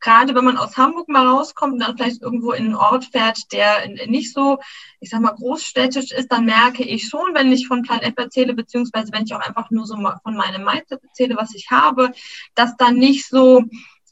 gerade 0.00 0.34
wenn 0.34 0.44
man 0.44 0.56
aus 0.56 0.76
Hamburg 0.76 1.08
mal 1.08 1.26
rauskommt 1.26 1.74
und 1.74 1.80
dann 1.80 1.96
vielleicht 1.96 2.22
irgendwo 2.22 2.52
in 2.52 2.66
einen 2.66 2.74
Ort 2.76 3.06
fährt, 3.06 3.52
der 3.52 3.88
nicht 4.06 4.32
so, 4.32 4.58
ich 5.00 5.10
sag 5.10 5.20
mal, 5.20 5.34
großstädtisch 5.34 6.12
ist, 6.12 6.30
dann 6.32 6.46
merke 6.46 6.84
ich 6.84 7.08
schon, 7.08 7.34
wenn 7.34 7.52
ich 7.52 7.66
von 7.66 7.82
Plan 7.82 8.00
F 8.00 8.14
erzähle, 8.16 8.54
beziehungsweise 8.54 9.12
wenn 9.12 9.24
ich 9.24 9.34
auch 9.34 9.40
einfach 9.40 9.70
nur 9.70 9.86
so 9.86 9.96
von 9.96 10.36
meinem 10.36 10.64
Mindset 10.64 11.02
erzähle, 11.02 11.36
was 11.36 11.54
ich 11.54 11.70
habe, 11.70 12.12
dass 12.54 12.76
dann 12.76 12.96
nicht 12.96 13.26
so 13.28 13.64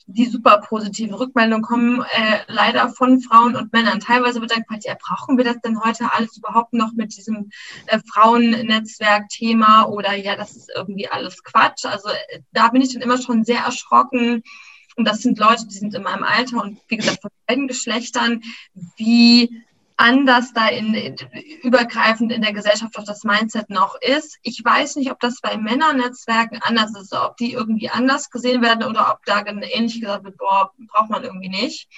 die 0.06 0.26
super 0.26 0.58
positive 0.58 1.18
Rückmeldung 1.18 1.62
kommen, 1.62 2.02
äh, 2.12 2.38
leider 2.46 2.88
von 2.90 3.20
Frauen 3.20 3.56
und 3.56 3.72
Männern. 3.72 4.00
Teilweise 4.00 4.40
wird 4.40 4.52
dann 4.52 4.62
gefragt, 4.62 4.84
ja, 4.84 4.96
brauchen 4.98 5.36
wir 5.36 5.44
das 5.44 5.60
denn 5.60 5.82
heute 5.82 6.12
alles 6.12 6.36
überhaupt 6.36 6.72
noch 6.72 6.92
mit 6.92 7.16
diesem 7.16 7.50
äh, 7.86 7.98
Frauennetzwerk-Thema 8.12 9.84
oder 9.88 10.14
ja, 10.14 10.36
das 10.36 10.54
ist 10.54 10.70
irgendwie 10.74 11.08
alles 11.08 11.42
Quatsch. 11.42 11.84
Also 11.84 12.08
äh, 12.08 12.40
da 12.52 12.68
bin 12.68 12.82
ich 12.82 12.92
dann 12.92 13.02
immer 13.02 13.20
schon 13.20 13.44
sehr 13.44 13.60
erschrocken. 13.60 14.42
Und 14.94 15.04
das 15.06 15.18
sind 15.18 15.38
Leute, 15.38 15.66
die 15.66 15.74
sind 15.76 15.94
in 15.94 16.04
meinem 16.04 16.24
Alter 16.24 16.62
und 16.62 16.78
wie 16.88 16.96
gesagt 16.96 17.20
von 17.20 17.30
beiden 17.46 17.68
Geschlechtern, 17.68 18.42
wie 18.96 19.62
anders 19.96 20.52
da 20.52 20.68
in, 20.68 20.94
in, 20.94 21.16
übergreifend 21.62 22.30
in 22.32 22.42
der 22.42 22.52
Gesellschaft 22.52 22.98
auch 22.98 23.04
das 23.04 23.24
Mindset 23.24 23.70
noch 23.70 23.96
ist. 24.00 24.38
Ich 24.42 24.62
weiß 24.62 24.96
nicht, 24.96 25.10
ob 25.10 25.20
das 25.20 25.40
bei 25.40 25.56
Männernetzwerken 25.56 26.60
anders 26.62 26.94
ist, 27.00 27.12
ob 27.14 27.36
die 27.36 27.52
irgendwie 27.52 27.88
anders 27.88 28.30
gesehen 28.30 28.62
werden 28.62 28.84
oder 28.84 29.10
ob 29.12 29.24
da 29.24 29.44
ähnlich 29.46 30.00
gesagt 30.00 30.24
wird, 30.24 30.36
boah, 30.36 30.72
braucht 30.88 31.10
man 31.10 31.24
irgendwie 31.24 31.48
nicht. 31.48 31.88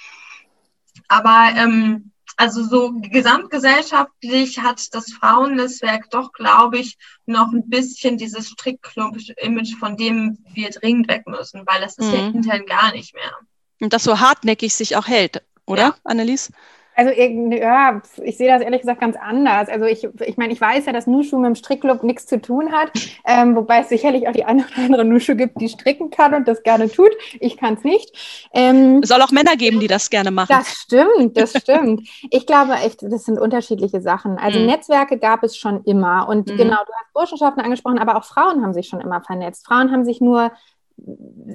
Aber 1.07 1.51
ähm, 1.55 2.11
also 2.37 2.63
so 2.63 2.93
gesamtgesellschaftlich 2.93 4.59
hat 4.59 4.93
das 4.93 5.11
Frauennetzwerk 5.11 6.09
doch, 6.09 6.31
glaube 6.31 6.79
ich, 6.79 6.97
noch 7.25 7.51
ein 7.51 7.67
bisschen 7.67 8.17
dieses 8.17 8.47
Strickklump-Image, 8.47 9.75
von 9.77 9.97
dem 9.97 10.37
wir 10.53 10.69
dringend 10.69 11.09
weg 11.09 11.27
müssen, 11.27 11.63
weil 11.65 11.81
das 11.81 11.97
ist 11.97 12.07
mhm. 12.07 12.13
ja 12.13 12.27
intern 12.27 12.65
gar 12.65 12.93
nicht 12.93 13.13
mehr. 13.13 13.35
Und 13.81 13.91
das 13.91 14.05
so 14.05 14.21
hartnäckig 14.21 14.73
sich 14.73 14.95
auch 14.95 15.07
hält, 15.07 15.43
oder, 15.65 15.81
ja. 15.81 15.95
Annelies? 16.05 16.51
Also 16.99 17.11
ja, 17.11 18.01
ich 18.23 18.35
sehe 18.35 18.49
das 18.49 18.61
ehrlich 18.61 18.81
gesagt 18.81 18.99
ganz 18.99 19.15
anders. 19.15 19.69
Also 19.69 19.85
ich, 19.85 20.05
ich 20.25 20.35
meine, 20.35 20.51
ich 20.51 20.59
weiß 20.59 20.85
ja, 20.85 20.91
dass 20.91 21.07
Nushu 21.07 21.37
mit 21.37 21.47
dem 21.47 21.55
Strickclub 21.55 22.03
nichts 22.03 22.25
zu 22.25 22.41
tun 22.41 22.73
hat, 22.73 22.91
ähm, 23.25 23.55
wobei 23.55 23.79
es 23.79 23.87
sicherlich 23.87 24.27
auch 24.27 24.33
die 24.33 24.43
eine 24.43 24.65
oder 24.65 24.83
andere 24.83 25.05
Nushu 25.05 25.37
gibt, 25.37 25.61
die 25.61 25.69
stricken 25.69 26.09
kann 26.09 26.33
und 26.33 26.45
das 26.45 26.61
gerne 26.61 26.91
tut. 26.91 27.11
Ich 27.39 27.55
kann 27.55 27.75
es 27.75 27.85
nicht. 27.85 28.49
Ähm, 28.53 28.99
es 29.01 29.07
soll 29.07 29.21
auch 29.21 29.31
Männer 29.31 29.55
geben, 29.55 29.79
die 29.79 29.87
das 29.87 30.09
gerne 30.09 30.29
machen. 30.29 30.49
Das 30.49 30.67
stimmt, 30.67 31.37
das 31.37 31.57
stimmt. 31.57 32.05
ich 32.31 32.45
glaube 32.45 32.73
echt, 32.73 33.01
das 33.01 33.23
sind 33.23 33.39
unterschiedliche 33.39 34.01
Sachen. 34.01 34.37
Also 34.37 34.59
mhm. 34.59 34.65
Netzwerke 34.65 35.17
gab 35.17 35.41
es 35.43 35.55
schon 35.55 35.85
immer 35.85 36.27
und 36.27 36.49
mhm. 36.49 36.57
genau, 36.57 36.83
du 36.85 36.91
hast 36.99 37.13
Burschenschaften 37.13 37.63
angesprochen, 37.63 37.99
aber 37.99 38.17
auch 38.17 38.25
Frauen 38.25 38.61
haben 38.61 38.73
sich 38.73 38.89
schon 38.89 38.99
immer 38.99 39.21
vernetzt. 39.21 39.65
Frauen 39.65 39.89
haben 39.93 40.03
sich 40.03 40.19
nur 40.19 40.51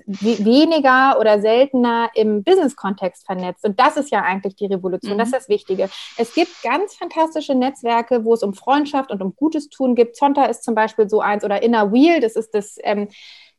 weniger 0.07 1.19
oder 1.19 1.41
seltener 1.41 2.11
im 2.15 2.43
Business-Kontext 2.45 3.27
vernetzt. 3.27 3.65
Und 3.65 3.79
das 3.81 3.97
ist 3.97 4.11
ja 4.11 4.23
eigentlich 4.23 4.57
die 4.57 4.67
Revolution, 4.67 5.15
mhm. 5.15 5.19
das 5.19 5.29
ist 5.29 5.35
das 5.35 5.49
Wichtige. 5.49 5.89
Es 6.17 6.35
gibt 6.35 6.63
ganz 6.63 6.95
fantastische 6.95 7.55
Netzwerke, 7.55 8.25
wo 8.25 8.35
es 8.35 8.43
um 8.43 8.55
Freundschaft 8.55 9.11
und 9.11 9.23
um 9.23 9.35
Gutes 9.37 9.69
tun 9.69 9.95
gibt. 9.95 10.17
Zonta 10.17 10.45
ist 10.47 10.65
zum 10.65 10.75
Beispiel 10.75 11.09
so 11.09 11.21
eins 11.21 11.45
oder 11.45 11.63
Inner 11.63 11.93
Wheel, 11.93 12.21
das 12.21 12.37
ist 12.37 12.55
das 12.55 12.77
ähm, 12.83 13.09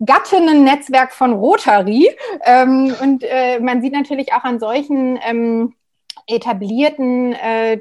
Gattinnen-Netzwerk 0.04 1.14
von 1.14 1.34
Rotary. 1.34 2.16
Ähm, 2.44 2.94
und 3.02 3.24
äh, 3.24 3.60
man 3.60 3.82
sieht 3.82 3.94
natürlich 3.94 4.34
auch 4.34 4.44
an 4.44 4.60
solchen 4.60 5.20
ähm, 5.26 5.74
etablierten 6.28 7.34
äh, 7.34 7.80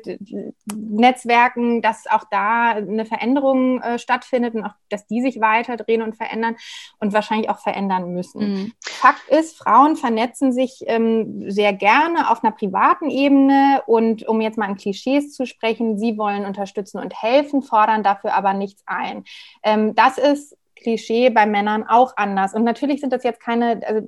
Netzwerken, 0.74 1.80
dass 1.80 2.06
auch 2.06 2.24
da 2.30 2.70
eine 2.72 3.06
Veränderung 3.06 3.80
äh, 3.80 3.98
stattfindet 3.98 4.54
und 4.54 4.64
auch, 4.64 4.74
dass 4.90 5.06
die 5.06 5.22
sich 5.22 5.40
weiterdrehen 5.40 6.02
und 6.02 6.16
verändern 6.16 6.56
und 6.98 7.12
wahrscheinlich 7.12 7.48
auch 7.48 7.58
verändern 7.58 8.12
müssen. 8.12 8.40
Mhm. 8.40 8.72
Fakt 8.80 9.28
ist, 9.28 9.56
Frauen 9.56 9.96
vernetzen 9.96 10.52
sich 10.52 10.84
ähm, 10.86 11.50
sehr 11.50 11.72
gerne 11.72 12.30
auf 12.30 12.44
einer 12.44 12.52
privaten 12.52 13.08
Ebene 13.08 13.82
und 13.86 14.26
um 14.28 14.40
jetzt 14.40 14.58
mal 14.58 14.68
in 14.68 14.76
Klischees 14.76 15.32
zu 15.32 15.46
sprechen, 15.46 15.98
sie 15.98 16.18
wollen 16.18 16.44
unterstützen 16.44 16.98
und 16.98 17.20
helfen, 17.20 17.62
fordern 17.62 18.02
dafür 18.02 18.34
aber 18.34 18.52
nichts 18.52 18.82
ein. 18.86 19.24
Ähm, 19.62 19.94
das 19.94 20.18
ist 20.18 20.56
Klischee 20.76 21.30
bei 21.30 21.46
Männern 21.46 21.84
auch 21.88 22.16
anders. 22.16 22.54
Und 22.54 22.64
natürlich 22.64 23.00
sind 23.00 23.12
das 23.12 23.24
jetzt 23.24 23.40
keine, 23.40 23.80
also, 23.86 24.06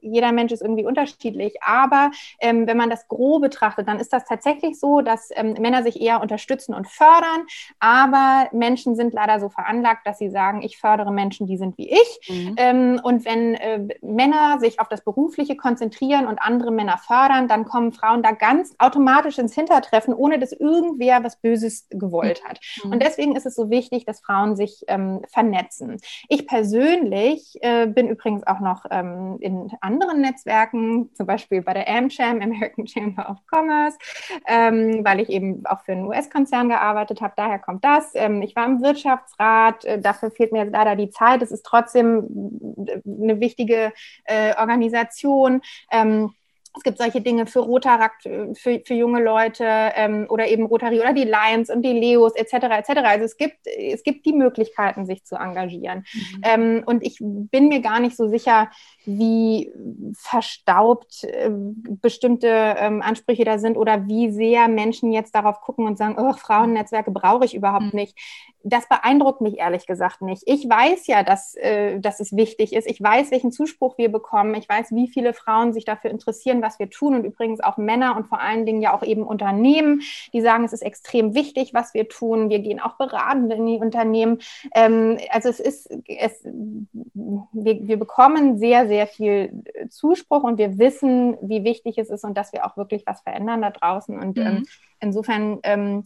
jeder 0.00 0.32
Mensch 0.32 0.52
ist 0.52 0.62
irgendwie 0.62 0.84
unterschiedlich. 0.84 1.54
Aber 1.62 2.10
ähm, 2.40 2.66
wenn 2.66 2.76
man 2.76 2.90
das 2.90 3.08
grob 3.08 3.42
betrachtet, 3.42 3.88
dann 3.88 4.00
ist 4.00 4.12
das 4.12 4.24
tatsächlich 4.24 4.78
so, 4.78 5.00
dass 5.00 5.30
ähm, 5.34 5.54
Männer 5.54 5.82
sich 5.82 6.00
eher 6.00 6.20
unterstützen 6.20 6.74
und 6.74 6.88
fördern. 6.88 7.46
Aber 7.78 8.48
Menschen 8.52 8.96
sind 8.96 9.12
leider 9.12 9.40
so 9.40 9.48
veranlagt, 9.48 10.06
dass 10.06 10.18
sie 10.18 10.30
sagen, 10.30 10.62
ich 10.62 10.78
fördere 10.78 11.12
Menschen, 11.12 11.46
die 11.46 11.56
sind 11.56 11.78
wie 11.78 11.90
ich. 11.90 12.28
Mhm. 12.28 12.54
Ähm, 12.56 13.00
und 13.02 13.24
wenn 13.24 13.54
äh, 13.54 13.88
Männer 14.02 14.58
sich 14.60 14.80
auf 14.80 14.88
das 14.88 15.02
Berufliche 15.02 15.56
konzentrieren 15.56 16.26
und 16.26 16.40
andere 16.40 16.70
Männer 16.70 16.98
fördern, 16.98 17.48
dann 17.48 17.64
kommen 17.64 17.92
Frauen 17.92 18.22
da 18.22 18.32
ganz 18.32 18.74
automatisch 18.78 19.38
ins 19.38 19.54
Hintertreffen, 19.54 20.14
ohne 20.14 20.38
dass 20.38 20.52
irgendwer 20.52 21.24
was 21.24 21.36
Böses 21.36 21.86
gewollt 21.90 22.44
hat. 22.44 22.60
Mhm. 22.82 22.92
Und 22.92 23.02
deswegen 23.02 23.36
ist 23.36 23.46
es 23.46 23.54
so 23.54 23.70
wichtig, 23.70 24.04
dass 24.04 24.20
Frauen 24.20 24.56
sich 24.56 24.84
ähm, 24.88 25.22
vernetzen. 25.28 25.98
Ich 26.28 26.46
persönlich 26.46 27.56
äh, 27.62 27.86
bin 27.86 28.08
übrigens 28.08 28.46
auch 28.46 28.60
noch 28.60 28.84
ähm, 28.90 29.38
in 29.40 29.70
anderen 29.88 30.20
Netzwerken, 30.20 31.10
zum 31.14 31.26
Beispiel 31.26 31.62
bei 31.62 31.72
der 31.72 31.88
AmCham, 31.88 32.42
American 32.42 32.86
Chamber 32.86 33.30
of 33.30 33.38
Commerce, 33.50 33.98
ähm, 34.46 35.04
weil 35.04 35.20
ich 35.20 35.30
eben 35.30 35.64
auch 35.66 35.80
für 35.84 35.92
einen 35.92 36.06
US-Konzern 36.06 36.68
gearbeitet 36.68 37.20
habe. 37.20 37.32
Daher 37.36 37.58
kommt 37.58 37.84
das. 37.84 38.12
Ähm, 38.14 38.42
ich 38.42 38.54
war 38.54 38.66
im 38.66 38.82
Wirtschaftsrat. 38.82 39.84
Äh, 39.84 40.00
dafür 40.00 40.30
fehlt 40.30 40.52
mir 40.52 40.64
leider 40.64 40.94
die 40.94 41.10
Zeit. 41.10 41.42
Es 41.42 41.50
ist 41.50 41.64
trotzdem 41.64 42.76
äh, 42.86 43.00
eine 43.06 43.40
wichtige 43.40 43.92
äh, 44.24 44.54
Organisation. 44.58 45.62
Ähm, 45.90 46.34
es 46.78 46.84
gibt 46.84 46.98
solche 46.98 47.20
Dinge 47.20 47.46
für 47.46 47.60
Rotaract, 47.60 48.26
äh, 48.26 48.54
für, 48.54 48.80
für 48.84 48.94
junge 48.94 49.22
Leute 49.22 49.64
ähm, 49.64 50.26
oder 50.28 50.48
eben 50.48 50.66
Rotary 50.66 51.00
oder 51.00 51.12
die 51.12 51.24
Lions 51.24 51.70
und 51.70 51.82
die 51.82 51.92
Leos 51.92 52.34
etc. 52.34 52.54
etc. 52.78 52.88
Also 53.04 53.24
es 53.24 53.36
gibt, 53.36 53.66
es 53.66 54.02
gibt 54.02 54.24
die 54.24 54.32
Möglichkeiten, 54.32 55.06
sich 55.06 55.24
zu 55.24 55.36
engagieren. 55.36 56.04
Mhm. 56.12 56.40
Ähm, 56.42 56.82
und 56.86 57.04
ich 57.04 57.18
bin 57.20 57.68
mir 57.68 57.80
gar 57.80 58.00
nicht 58.00 58.16
so 58.16 58.28
sicher, 58.28 58.70
wie 59.04 59.72
verstaubt 60.14 61.24
äh, 61.24 61.50
bestimmte 61.50 62.48
ähm, 62.48 63.02
Ansprüche 63.02 63.44
da 63.44 63.58
sind 63.58 63.76
oder 63.76 64.06
wie 64.06 64.30
sehr 64.30 64.68
Menschen 64.68 65.12
jetzt 65.12 65.34
darauf 65.34 65.60
gucken 65.60 65.86
und 65.86 65.98
sagen, 65.98 66.16
oh, 66.18 66.32
Frauennetzwerke 66.34 67.10
brauche 67.10 67.44
ich 67.44 67.54
überhaupt 67.54 67.92
mhm. 67.94 68.00
nicht. 68.00 68.18
Das 68.62 68.88
beeindruckt 68.88 69.40
mich 69.40 69.58
ehrlich 69.58 69.86
gesagt 69.86 70.20
nicht. 70.20 70.42
Ich 70.46 70.68
weiß 70.68 71.06
ja, 71.06 71.22
dass, 71.22 71.54
äh, 71.54 71.98
dass 72.00 72.20
es 72.20 72.36
wichtig 72.36 72.72
ist. 72.72 72.86
Ich 72.86 73.00
weiß, 73.00 73.30
welchen 73.30 73.52
Zuspruch 73.52 73.96
wir 73.96 74.10
bekommen. 74.10 74.54
Ich 74.54 74.68
weiß, 74.68 74.92
wie 74.92 75.08
viele 75.08 75.32
Frauen 75.32 75.72
sich 75.72 75.84
dafür 75.84 76.10
interessieren, 76.10 76.60
was 76.68 76.78
wir 76.78 76.90
tun 76.90 77.14
und 77.14 77.24
übrigens 77.24 77.60
auch 77.60 77.78
Männer 77.78 78.14
und 78.16 78.26
vor 78.26 78.40
allen 78.40 78.66
Dingen 78.66 78.82
ja 78.82 78.92
auch 78.92 79.02
eben 79.02 79.22
Unternehmen, 79.22 80.02
die 80.34 80.42
sagen, 80.42 80.64
es 80.64 80.74
ist 80.74 80.82
extrem 80.82 81.34
wichtig, 81.34 81.72
was 81.72 81.94
wir 81.94 82.08
tun. 82.08 82.50
Wir 82.50 82.58
gehen 82.58 82.78
auch 82.78 82.96
beratend 82.96 83.52
in 83.52 83.66
die 83.66 83.78
Unternehmen. 83.78 84.40
Ähm, 84.74 85.18
also 85.30 85.48
es 85.48 85.60
ist, 85.60 85.90
es, 86.06 86.44
wir, 86.44 87.88
wir 87.88 87.98
bekommen 87.98 88.58
sehr, 88.58 88.86
sehr 88.86 89.06
viel 89.06 89.62
Zuspruch 89.88 90.42
und 90.42 90.58
wir 90.58 90.78
wissen, 90.78 91.38
wie 91.40 91.64
wichtig 91.64 91.96
es 91.96 92.10
ist 92.10 92.24
und 92.24 92.36
dass 92.36 92.52
wir 92.52 92.66
auch 92.66 92.76
wirklich 92.76 93.04
was 93.06 93.22
verändern 93.22 93.62
da 93.62 93.70
draußen. 93.70 94.18
Und 94.18 94.38
ähm, 94.38 94.54
mhm. 94.54 94.66
insofern 95.00 95.58
ähm, 95.62 96.04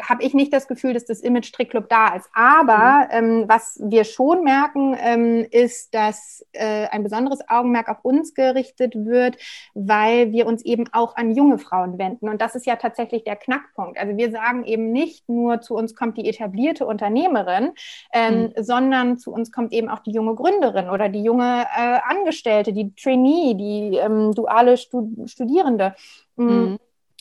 habe 0.00 0.22
ich 0.22 0.34
nicht 0.34 0.52
das 0.52 0.68
Gefühl, 0.68 0.94
dass 0.94 1.04
das 1.04 1.20
Image 1.20 1.46
Strickclub 1.46 1.88
da 1.88 2.16
ist. 2.16 2.28
Aber 2.34 3.06
mhm. 3.06 3.10
ähm, 3.10 3.44
was 3.48 3.80
wir 3.82 4.04
schon 4.04 4.42
merken, 4.44 4.96
ähm, 4.98 5.46
ist, 5.50 5.94
dass 5.94 6.44
äh, 6.52 6.86
ein 6.88 7.02
besonderes 7.02 7.40
Augenmerk 7.48 7.88
auf 7.88 7.98
uns 8.02 8.34
gerichtet 8.34 8.94
wird, 8.94 9.38
weil 9.74 10.32
wir 10.32 10.46
uns 10.46 10.64
eben 10.64 10.84
auch 10.92 11.16
an 11.16 11.34
junge 11.34 11.58
Frauen 11.58 11.98
wenden. 11.98 12.28
Und 12.28 12.40
das 12.40 12.54
ist 12.54 12.66
ja 12.66 12.76
tatsächlich 12.76 13.24
der 13.24 13.36
Knackpunkt. 13.36 13.98
Also 13.98 14.16
wir 14.16 14.30
sagen 14.30 14.64
eben 14.64 14.92
nicht 14.92 15.28
nur, 15.28 15.60
zu 15.60 15.74
uns 15.74 15.94
kommt 15.94 16.18
die 16.18 16.28
etablierte 16.28 16.86
Unternehmerin, 16.86 17.72
ähm, 18.12 18.42
mhm. 18.42 18.52
sondern 18.62 19.18
zu 19.18 19.32
uns 19.32 19.52
kommt 19.52 19.72
eben 19.72 19.88
auch 19.88 20.00
die 20.00 20.12
junge 20.12 20.34
Gründerin 20.34 20.90
oder 20.90 21.08
die 21.08 21.22
junge 21.22 21.66
äh, 21.76 21.98
Angestellte, 22.04 22.72
die 22.72 22.94
Trainee, 22.94 23.54
die 23.54 23.96
ähm, 23.96 24.32
duale 24.32 24.76
Stud 24.76 25.08
Studierende. 25.26 25.94
Mm. 26.36 26.44
Mhm. 26.44 26.78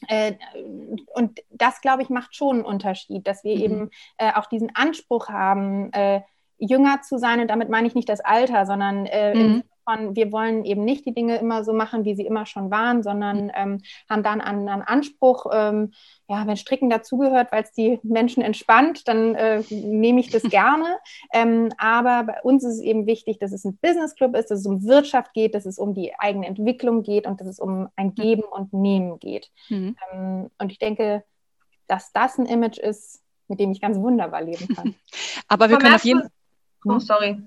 Äh, 0.08 0.34
und 1.14 1.39
das, 1.52 1.82
glaube 1.82 2.02
ich, 2.02 2.10
macht 2.10 2.36
schon 2.36 2.58
einen 2.58 2.66
Unterschied, 2.66 3.28
dass 3.28 3.43
wir 3.43 3.56
mhm. 3.56 3.62
eben 3.62 3.89
äh, 4.18 4.32
auch 4.34 4.47
diesen 4.47 4.76
Anspruch 4.76 5.30
haben, 5.30 5.91
äh, 5.93 6.22
jünger 6.58 7.02
zu 7.02 7.18
sein. 7.18 7.39
Und 7.39 7.49
damit 7.49 7.70
meine 7.70 7.88
ich 7.88 7.95
nicht 7.95 8.10
das 8.10 8.20
Alter, 8.20 8.66
sondern 8.66 9.04
mhm 9.04 9.64
von, 9.92 10.16
wir 10.16 10.32
wollen 10.32 10.64
eben 10.66 10.84
nicht 10.84 11.06
die 11.06 11.14
Dinge 11.14 11.38
immer 11.38 11.64
so 11.64 11.74
machen, 11.74 12.06
wie 12.06 12.16
sie 12.16 12.26
immer 12.26 12.46
schon 12.46 12.72
waren, 12.72 13.04
sondern 13.04 13.46
mhm. 13.46 13.52
ähm, 13.56 13.82
haben 14.10 14.24
dann 14.24 14.42
einen, 14.42 14.68
einen 14.70 14.82
Anspruch, 14.82 15.48
ähm, 15.54 15.94
ja, 16.28 16.48
wenn 16.48 16.56
Stricken 16.56 16.89
dazugehört, 16.89 17.52
weil 17.52 17.64
es 17.64 17.74
die 17.74 18.00
Menschen 18.04 18.42
entspannt, 18.42 19.08
dann 19.08 19.36
äh, 19.36 19.64
nehme 19.70 20.20
ich 20.20 20.30
das 20.30 20.44
gerne. 20.50 20.98
Ähm, 21.34 21.70
aber 21.78 22.24
bei 22.24 22.42
uns 22.44 22.64
ist 22.64 22.76
es 22.76 22.82
eben 22.82 23.06
wichtig, 23.06 23.39
dass 23.39 23.52
es 23.52 23.66
ein 23.66 23.78
Business 23.82 24.16
Club 24.16 24.36
ist, 24.36 24.52
dass 24.52 24.60
es 24.60 24.66
um 24.66 24.84
Wirtschaft 24.84 25.34
geht, 25.34 25.56
dass 25.56 25.66
es 25.66 25.78
um 25.78 25.94
die 25.94 26.18
eigene 26.18 26.48
Entwicklung 26.48 27.04
geht 27.04 27.28
und 27.28 27.42
dass 27.42 27.48
es 27.48 27.60
um 27.60 27.89
ein. 27.96 28.12
Geben 28.22 28.44
und 28.44 28.74
Nehmen 28.74 29.20
geht. 29.20 29.52
Mhm. 29.70 29.96
Ähm, 30.12 30.50
und 30.58 30.72
ich 30.72 30.80
denke, 30.80 31.24
dass 31.88 32.12
das 32.12 32.38
ein 32.38 32.46
Image 32.46 32.78
ist, 32.78 33.22
mit 33.48 33.60
dem 33.60 33.72
ich 33.72 33.82
ganz 33.82 33.98
wunderbar 33.98 34.42
leben 34.42 34.68
kann. 34.76 34.96
Aber 35.48 35.70
wir 35.70 35.78
können 35.78 35.96
auf 35.96 36.04
jeden 36.04 36.22
Fall. 36.22 36.32
Oh, 36.86 37.00
sorry. 37.00 37.42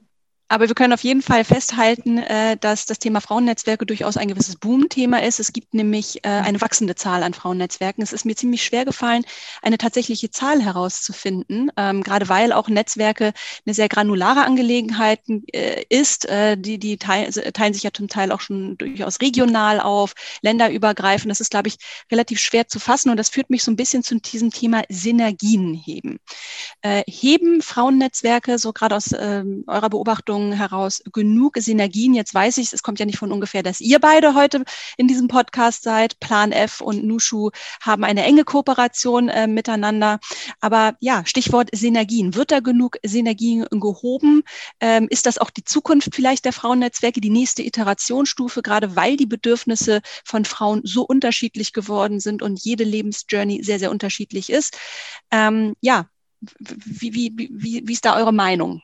Aber 0.55 0.69
wir 0.69 0.77
können 0.77 0.93
auf 0.93 1.03
jeden 1.03 1.21
Fall 1.21 1.43
festhalten, 1.43 2.19
äh, 2.19 2.57
dass 2.57 2.87
das 2.87 3.01
Thema 3.01 3.21
Frauennetzwerke 3.21 3.87
durchaus 3.87 4.17
ein 4.17 4.29
gewisses 4.29 4.55
Boom-Thema 4.55 5.21
ist. 5.21 5.41
Es 5.41 5.53
gibt 5.53 5.75
nämlich 5.75 6.25
äh, 6.25 6.29
eine 6.29 6.61
wachsende 6.61 6.95
Zahl 6.95 7.25
an 7.25 7.35
Frauennetzwerken. 7.35 8.05
Es 8.05 8.13
ist 8.13 8.25
mir 8.25 8.37
ziemlich 8.37 8.63
schwer 8.63 8.85
gefallen, 8.85 9.25
eine 9.63 9.79
tatsächliche 9.79 10.31
Zahl 10.31 10.63
herauszufinden, 10.63 11.73
ähm, 11.77 12.05
gerade 12.05 12.29
weil 12.29 12.53
auch 12.53 12.69
Netzwerke 12.69 13.33
eine 13.67 13.75
sehr 13.75 13.89
granulare 13.89 14.45
Angelegenheit 14.45 15.23
äh, 15.53 15.83
ist. 15.89 16.29
Die, 16.57 16.79
die 16.79 16.99
teilen, 16.99 17.33
teilen 17.33 17.75
sich 17.75 17.83
ja 17.83 17.93
zum 17.93 18.07
Teil 18.07 18.31
auch 18.31 18.41
schon 18.41 18.79
durchaus 18.79 19.21
regional 19.21 19.81
auf, 19.81 20.15
länderübergreifend. 20.43 21.31
Das 21.31 21.41
ist, 21.41 21.51
glaube 21.51 21.67
ich, 21.67 21.79
relativ 22.13 22.39
schwer 22.39 22.69
zu 22.69 22.79
fassen. 22.79 23.11
Und 23.11 23.17
das 23.17 23.29
führt 23.29 23.51
mich 23.51 23.65
so 23.65 23.73
ein 23.73 23.77
bisschen 23.77 24.05
zu 24.05 24.21
diesem 24.21 24.51
Thema 24.51 24.85
Synergien 24.89 25.75
heben. 25.75 26.19
Heben 27.07 27.61
Frauennetzwerke, 27.61 28.59
so 28.59 28.73
gerade 28.73 28.95
aus 28.97 29.11
ähm, 29.19 29.65
eurer 29.67 29.91
Beobachtung, 29.91 30.44
Beobachtungen 30.45 30.53
heraus 30.53 31.03
genug 31.13 31.57
Synergien. 31.59 32.15
Jetzt 32.15 32.35
weiß 32.35 32.59
ich, 32.59 32.73
es 32.73 32.83
kommt 32.83 32.99
ja 32.99 33.07
nicht 33.07 33.19
von 33.19 33.33
ungefähr, 33.33 33.63
dass 33.63 33.81
ihr 33.81 33.99
beide 33.99 34.35
heute 34.35 34.65
in 34.97 35.09
diesem 35.09 35.29
Podcast 35.29 35.83
seid. 35.83 36.19
Plan 36.21 36.53
F 36.53 36.81
und 36.81 37.05
Nushu 37.05 37.51
haben 37.81 38.05
eine 38.05 38.25
enge 38.25 38.45
Kooperation 38.45 39.29
äh, 39.29 39.47
miteinander. 39.47 40.19
Aber 40.61 40.97
ja, 41.01 41.25
Stichwort 41.25 41.71
Synergien. 41.73 42.35
Wird 42.35 42.51
da 42.51 42.61
genug 42.61 42.97
Synergien 43.05 43.67
gehoben? 43.71 44.43
Ähm, 44.81 45.07
ist 45.11 45.27
das 45.27 45.39
auch 45.39 45.51
die 45.51 45.65
Zukunft 45.65 46.15
vielleicht 46.15 46.45
der 46.45 46.53
Frauennetzwerke, 46.53 47.21
die 47.21 47.31
nächste 47.31 47.63
Iterationsstufe, 47.63 48.63
gerade 48.63 48.97
weil 48.97 49.17
die 49.17 49.27
Bedürfnisse 49.27 50.01
von 50.25 50.45
Frauen 50.45 50.83
so 50.85 51.03
unterschiedlich 51.03 51.73
geworden 51.73 52.21
sind 52.21 52.43
und 52.43 52.61
jede 52.65 52.85
Lebensjourney 52.85 53.63
sehr, 53.63 53.79
sehr 53.79 53.91
unterschiedlich 53.91 54.51
ist? 54.51 54.79
Ähm, 55.31 55.75
ja, 55.81 56.07
wie, 56.59 57.15
wie, 57.15 57.51
wie, 57.51 57.83
wie 57.87 57.93
ist 57.93 58.05
da 58.05 58.17
eure 58.17 58.33
Meinung? 58.33 58.83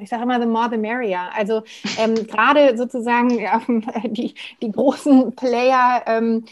Ich 0.00 0.08
sage 0.08 0.22
immer, 0.22 0.40
the 0.40 0.46
more 0.46 0.68
the 0.70 0.76
merrier. 0.76 1.30
Also 1.36 1.62
ähm, 1.98 2.14
gerade 2.26 2.76
sozusagen 2.76 3.38
ja, 3.38 3.60
die, 4.04 4.34
die 4.62 4.72
großen 4.72 5.34
Player, 5.34 6.02
ähm, 6.06 6.44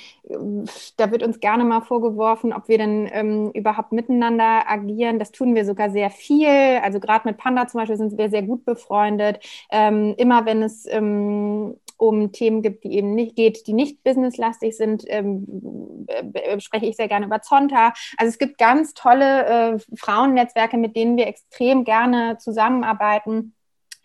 da 0.96 1.10
wird 1.10 1.22
uns 1.22 1.40
gerne 1.40 1.64
mal 1.64 1.80
vorgeworfen, 1.80 2.52
ob 2.52 2.68
wir 2.68 2.78
denn 2.78 3.08
ähm, 3.12 3.50
überhaupt 3.52 3.92
miteinander 3.92 4.68
agieren. 4.68 5.18
Das 5.18 5.32
tun 5.32 5.54
wir 5.54 5.64
sogar 5.64 5.90
sehr 5.90 6.10
viel. 6.10 6.48
Also 6.82 7.00
gerade 7.00 7.28
mit 7.28 7.38
Panda 7.38 7.66
zum 7.68 7.80
Beispiel 7.80 7.96
sind 7.96 8.18
wir 8.18 8.30
sehr 8.30 8.42
gut 8.42 8.64
befreundet. 8.64 9.38
Ähm, 9.70 10.14
immer 10.16 10.46
wenn 10.46 10.62
es 10.62 10.86
ähm, 10.86 11.76
um 11.98 12.32
Themen 12.32 12.62
gibt, 12.62 12.84
die 12.84 12.92
eben 12.92 13.14
nicht 13.14 13.36
geht, 13.36 13.66
die 13.66 13.72
nicht 13.72 14.02
businesslastig 14.04 14.76
sind, 14.76 15.04
ähm, 15.06 16.06
äh, 16.08 16.60
spreche 16.60 16.86
ich 16.86 16.96
sehr 16.96 17.08
gerne 17.08 17.26
über 17.26 17.40
Zonta. 17.40 17.92
Also 18.18 18.30
es 18.30 18.38
gibt 18.38 18.58
ganz 18.58 18.94
tolle 18.94 19.46
äh, 19.46 19.78
Frauennetzwerke, 19.96 20.76
mit 20.76 20.96
denen 20.96 21.16
wir 21.16 21.26
extrem 21.26 21.84
gerne 21.84 22.36
zusammenarbeiten. 22.38 23.15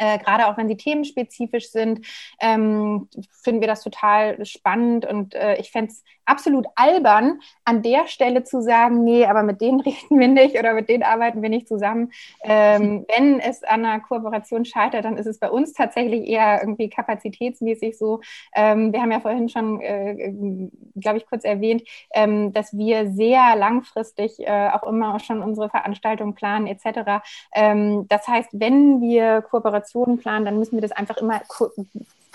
Äh, 0.01 0.17
gerade 0.17 0.47
auch 0.47 0.57
wenn 0.57 0.67
sie 0.67 0.77
themenspezifisch 0.77 1.69
sind, 1.69 2.07
ähm, 2.39 3.07
finden 3.43 3.61
wir 3.61 3.67
das 3.67 3.83
total 3.83 4.43
spannend 4.47 5.05
und 5.05 5.35
äh, 5.35 5.57
ich 5.57 5.69
fände 5.69 5.91
es 5.91 6.03
absolut 6.31 6.65
albern, 6.75 7.41
an 7.65 7.81
der 7.81 8.07
Stelle 8.07 8.45
zu 8.45 8.61
sagen, 8.61 9.03
nee, 9.03 9.25
aber 9.25 9.43
mit 9.43 9.59
denen 9.59 9.81
reden 9.81 10.17
wir 10.17 10.29
nicht 10.29 10.57
oder 10.57 10.73
mit 10.73 10.87
denen 10.87 11.03
arbeiten 11.03 11.41
wir 11.41 11.49
nicht 11.49 11.67
zusammen. 11.67 12.11
Ähm, 12.43 13.05
wenn 13.15 13.39
es 13.41 13.63
an 13.63 13.85
einer 13.85 13.99
Kooperation 13.99 14.63
scheitert, 14.63 15.03
dann 15.03 15.17
ist 15.17 15.25
es 15.25 15.39
bei 15.39 15.49
uns 15.49 15.73
tatsächlich 15.73 16.27
eher 16.27 16.61
irgendwie 16.61 16.89
kapazitätsmäßig 16.89 17.97
so. 17.97 18.21
Ähm, 18.55 18.93
wir 18.93 19.01
haben 19.01 19.11
ja 19.11 19.19
vorhin 19.19 19.49
schon, 19.49 19.81
äh, 19.81 20.69
glaube 20.95 21.17
ich, 21.17 21.25
kurz 21.27 21.43
erwähnt, 21.43 21.83
ähm, 22.13 22.53
dass 22.53 22.77
wir 22.77 23.11
sehr 23.11 23.55
langfristig 23.57 24.39
äh, 24.39 24.69
auch 24.69 24.83
immer 24.83 25.19
schon 25.19 25.43
unsere 25.43 25.69
Veranstaltungen 25.69 26.33
planen 26.33 26.67
etc. 26.67 27.21
Ähm, 27.53 28.07
das 28.07 28.25
heißt, 28.27 28.49
wenn 28.53 29.01
wir 29.01 29.41
Kooperationen 29.41 30.17
planen, 30.17 30.45
dann 30.45 30.57
müssen 30.57 30.75
wir 30.75 30.81
das 30.81 30.93
einfach 30.93 31.17
immer 31.17 31.41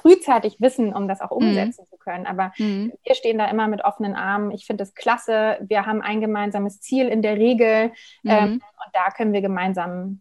frühzeitig 0.06 0.60
wissen, 0.60 0.94
um 0.94 1.08
das 1.08 1.20
auch 1.20 1.30
mhm. 1.30 1.48
umsetzen 1.48 1.84
mhm. 1.84 1.90
zu 1.90 1.96
können. 1.96 2.26
Aber 2.26 2.52
mhm. 2.58 2.92
wir 3.02 3.14
stehen 3.14 3.38
da 3.38 3.46
immer 3.46 3.66
mit 3.66 3.84
offenen 3.84 4.14
Armen. 4.14 4.52
Ich 4.52 4.66
finde 4.66 4.84
es 4.84 4.94
klasse. 4.94 5.58
Wir 5.60 5.86
haben 5.86 6.00
ein 6.02 6.20
gemeinsames 6.20 6.80
Ziel 6.80 7.08
in 7.08 7.22
der 7.22 7.36
Regel 7.36 7.92
mhm. 8.22 8.30
ähm, 8.30 8.52
und 8.52 8.90
da 8.92 9.10
können 9.10 9.32
wir 9.32 9.40
gemeinsam 9.40 10.20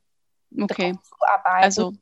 okay. 0.59 0.95
zuarbeiten. 1.03 1.63
Also 1.63 1.93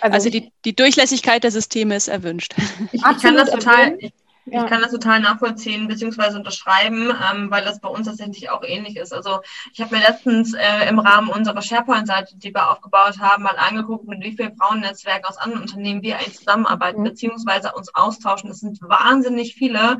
Also, 0.00 0.14
also 0.14 0.30
die, 0.30 0.52
die 0.66 0.76
Durchlässigkeit 0.76 1.42
der 1.44 1.50
Systeme 1.50 1.96
ist 1.96 2.08
erwünscht. 2.08 2.54
Ich, 2.92 3.02
ich 3.02 3.22
kann 3.22 3.36
das 3.36 3.50
total, 3.50 3.96
ich, 3.98 4.12
ja. 4.50 4.64
Ich 4.64 4.70
kann 4.70 4.82
das 4.82 4.90
total 4.90 5.20
nachvollziehen 5.20 5.88
bzw. 5.88 6.36
unterschreiben, 6.36 7.10
ähm, 7.10 7.50
weil 7.50 7.64
das 7.64 7.80
bei 7.80 7.88
uns 7.88 8.06
tatsächlich 8.06 8.50
auch 8.50 8.62
ähnlich 8.64 8.96
ist. 8.96 9.12
Also 9.12 9.40
ich 9.72 9.80
habe 9.80 9.96
mir 9.96 10.02
letztens 10.02 10.54
äh, 10.54 10.88
im 10.88 10.98
Rahmen 10.98 11.28
unserer 11.28 11.60
SharePoint-Seite, 11.60 12.36
die 12.36 12.54
wir 12.54 12.70
aufgebaut 12.70 13.18
haben, 13.18 13.42
mal 13.42 13.56
angeguckt, 13.56 14.06
mit 14.06 14.22
wie 14.22 14.36
vielen 14.36 14.56
Frauennetzwerken 14.56 15.26
aus 15.26 15.36
anderen 15.36 15.62
Unternehmen 15.62 16.02
wir 16.02 16.16
eigentlich 16.16 16.38
zusammenarbeiten 16.38 17.00
mhm. 17.00 17.04
bzw. 17.04 17.70
uns 17.74 17.94
austauschen. 17.94 18.48
Das 18.48 18.60
sind 18.60 18.80
wahnsinnig 18.80 19.54
viele. 19.54 19.98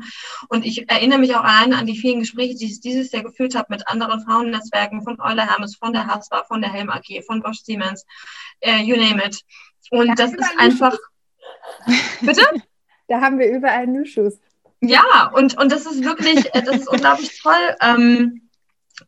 Und 0.49 0.65
ich 0.65 0.89
erinnere 0.89 1.19
mich 1.19 1.35
auch 1.35 1.43
alleine 1.43 1.77
an 1.77 1.85
die 1.85 1.97
vielen 1.97 2.19
Gespräche, 2.19 2.55
die 2.55 2.65
ich 2.65 2.79
dieses 2.79 3.11
Jahr 3.11 3.23
geführt 3.23 3.55
habe 3.55 3.67
mit 3.69 3.87
anderen 3.87 4.23
Frauennetzwerken 4.23 5.03
von 5.03 5.19
Euler 5.19 5.47
Hermes, 5.47 5.75
von 5.75 5.93
der 5.93 6.07
Haspa, 6.07 6.43
von 6.45 6.61
der 6.61 6.71
Helm 6.71 6.89
AG, 6.89 7.23
von 7.25 7.41
Bosch 7.41 7.59
Siemens, 7.63 8.05
äh, 8.61 8.81
you 8.81 8.95
name 8.95 9.23
it. 9.23 9.41
Und 9.91 10.07
ja, 10.07 10.15
das 10.15 10.33
ist 10.33 10.57
einfach. 10.57 10.95
Bitte? 12.21 12.43
Da 13.09 13.21
haben 13.21 13.39
wir 13.39 13.51
überall 13.51 13.87
Nüschuss. 13.87 14.39
Ja, 14.81 15.31
und, 15.33 15.57
und 15.57 15.71
das 15.71 15.85
ist 15.85 16.03
wirklich, 16.05 16.55
äh, 16.55 16.61
das 16.61 16.77
ist 16.77 16.87
unglaublich 16.87 17.41
toll. 17.41 17.75
Ähm, 17.81 18.48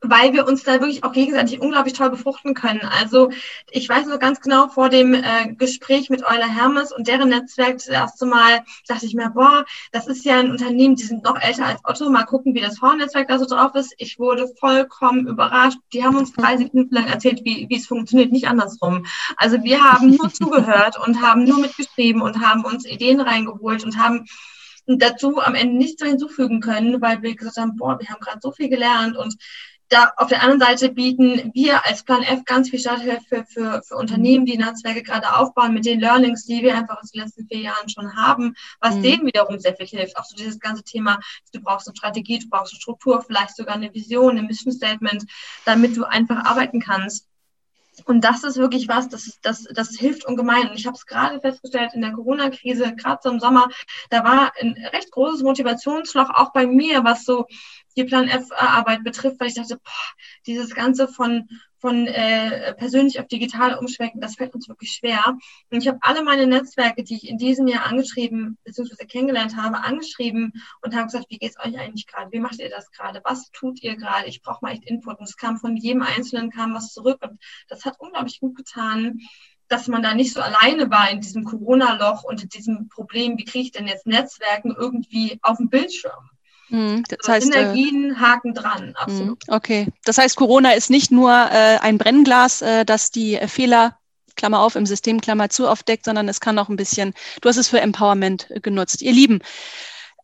weil 0.01 0.33
wir 0.33 0.47
uns 0.47 0.63
da 0.63 0.73
wirklich 0.73 1.03
auch 1.03 1.11
gegenseitig 1.11 1.59
unglaublich 1.59 1.93
toll 1.93 2.09
befruchten 2.09 2.53
können. 2.53 2.81
Also 2.81 3.29
ich 3.69 3.87
weiß 3.87 4.07
noch 4.07 4.19
ganz 4.19 4.39
genau 4.41 4.69
vor 4.69 4.89
dem 4.89 5.13
äh, 5.13 5.53
Gespräch 5.57 6.09
mit 6.09 6.25
Euler 6.25 6.47
Hermes 6.47 6.91
und 6.91 7.07
deren 7.07 7.29
Netzwerk 7.29 7.73
das 7.73 7.87
erste 7.87 8.25
Mal 8.25 8.61
dachte 8.87 9.05
ich 9.05 9.13
mir, 9.13 9.29
boah, 9.29 9.65
das 9.91 10.07
ist 10.07 10.25
ja 10.25 10.39
ein 10.39 10.51
Unternehmen, 10.51 10.95
die 10.95 11.03
sind 11.03 11.23
noch 11.23 11.39
älter 11.39 11.65
als 11.65 11.81
Otto, 11.83 12.09
mal 12.09 12.23
gucken, 12.23 12.55
wie 12.55 12.61
das 12.61 12.77
Frauennetzwerk 12.77 13.27
da 13.27 13.39
so 13.39 13.45
drauf 13.45 13.75
ist. 13.75 13.93
Ich 13.97 14.19
wurde 14.19 14.47
vollkommen 14.59 15.27
überrascht. 15.27 15.79
Die 15.93 16.03
haben 16.03 16.17
uns 16.17 16.33
drei 16.33 16.57
Sekunden 16.57 16.93
lang 16.93 17.07
erzählt, 17.07 17.41
wie, 17.43 17.67
wie 17.69 17.77
es 17.77 17.87
funktioniert, 17.87 18.31
nicht 18.31 18.47
andersrum. 18.47 19.05
Also 19.37 19.63
wir 19.63 19.83
haben 19.83 20.11
nur 20.11 20.29
zugehört 20.33 20.97
und 21.05 21.21
haben 21.21 21.43
nur 21.43 21.59
mitgeschrieben 21.59 22.21
und 22.21 22.39
haben 22.39 22.63
uns 22.63 22.85
Ideen 22.85 23.21
reingeholt 23.21 23.83
und 23.83 23.97
haben 23.97 24.25
dazu 24.87 25.39
am 25.39 25.55
Ende 25.55 25.77
nichts 25.77 26.01
mehr 26.01 26.09
hinzufügen 26.09 26.59
können, 26.59 27.01
weil 27.01 27.21
wir 27.21 27.35
gesagt 27.35 27.57
haben, 27.57 27.75
boah, 27.75 27.99
wir 27.99 28.09
haben 28.09 28.19
gerade 28.19 28.39
so 28.41 28.51
viel 28.51 28.69
gelernt 28.69 29.17
und 29.17 29.35
da 29.91 30.13
auf 30.15 30.29
der 30.29 30.41
anderen 30.41 30.61
Seite 30.61 30.89
bieten 30.89 31.51
wir 31.53 31.85
als 31.85 32.03
Plan 32.03 32.23
F 32.23 32.45
ganz 32.45 32.69
viel 32.69 32.79
Starthilfe 32.79 33.43
für, 33.45 33.81
für 33.83 33.95
Unternehmen, 33.95 34.45
die 34.45 34.57
Netzwerke 34.57 35.03
gerade 35.03 35.35
aufbauen, 35.35 35.73
mit 35.73 35.85
den 35.85 35.99
Learnings, 35.99 36.45
die 36.45 36.63
wir 36.63 36.77
einfach 36.77 37.01
aus 37.01 37.11
den 37.11 37.21
letzten 37.21 37.45
vier 37.45 37.59
Jahren 37.59 37.89
schon 37.89 38.15
haben, 38.15 38.55
was 38.79 38.95
mhm. 38.95 39.03
denen 39.03 39.25
wiederum 39.25 39.59
sehr 39.59 39.75
viel 39.75 39.87
hilft. 39.87 40.17
Auch 40.17 40.23
so 40.23 40.35
dieses 40.35 40.59
ganze 40.59 40.83
Thema, 40.83 41.19
du 41.53 41.59
brauchst 41.59 41.89
eine 41.89 41.95
Strategie, 41.97 42.39
du 42.39 42.47
brauchst 42.47 42.73
eine 42.73 42.79
Struktur, 42.79 43.21
vielleicht 43.21 43.57
sogar 43.57 43.75
eine 43.75 43.93
Vision, 43.93 44.37
ein 44.37 44.45
Mission 44.45 44.71
Statement, 44.71 45.25
damit 45.65 45.97
du 45.97 46.05
einfach 46.05 46.45
arbeiten 46.45 46.79
kannst. 46.79 47.27
Und 48.05 48.23
das 48.23 48.43
ist 48.43 48.57
wirklich 48.57 48.87
was, 48.87 49.09
das, 49.09 49.39
das, 49.41 49.63
das 49.63 49.89
hilft 49.97 50.25
ungemein. 50.25 50.69
Und 50.69 50.75
ich 50.79 50.87
habe 50.87 50.95
es 50.95 51.05
gerade 51.05 51.39
festgestellt 51.41 51.93
in 51.93 52.01
der 52.01 52.13
Corona-Krise, 52.13 52.95
gerade 52.95 53.19
so 53.21 53.29
im 53.29 53.39
Sommer, 53.39 53.67
da 54.09 54.23
war 54.23 54.53
ein 54.59 54.73
recht 54.93 55.11
großes 55.11 55.43
Motivationsloch 55.43 56.29
auch 56.29 56.53
bei 56.53 56.65
mir, 56.65 57.03
was 57.03 57.25
so 57.25 57.45
die 57.97 58.03
Plan 58.03 58.27
F-Arbeit 58.27 59.03
betrifft, 59.03 59.39
weil 59.39 59.47
ich 59.47 59.55
dachte, 59.55 59.77
boah, 59.77 59.91
dieses 60.45 60.73
Ganze 60.73 61.07
von, 61.07 61.47
von 61.77 62.07
äh, 62.07 62.73
persönlich 62.75 63.19
auf 63.19 63.27
digital 63.27 63.75
umschwenken, 63.75 64.21
das 64.21 64.35
fällt 64.35 64.53
uns 64.53 64.69
wirklich 64.69 64.91
schwer. 64.91 65.37
Und 65.69 65.81
ich 65.81 65.87
habe 65.87 65.99
alle 66.01 66.23
meine 66.23 66.47
Netzwerke, 66.47 67.03
die 67.03 67.15
ich 67.15 67.27
in 67.27 67.37
diesem 67.37 67.67
Jahr 67.67 67.85
angeschrieben 67.85 68.57
bzw. 68.63 69.05
kennengelernt 69.05 69.55
habe, 69.55 69.79
angeschrieben 69.79 70.53
und 70.81 70.95
habe 70.95 71.05
gesagt, 71.05 71.25
wie 71.29 71.37
geht's 71.37 71.59
euch 71.59 71.77
eigentlich 71.77 72.07
gerade? 72.07 72.31
Wie 72.31 72.39
macht 72.39 72.59
ihr 72.59 72.69
das 72.69 72.91
gerade? 72.91 73.21
Was 73.23 73.51
tut 73.51 73.81
ihr 73.81 73.95
gerade? 73.95 74.27
Ich 74.27 74.41
brauche 74.41 74.59
mal 74.63 74.71
echt 74.71 74.85
Input. 74.85 75.19
Und 75.19 75.27
es 75.27 75.37
kam 75.37 75.57
von 75.57 75.75
jedem 75.75 76.03
Einzelnen 76.03 76.51
kam 76.51 76.73
was 76.73 76.93
zurück 76.93 77.19
und 77.21 77.41
das 77.67 77.85
hat 77.85 77.99
unglaublich 77.99 78.39
gut 78.39 78.55
getan 78.55 79.19
dass 79.71 79.87
man 79.87 80.03
da 80.03 80.13
nicht 80.13 80.33
so 80.33 80.41
alleine 80.41 80.89
war 80.91 81.09
in 81.09 81.21
diesem 81.21 81.45
Corona-Loch 81.45 82.25
und 82.25 82.43
in 82.43 82.49
diesem 82.49 82.89
Problem, 82.89 83.37
wie 83.37 83.45
kriege 83.45 83.63
ich 83.63 83.71
denn 83.71 83.87
jetzt 83.87 84.05
Netzwerken 84.05 84.75
irgendwie 84.77 85.39
auf 85.41 85.57
dem 85.57 85.69
Bildschirm? 85.69 86.29
Mhm, 86.71 87.03
das 87.09 87.27
heißt, 87.27 87.51
Synergien 87.51 88.11
äh, 88.11 88.15
haken 88.15 88.53
dran, 88.53 88.95
absolut. 88.95 89.45
Mhm, 89.47 89.53
okay, 89.53 89.87
das 90.05 90.17
heißt, 90.17 90.37
Corona 90.37 90.71
ist 90.71 90.89
nicht 90.89 91.11
nur 91.11 91.29
äh, 91.31 91.77
ein 91.81 91.97
Brennglas, 91.97 92.61
äh, 92.61 92.85
das 92.85 93.11
die 93.11 93.35
äh, 93.35 93.47
Fehler 93.47 93.97
Klammer 94.37 94.61
auf, 94.61 94.75
im 94.75 94.85
System 94.85 95.19
Klammer 95.19 95.49
zu 95.49 95.67
aufdeckt, 95.67 96.05
sondern 96.05 96.29
es 96.29 96.39
kann 96.39 96.57
auch 96.57 96.69
ein 96.69 96.77
bisschen, 96.77 97.13
du 97.41 97.49
hast 97.49 97.57
es 97.57 97.67
für 97.67 97.81
Empowerment 97.81 98.49
äh, 98.51 98.61
genutzt. 98.61 99.01
Ihr 99.01 99.11
Lieben, 99.11 99.39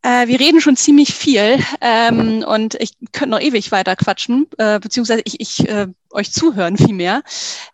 äh, 0.02 0.26
wir 0.26 0.40
reden 0.40 0.60
schon 0.60 0.76
ziemlich 0.76 1.14
viel 1.14 1.58
ähm, 1.80 2.44
und 2.46 2.76
ich 2.76 2.92
könnte 3.12 3.30
noch 3.30 3.40
ewig 3.40 3.70
weiter 3.70 3.96
quatschen, 3.96 4.46
äh, 4.56 4.78
beziehungsweise 4.80 5.22
ich, 5.24 5.40
ich 5.40 5.68
äh, 5.68 5.88
euch 6.10 6.32
zuhören 6.32 6.78
vielmehr. 6.78 7.22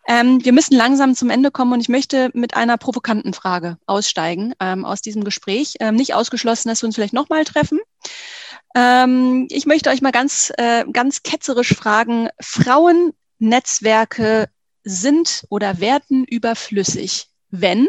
Ähm, 0.07 0.43
wir 0.43 0.51
müssen 0.51 0.75
langsam 0.75 1.15
zum 1.15 1.29
Ende 1.29 1.51
kommen 1.51 1.71
und 1.71 1.79
ich 1.79 1.89
möchte 1.89 2.31
mit 2.33 2.55
einer 2.55 2.77
provokanten 2.77 3.33
Frage 3.33 3.77
aussteigen 3.85 4.53
ähm, 4.59 4.85
aus 4.85 5.01
diesem 5.01 5.23
Gespräch. 5.23 5.75
Ähm, 5.79 5.95
nicht 5.95 6.13
ausgeschlossen, 6.13 6.69
dass 6.69 6.81
wir 6.81 6.87
uns 6.87 6.95
vielleicht 6.95 7.13
nochmal 7.13 7.45
treffen. 7.45 7.79
Ähm, 8.75 9.47
ich 9.49 9.65
möchte 9.65 9.89
euch 9.89 10.01
mal 10.01 10.11
ganz, 10.11 10.51
äh, 10.57 10.83
ganz 10.91 11.23
ketzerisch 11.23 11.73
fragen, 11.73 12.27
Frauennetzwerke 12.41 14.49
sind 14.83 15.45
oder 15.49 15.79
werden 15.79 16.25
überflüssig, 16.25 17.27
wenn, 17.49 17.87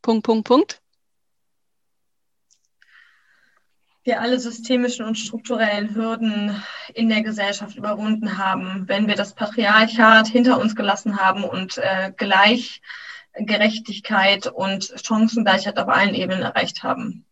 Punkt, 0.00 0.24
Punkt, 0.24 0.46
Punkt. 0.46 0.80
wir 4.04 4.20
alle 4.20 4.38
systemischen 4.38 5.04
und 5.06 5.18
strukturellen 5.18 5.92
Hürden 5.94 6.62
in 6.92 7.08
der 7.08 7.22
Gesellschaft 7.22 7.76
überwunden 7.76 8.36
haben, 8.36 8.86
wenn 8.86 9.06
wir 9.06 9.14
das 9.14 9.34
Patriarchat 9.34 10.28
hinter 10.28 10.60
uns 10.60 10.76
gelassen 10.76 11.18
haben 11.18 11.42
und 11.42 11.78
äh, 11.78 12.12
Gleichgerechtigkeit 12.14 14.46
und 14.46 14.92
Chancengleichheit 15.02 15.78
auf 15.78 15.88
allen 15.88 16.14
Ebenen 16.14 16.42
erreicht 16.42 16.82
haben. 16.82 17.24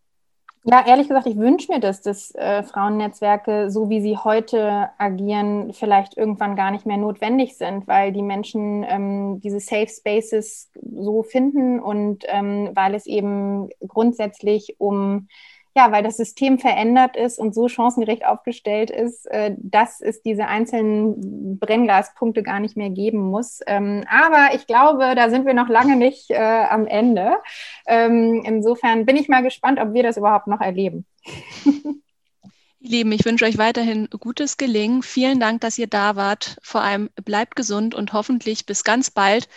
Ja, 0.64 0.86
ehrlich 0.86 1.08
gesagt, 1.08 1.26
ich 1.26 1.36
wünsche 1.36 1.72
mir 1.72 1.80
das, 1.80 2.02
dass 2.02 2.32
äh, 2.36 2.62
Frauennetzwerke, 2.62 3.68
so 3.68 3.88
wie 3.90 4.00
sie 4.00 4.16
heute 4.16 4.90
agieren, 4.96 5.72
vielleicht 5.72 6.16
irgendwann 6.16 6.54
gar 6.54 6.70
nicht 6.70 6.86
mehr 6.86 6.98
notwendig 6.98 7.56
sind, 7.56 7.88
weil 7.88 8.12
die 8.12 8.22
Menschen 8.22 8.84
ähm, 8.88 9.40
diese 9.40 9.58
Safe 9.58 9.88
Spaces 9.88 10.70
so 10.80 11.24
finden 11.24 11.80
und 11.80 12.24
ähm, 12.28 12.70
weil 12.74 12.94
es 12.94 13.06
eben 13.06 13.70
grundsätzlich 13.88 14.76
um 14.78 15.26
ja, 15.74 15.90
weil 15.90 16.02
das 16.02 16.16
System 16.16 16.58
verändert 16.58 17.16
ist 17.16 17.38
und 17.38 17.54
so 17.54 17.68
chancengerecht 17.68 18.26
aufgestellt 18.26 18.90
ist, 18.90 19.26
äh, 19.26 19.54
dass 19.58 20.00
es 20.00 20.22
diese 20.22 20.46
einzelnen 20.46 21.58
Brennglaspunkte 21.58 22.42
gar 22.42 22.60
nicht 22.60 22.76
mehr 22.76 22.90
geben 22.90 23.18
muss. 23.18 23.60
Ähm, 23.66 24.04
aber 24.08 24.54
ich 24.54 24.66
glaube, 24.66 25.14
da 25.14 25.30
sind 25.30 25.46
wir 25.46 25.54
noch 25.54 25.68
lange 25.68 25.96
nicht 25.96 26.30
äh, 26.30 26.36
am 26.36 26.86
Ende. 26.86 27.34
Ähm, 27.86 28.42
insofern 28.44 29.06
bin 29.06 29.16
ich 29.16 29.28
mal 29.28 29.42
gespannt, 29.42 29.80
ob 29.80 29.94
wir 29.94 30.02
das 30.02 30.16
überhaupt 30.16 30.46
noch 30.46 30.60
erleben. 30.60 31.06
Ihr 32.84 32.90
Lieben, 32.90 33.12
ich 33.12 33.24
wünsche 33.24 33.44
euch 33.44 33.58
weiterhin 33.58 34.08
gutes 34.18 34.56
Gelingen. 34.56 35.04
Vielen 35.04 35.38
Dank, 35.38 35.60
dass 35.60 35.78
ihr 35.78 35.86
da 35.86 36.16
wart. 36.16 36.58
Vor 36.62 36.80
allem 36.80 37.10
bleibt 37.24 37.54
gesund 37.54 37.94
und 37.94 38.12
hoffentlich 38.12 38.66
bis 38.66 38.82
ganz 38.82 39.08
bald 39.08 39.48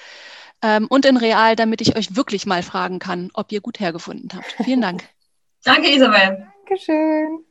ähm, 0.61 0.86
und 0.88 1.05
in 1.05 1.18
real, 1.18 1.55
damit 1.55 1.82
ich 1.82 1.97
euch 1.97 2.16
wirklich 2.16 2.45
mal 2.45 2.61
fragen 2.61 2.99
kann, 2.99 3.32
ob 3.34 3.51
ihr 3.51 3.61
gut 3.61 3.80
hergefunden 3.80 4.30
habt. 4.34 4.55
Vielen 4.63 4.82
Dank. 4.82 5.03
Danke, 5.66 5.89
Isabel. 5.89 6.47
Dankeschön. 6.68 7.43